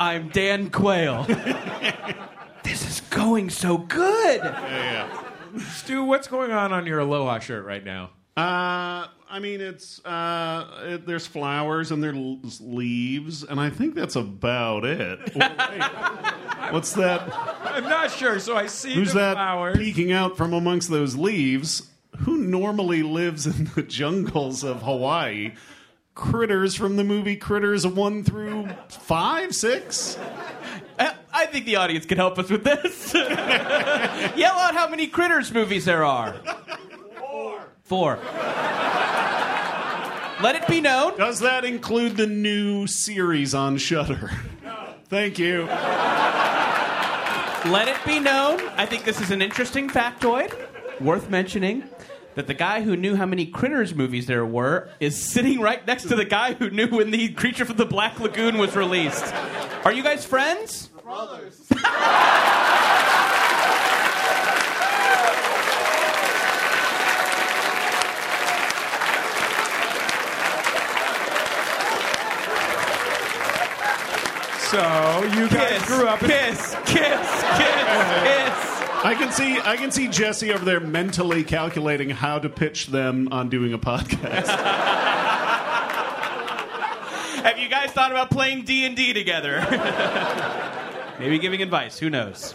[0.00, 1.22] I'm Dan Quayle.
[2.64, 4.40] this is going so good.
[4.42, 5.08] Yeah,
[5.54, 5.64] yeah.
[5.70, 8.10] Stu, what's going on on your Aloha shirt right now?
[8.38, 14.16] Uh, I mean, it's uh, it, there's flowers and there's leaves, and I think that's
[14.16, 15.34] about it.
[15.34, 16.72] Well, wait.
[16.72, 17.22] What's that?
[17.64, 18.38] I'm not sure.
[18.38, 19.76] So I see Who's the that flowers.
[19.78, 21.88] peeking out from amongst those leaves?
[22.20, 25.52] Who normally lives in the jungles of Hawaii?
[26.14, 30.18] Critters from the movie Critters one through five, six.
[30.98, 33.14] I- I think the audience can help us with this.
[33.14, 33.28] Yell
[34.58, 36.34] out how many Critters movies there are.
[37.88, 38.16] Four.
[38.16, 38.24] Four.
[40.42, 41.16] Let it be known.
[41.16, 44.30] Does that include the new series on Shudder?
[45.08, 45.64] Thank you.
[47.72, 48.60] Let it be known.
[48.76, 50.54] I think this is an interesting factoid
[51.00, 51.84] worth mentioning.
[52.34, 56.04] That the guy who knew how many Critters movies there were is sitting right next
[56.08, 59.34] to the guy who knew when the Creature from the Black Lagoon was released.
[59.84, 60.88] Are you guys friends?
[61.02, 61.66] Brothers.
[74.70, 74.76] So
[75.32, 77.00] you guys Kiss, grew up in kiss, kiss, kiss,
[78.20, 78.68] kiss.
[79.02, 83.28] I can see I can see Jesse over there mentally calculating how to pitch them
[83.32, 84.46] on doing a podcast.
[87.44, 89.66] Have you guys thought about playing D and D together?
[91.18, 91.98] Maybe giving advice.
[91.98, 92.54] Who knows?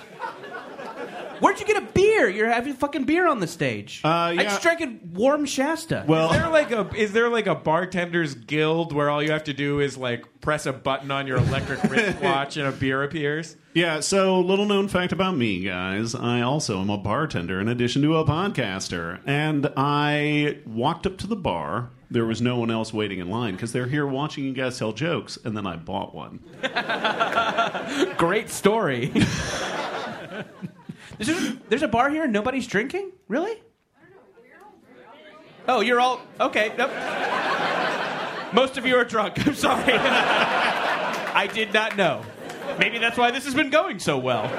[1.44, 2.30] Where'd you get a beer?
[2.30, 4.00] You're having fucking beer on the stage.
[4.04, 4.44] Uh, I yeah.
[4.44, 6.06] just drank a warm Shasta.
[6.08, 9.44] Well, Is there like a is there like a bartenders guild where all you have
[9.46, 13.58] to do is like press a button on your electric wristwatch and a beer appears?
[13.74, 16.16] yeah, so little known fact about me, guys.
[16.16, 19.20] I also am a bartender in addition to a podcaster.
[19.26, 21.90] And I walked up to the bar.
[22.10, 24.94] There was no one else waiting in line because they're here watching you guys tell
[24.94, 26.40] jokes, and then I bought one.
[28.18, 29.12] Great story.
[31.18, 33.12] there's, there's a bar here and nobody's drinking?
[33.28, 33.62] Really?
[35.68, 36.20] Oh, you're all.
[36.40, 36.92] Okay, nope.
[38.54, 39.46] Most of you are drunk.
[39.48, 39.94] I'm sorry.
[39.94, 42.24] I did not know.
[42.80, 44.50] Maybe that's why this has been going so well.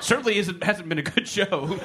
[0.00, 1.78] Certainly isn't, hasn't been a good show.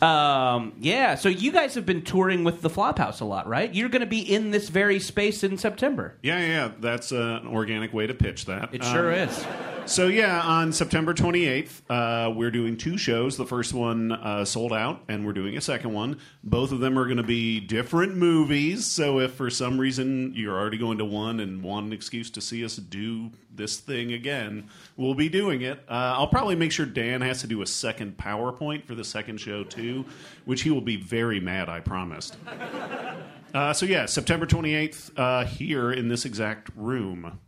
[0.02, 3.74] um, yeah, so you guys have been touring with the Flophouse a lot, right?
[3.74, 6.16] You're going to be in this very space in September.
[6.22, 6.70] Yeah, yeah, yeah.
[6.78, 8.70] That's uh, an organic way to pitch that.
[8.74, 9.44] It sure Um, is.
[9.86, 13.36] So yeah, on September 28th, uh, we're doing two shows.
[13.36, 16.18] The first one uh, sold out, and we're doing a second one.
[16.42, 18.86] Both of them are going to be different movies.
[18.86, 22.40] So if for some reason you're already going to one and want an excuse to
[22.40, 25.78] see us do this thing again, we'll be doing it.
[25.86, 29.38] Uh, I'll probably make sure Dan has to do a second PowerPoint for the second
[29.38, 30.06] show too,
[30.46, 31.68] which he will be very mad.
[31.68, 32.36] I promised.
[33.54, 37.38] Uh, so yeah, September 28th uh, here in this exact room.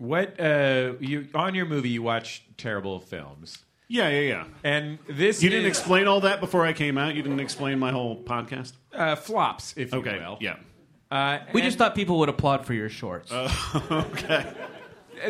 [0.00, 1.90] What uh, you on your movie?
[1.90, 3.58] You watch terrible films.
[3.86, 4.44] Yeah, yeah, yeah.
[4.64, 7.14] And this You didn't is- explain all that before I came out.
[7.14, 8.72] You didn't explain my whole podcast.
[8.94, 10.38] uh, flops, if Okay, you will.
[10.40, 10.56] yeah.
[11.10, 13.30] Uh, We and just thought people would applaud for your shorts.
[13.90, 14.46] okay.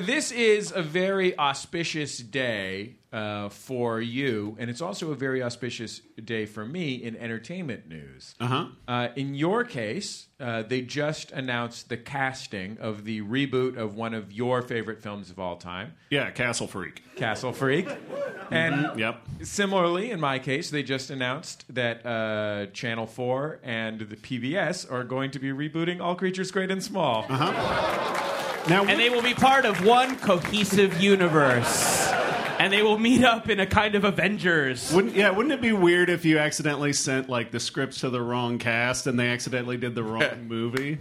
[0.01, 6.01] This is a very auspicious day uh, for you, and it's also a very auspicious
[6.25, 8.35] day for me in entertainment news.
[8.39, 8.67] Uh-huh.
[8.87, 14.15] Uh, in your case, uh, they just announced the casting of the reboot of one
[14.15, 17.03] of your favorite films of all time, Yeah, Castle Freak.
[17.17, 17.89] Castle Freak.
[18.53, 19.23] And Mhm, Yep.
[19.43, 25.05] similarly, in my case, they just announced that uh, Channel 4 and the PBS are
[25.05, 27.27] going to be rebooting All Creatures Great and Small.
[27.29, 28.37] Uh-huh.
[28.69, 32.09] Now, and they will be part of one cohesive universe.
[32.59, 34.93] And they will meet up in a kind of Avengers.
[34.93, 35.31] Wouldn't yeah?
[35.31, 39.07] Wouldn't it be weird if you accidentally sent like the scripts to the wrong cast
[39.07, 40.99] and they accidentally did the wrong movie?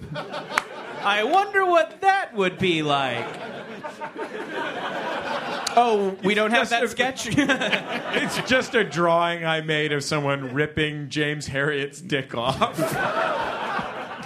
[1.04, 3.28] I wonder what that would be like.
[5.76, 7.28] Oh, we don't have that sketch?
[7.32, 12.78] it's just a drawing I made of someone ripping James Herriot's dick off.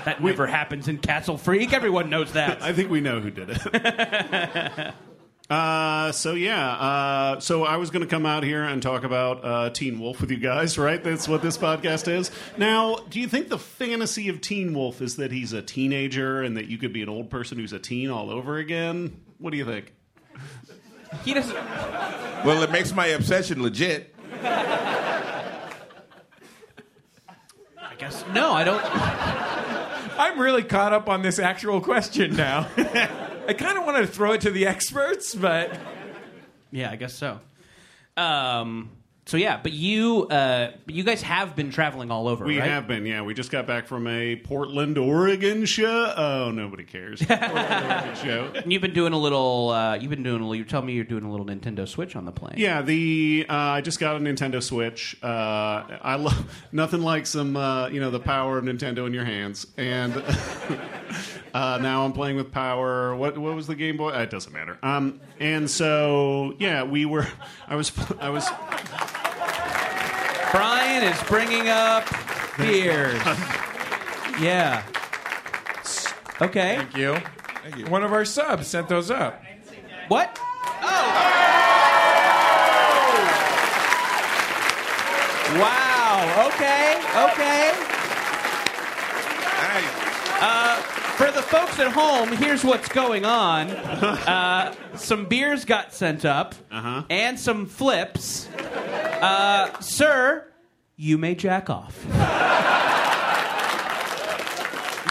[0.06, 1.74] That never happens in Castle Freak.
[1.74, 2.62] Everyone knows that.
[2.62, 4.94] I think we know who did it.
[5.50, 9.44] Uh, so yeah, uh, so I was going to come out here and talk about
[9.44, 11.04] uh, Teen Wolf with you guys, right?
[11.04, 12.32] That's what this podcast is.
[12.58, 16.56] Now, do you think the fantasy of Teen Wolf is that he's a teenager and
[16.56, 19.20] that you could be an old person who's a teen all over again?
[19.38, 19.94] What do you think?
[21.24, 21.56] He doesn't.
[22.46, 24.16] Well, it makes my obsession legit.
[24.42, 25.70] I
[27.98, 28.54] guess no.
[28.54, 28.82] I don't.
[30.18, 32.68] I'm really caught up on this actual question now.
[32.78, 35.78] I kind of wanted to throw it to the experts, but
[36.72, 37.40] Yeah, I guess so.
[38.18, 38.90] Um.
[39.26, 42.70] So yeah, but you, uh, you guys have been traveling all over, We right?
[42.70, 43.22] have been, yeah.
[43.22, 46.14] We just got back from a Portland, Oregon show.
[46.18, 47.22] Oh, nobody cares.
[47.26, 48.52] Portland, show.
[48.54, 49.70] And you've been doing a little.
[49.70, 50.56] Uh, you've been doing a little.
[50.56, 52.56] You told me you're doing a little Nintendo Switch on the plane.
[52.58, 55.16] Yeah, the uh, I just got a Nintendo Switch.
[55.24, 55.28] Uh,
[56.02, 59.66] I love nothing like some uh, you know the power of Nintendo in your hands,
[59.78, 60.14] and
[61.54, 63.16] uh, now I'm playing with Power.
[63.16, 64.10] What what was the Game Boy?
[64.10, 64.78] Uh, it doesn't matter.
[64.82, 67.28] Um, and so yeah, we were.
[67.68, 68.50] I was I was.
[70.52, 72.06] Brian is bringing up
[72.58, 73.22] beers.
[74.40, 74.84] yeah.
[76.42, 76.78] Okay.
[76.78, 77.16] thank you.
[77.88, 79.42] One of our subs sent those up.
[80.08, 80.38] What?
[80.82, 81.10] Oh.
[85.60, 86.48] Wow.
[86.48, 86.96] Okay.
[87.26, 87.72] Okay.
[90.46, 93.70] Uh, for the folks at home, here's what's going on.
[94.24, 97.04] Uh, some beers got sent up, Uh-huh.
[97.10, 98.48] and some flips.
[99.22, 100.46] Uh, sir,
[100.96, 102.04] you may jack off.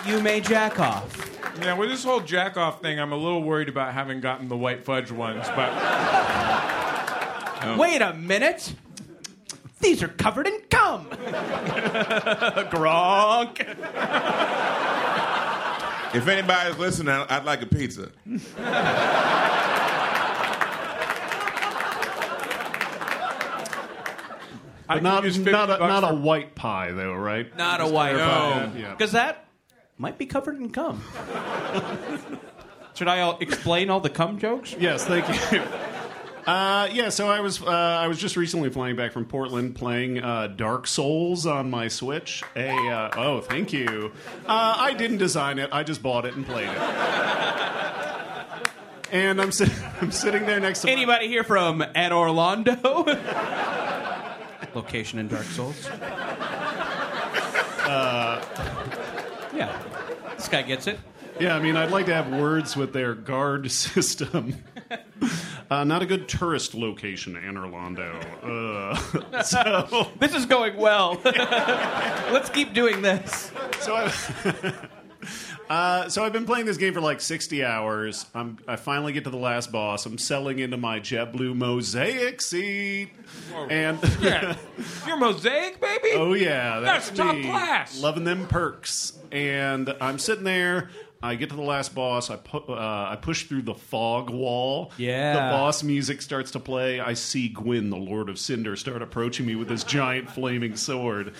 [0.06, 1.30] you may jack off.
[1.62, 4.56] Yeah, with this whole jack off thing, I'm a little worried about having gotten the
[4.56, 5.70] white fudge ones, but
[7.78, 8.74] Wait a minute.
[9.80, 11.06] These are covered in cum.
[12.70, 13.58] Gronk.
[16.14, 18.10] If anybody's listening, I'd like a pizza.
[24.88, 27.56] But not not a, bucks not a white pie though, right?
[27.56, 28.66] Not a white clarify pie.
[28.66, 28.90] that, Yeah.
[28.90, 29.46] Because that
[29.96, 31.02] might be covered in cum.
[32.94, 34.74] Should I explain all the cum jokes?
[34.78, 35.62] Yes, thank you.
[36.46, 40.18] Uh, yeah, so I was uh, I was just recently flying back from Portland, playing
[40.22, 42.42] uh, Dark Souls on my Switch.
[42.56, 44.12] A uh, oh, thank you.
[44.46, 46.78] Uh, I didn't design it; I just bought it and played it.
[49.12, 49.50] And I'm,
[50.00, 52.32] I'm sitting there next to my- Anybody here from Anor
[52.64, 53.04] Londo?
[54.74, 55.86] Location in Dark Souls.
[57.86, 58.42] Uh,
[59.54, 59.78] Yeah.
[60.36, 60.98] This guy gets it.
[61.38, 64.56] yeah, I mean, I'd like to have words with their guard system.
[65.70, 68.12] Uh, not a good tourist location, Anor Londo.
[69.32, 71.20] Uh, so This is going well.
[71.24, 73.50] Let's keep doing this.
[73.80, 74.72] So I,
[75.70, 78.26] Uh, so I've been playing this game for like 60 hours.
[78.34, 80.04] I'm, I finally get to the last boss.
[80.04, 83.10] I'm selling into my JetBlue Mosaic seat.
[83.70, 84.56] And Yeah.
[85.06, 86.10] Your mosaic, baby?
[86.14, 87.44] Oh yeah, that's, That's top me.
[87.44, 87.98] class.
[88.02, 90.90] Loving them perks, and I'm sitting there.
[91.22, 92.30] I get to the last boss.
[92.30, 94.90] I pu- uh, I push through the fog wall.
[94.96, 95.34] Yeah.
[95.34, 96.98] the boss music starts to play.
[97.00, 101.34] I see Gwyn, the Lord of Cinder, start approaching me with his giant flaming sword.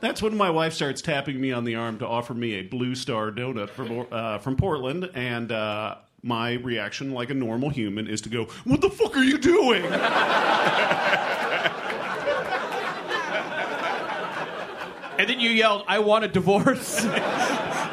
[0.00, 2.94] That's when my wife starts tapping me on the arm to offer me a Blue
[2.94, 8.20] Star donut from uh, from Portland, and uh, my reaction, like a normal human, is
[8.22, 9.84] to go, "What the fuck are you doing?"
[15.18, 17.04] And then you yelled, "I want a divorce."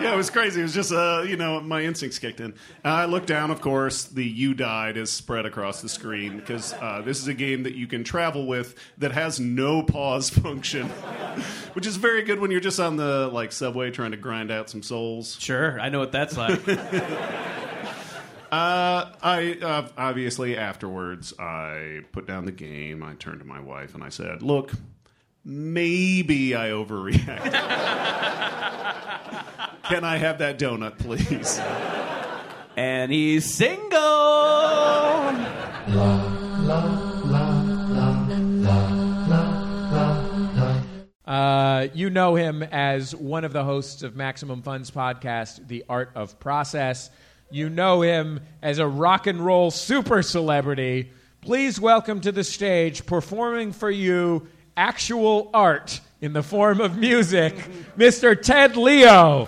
[0.05, 0.59] yeah, it was crazy.
[0.59, 2.53] It was just, uh, you know, my instincts kicked in.
[2.83, 6.73] Uh, I looked down, of course, the You Died is spread across the screen because
[6.73, 10.89] uh, this is a game that you can travel with that has no pause function,
[11.73, 14.69] which is very good when you're just on the like subway trying to grind out
[14.69, 15.37] some souls.
[15.39, 16.61] Sure, I know what that's like.
[18.51, 23.03] Uh, I uh, obviously afterwards I put down the game.
[23.03, 24.71] I turned to my wife and I said, "Look,
[25.45, 27.53] maybe I overreact.
[29.83, 31.61] Can I have that donut, please?"
[32.77, 33.99] and he's single.
[41.25, 46.11] Uh, you know him as one of the hosts of Maximum Fun's podcast, The Art
[46.15, 47.09] of Process.
[47.49, 51.11] You know him as a rock and roll super celebrity.
[51.41, 54.47] Please welcome to the stage, performing for you
[54.77, 57.55] actual art in the form of music,
[57.97, 58.39] Mr.
[58.39, 59.47] Ted Leo.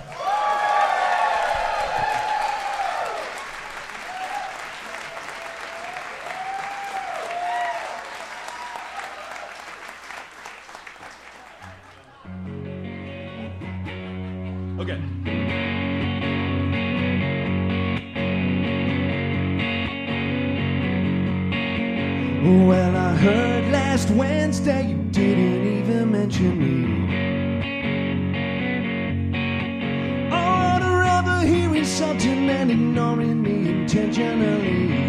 [33.26, 35.08] Me intentionally.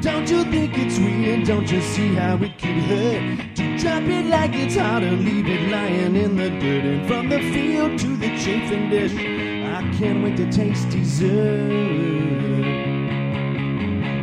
[0.00, 1.46] Don't you think it's weird?
[1.46, 3.56] Don't you see how it could hurt?
[3.56, 6.84] To drop it like it's hot or leave it lying in the dirt.
[6.84, 12.12] And from the field to the chafing dish, I can't wait to taste dessert.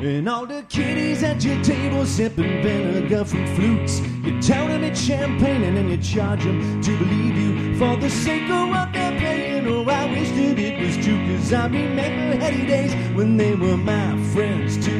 [0.02, 4.00] And all the kiddies at your table sipping vinegar from flutes.
[4.24, 8.10] You tell them it's champagne and then you charge them to believe you for the
[8.10, 9.49] sake of what they're paying.
[9.72, 13.78] Oh, I wish that it was true, cause I remember heady days when they were
[13.78, 14.92] my friends too.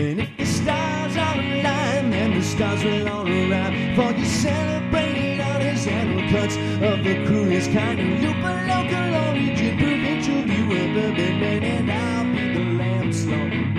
[0.00, 5.40] And if the stars are aligned, then the stars will all arrive for you celebrating
[5.40, 10.96] honors and cuts of the cruelest kind of loop a local origin, provincial view of
[10.96, 13.78] urban man, and I'll be the lamb slaughtered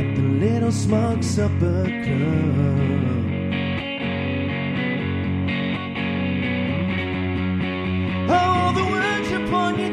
[0.00, 3.19] at the little smug supper club.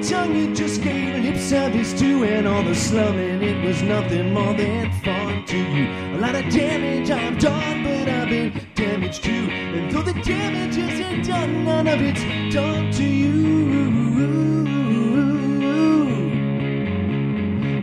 [0.08, 4.54] Tongue you just gave lip service to, and all the slumming, it was nothing more
[4.54, 5.86] than fun to you.
[6.16, 9.50] A lot of damage I've done, but I've been damaged too.
[9.52, 12.24] And though the damage isn't done, none of it's
[12.56, 13.58] done to you.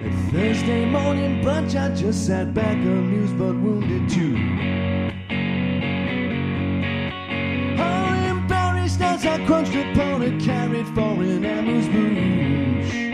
[0.07, 4.35] At Thursday morning brunch, I just sat back amused but wounded too.
[7.79, 13.13] All embarrassed as I crunched upon a carrot for an amuse bouche.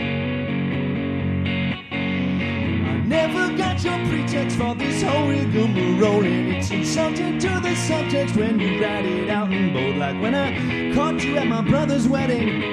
[1.91, 8.33] I never got your pretext for this whole rigmarole, and it's insulting to the subject
[8.37, 12.07] when you write it out in bold, like when I caught you at my brother's
[12.07, 12.63] wedding,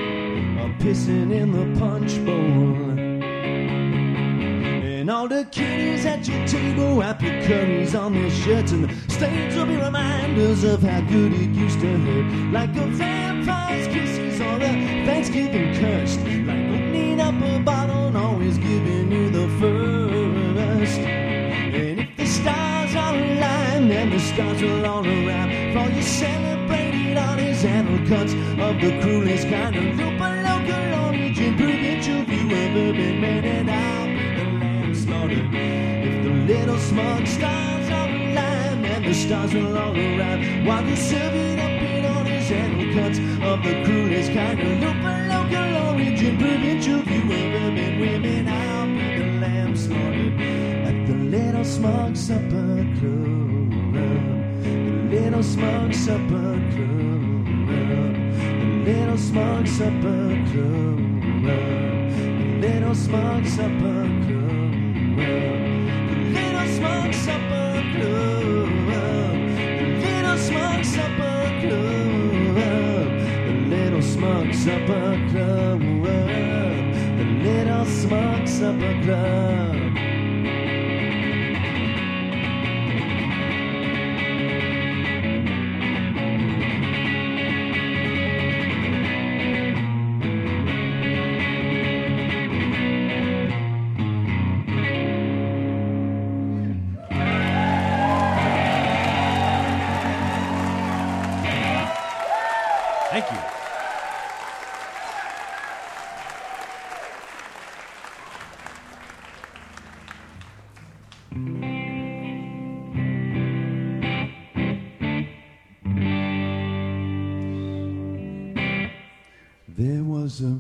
[0.61, 2.97] or pissing in the punch bowl.
[4.87, 9.13] And all the kiddies at your table wipe your curries on their shirts, and the
[9.13, 12.53] stains will be reminders of how good it used to hurt.
[12.53, 12.87] Like a
[13.49, 14.73] vampire's kisses or a
[15.07, 16.17] Thanksgiving curse.
[16.49, 20.99] Like opening up a bottle and always giving you the first.
[21.01, 25.51] And if the stars are aligned, then the stars will all arrive.
[25.75, 28.33] For you celebrated honors and cuts
[28.67, 33.71] of the cruelest kind of loop a local origin, provincial view of urban man, and
[33.71, 34.93] I'll be the lamb.
[36.09, 40.67] If the little smug stars are aligned, then the stars will all arrive.
[40.67, 41.78] While you serve it up
[42.49, 48.87] cuts of the cruelest kind of a local origin, provincial view of urban women, I'll
[48.87, 50.41] be the lamb slaughtered
[50.89, 53.71] at the little smug supper club.
[54.65, 57.23] The little smug supper club.
[58.87, 60.99] little smug supper club.
[61.45, 64.71] The little smug supper club.
[66.09, 68.69] The little smug supper club.
[69.79, 71.38] The little smug supper club.
[78.59, 79.88] summer love.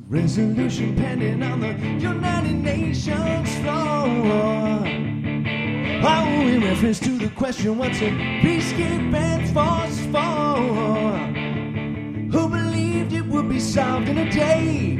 [0.08, 4.06] Resolution pending on the United Nations floor.
[6.00, 8.10] Oh, in reference to the question, what's a
[8.40, 10.56] peacekeeping force for?
[12.32, 14.96] Who believed it would be solved in a day?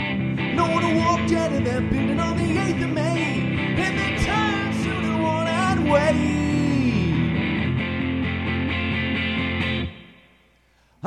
[0.54, 3.40] No one walked out of that building on the 8th of May,
[3.78, 6.37] and they turned to the one-eyed way.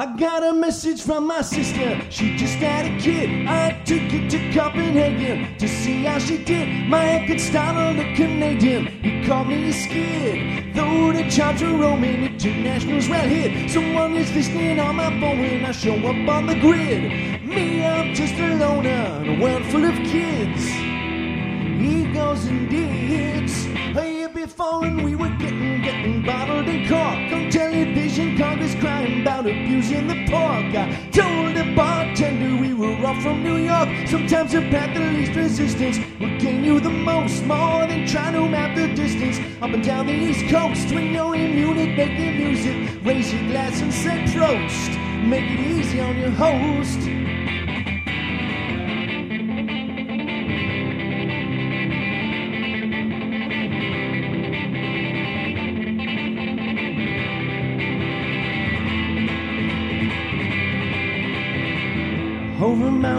[0.02, 2.02] I got a message from my sister.
[2.10, 3.46] She just had a kid.
[3.46, 6.90] I took it to Copenhagen to see how she did.
[6.90, 8.88] My head could startle the Canadian.
[8.88, 10.74] He called me a skid.
[10.74, 13.70] Though the charts are Roman, international's well hit.
[13.70, 17.46] Someone is listening on my phone when I show up on the grid.
[17.46, 20.66] Me, I'm just a loner in a world full of kids.
[21.80, 23.68] Egos and deeds.
[24.22, 25.71] Year before, and we were getting
[28.42, 30.74] Congress crying about abusing the pork.
[30.74, 33.88] I told the bartender we were all from New York.
[34.08, 38.50] Sometimes the path of least resistance will gain you the most, more than trying to
[38.50, 40.92] map the distance up and down the East Coast.
[40.92, 44.90] When you're in Munich, the music, raise your glass and say prost.
[45.24, 47.21] Make it easy on your host.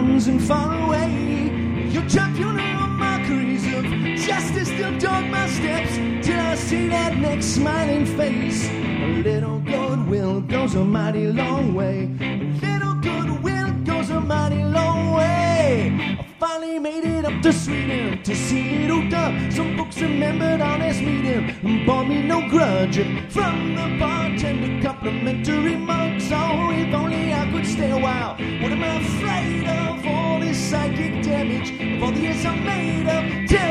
[0.02, 1.90] Mountains and far away.
[1.90, 3.84] Your champion of mockeries of
[4.26, 5.96] justice still dog my steps
[6.26, 8.68] till I see that next smiling face.
[8.68, 12.10] A little goodwill goes a mighty long way.
[12.20, 16.18] A little goodwill goes a mighty long way.
[16.18, 19.52] I finally made it up to Sweden to see it little Dub.
[19.52, 22.96] Some folks remembered honest meeting and bought me no grudge.
[23.30, 26.30] From the bartender, complimentary mugs.
[26.32, 28.36] Oh, if only I could stay a while.
[31.70, 33.61] Of all the years I made up.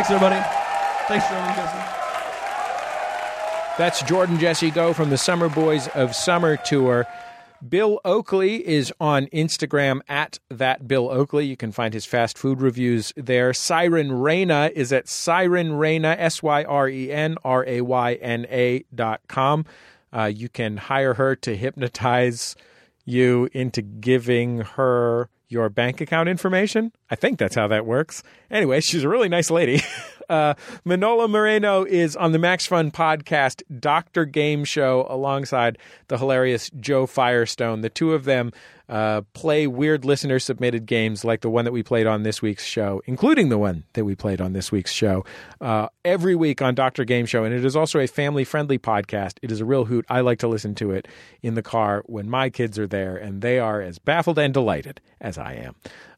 [0.00, 0.40] Thanks, everybody.
[1.08, 1.78] Thanks, Jordan Jesse.
[3.76, 7.06] That's Jordan Jesse Go from the Summer Boys of Summer Tour.
[7.68, 11.44] Bill Oakley is on Instagram at that Bill Oakley.
[11.44, 13.52] You can find his fast food reviews there.
[13.52, 18.46] Syren Rayna is at Syren Rayna, S Y R E N R A Y N
[18.48, 19.66] A dot com.
[20.16, 22.56] Uh, you can hire her to hypnotize
[23.04, 26.92] you into giving her your bank account information.
[27.10, 28.22] I think that's how that works.
[28.50, 29.82] Anyway, she's a really nice lady.
[30.30, 30.54] Uh,
[30.84, 35.76] Manolo Moreno is on the Max Fun podcast, Doctor Gameshow, alongside
[36.06, 37.80] the hilarious Jo Firestone.
[37.80, 38.52] The two of them
[38.88, 42.64] uh, play weird listener submitted games like the one that we played on this week's
[42.64, 45.24] show, including the one that we played on this week's show,
[45.60, 47.44] uh, every week on Doctor Gameshow.
[47.44, 49.34] And it is also a family friendly podcast.
[49.42, 50.04] It is a real hoot.
[50.08, 51.06] I like to listen to it
[51.42, 55.00] in the car when my kids are there, and they are as baffled and delighted
[55.20, 55.74] as I am.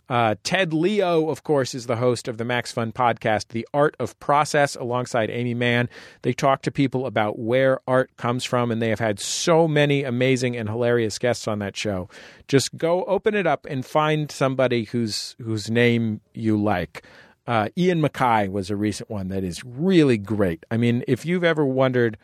[0.09, 3.97] Uh, Ted Leo, of course, is the host of the Max Fun podcast, The Art
[3.99, 5.89] of Process, alongside Aimee Mann.
[6.23, 10.05] They talk to people about where art comes from, and they have had so many
[10.05, 12.09] amazing and hilarious guests on that show.
[12.49, 17.05] Just go open it up and find somebody whose whose name you like.
[17.47, 20.65] Uh, Ian MacKaye was a recent one that is really great.
[20.71, 22.17] I mean, if you've ever wondered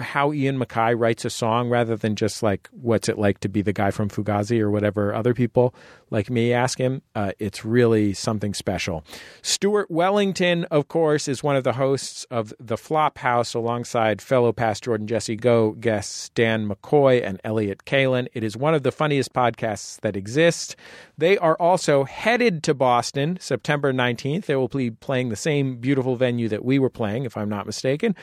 [0.00, 3.62] how Ian MacKaye writes a song rather than just like what's it like to be
[3.62, 5.74] the guy from Fugazi or whatever other people
[6.10, 7.02] like me ask him.
[7.14, 9.04] Uh, it's really something special.
[9.42, 14.84] Stuart Wellington, of course, is one of the hosts of The Flophouse alongside fellow past
[14.84, 18.28] Jordan Jesse Go guests Dan McCoy and Elliott Kalan.
[18.34, 20.76] It is one of the funniest podcasts that exist.
[21.16, 24.46] They are also headed to Boston September 19th.
[24.46, 27.66] They will be playing the same beautiful venue that we were playing, if I'm not
[27.66, 28.14] mistaken.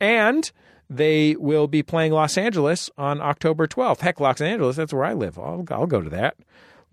[0.00, 0.50] And
[0.88, 4.00] they will be playing Los Angeles on October 12th.
[4.00, 5.36] Heck, Los Angeles, that's where I live.
[5.38, 6.36] I'll, I'll go to that.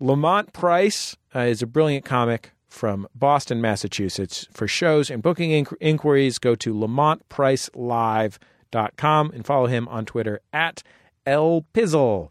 [0.00, 4.48] Lamont Price uh, is a brilliant comic from Boston, Massachusetts.
[4.52, 10.82] For shows and booking inqu- inquiries, go to lamontpricelive.com and follow him on Twitter at
[11.24, 12.30] El Pizzle.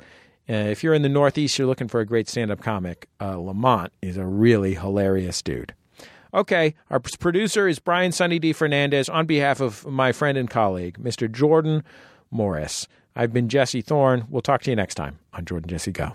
[0.49, 3.37] Uh, if you're in the Northeast, you're looking for a great stand up comic, uh,
[3.37, 5.73] Lamont is a really hilarious dude.
[6.33, 8.53] Okay, our producer is Brian Sunny D.
[8.53, 11.31] Fernandez on behalf of my friend and colleague, Mr.
[11.31, 11.83] Jordan
[12.31, 12.87] Morris.
[13.15, 14.25] I've been Jesse Thorn.
[14.29, 16.13] We'll talk to you next time on Jordan Jesse Go.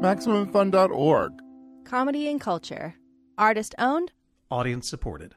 [0.00, 1.32] MaximumFun.org.
[1.84, 2.94] Comedy and culture.
[3.36, 4.12] Artist owned.
[4.50, 5.34] Audience supported.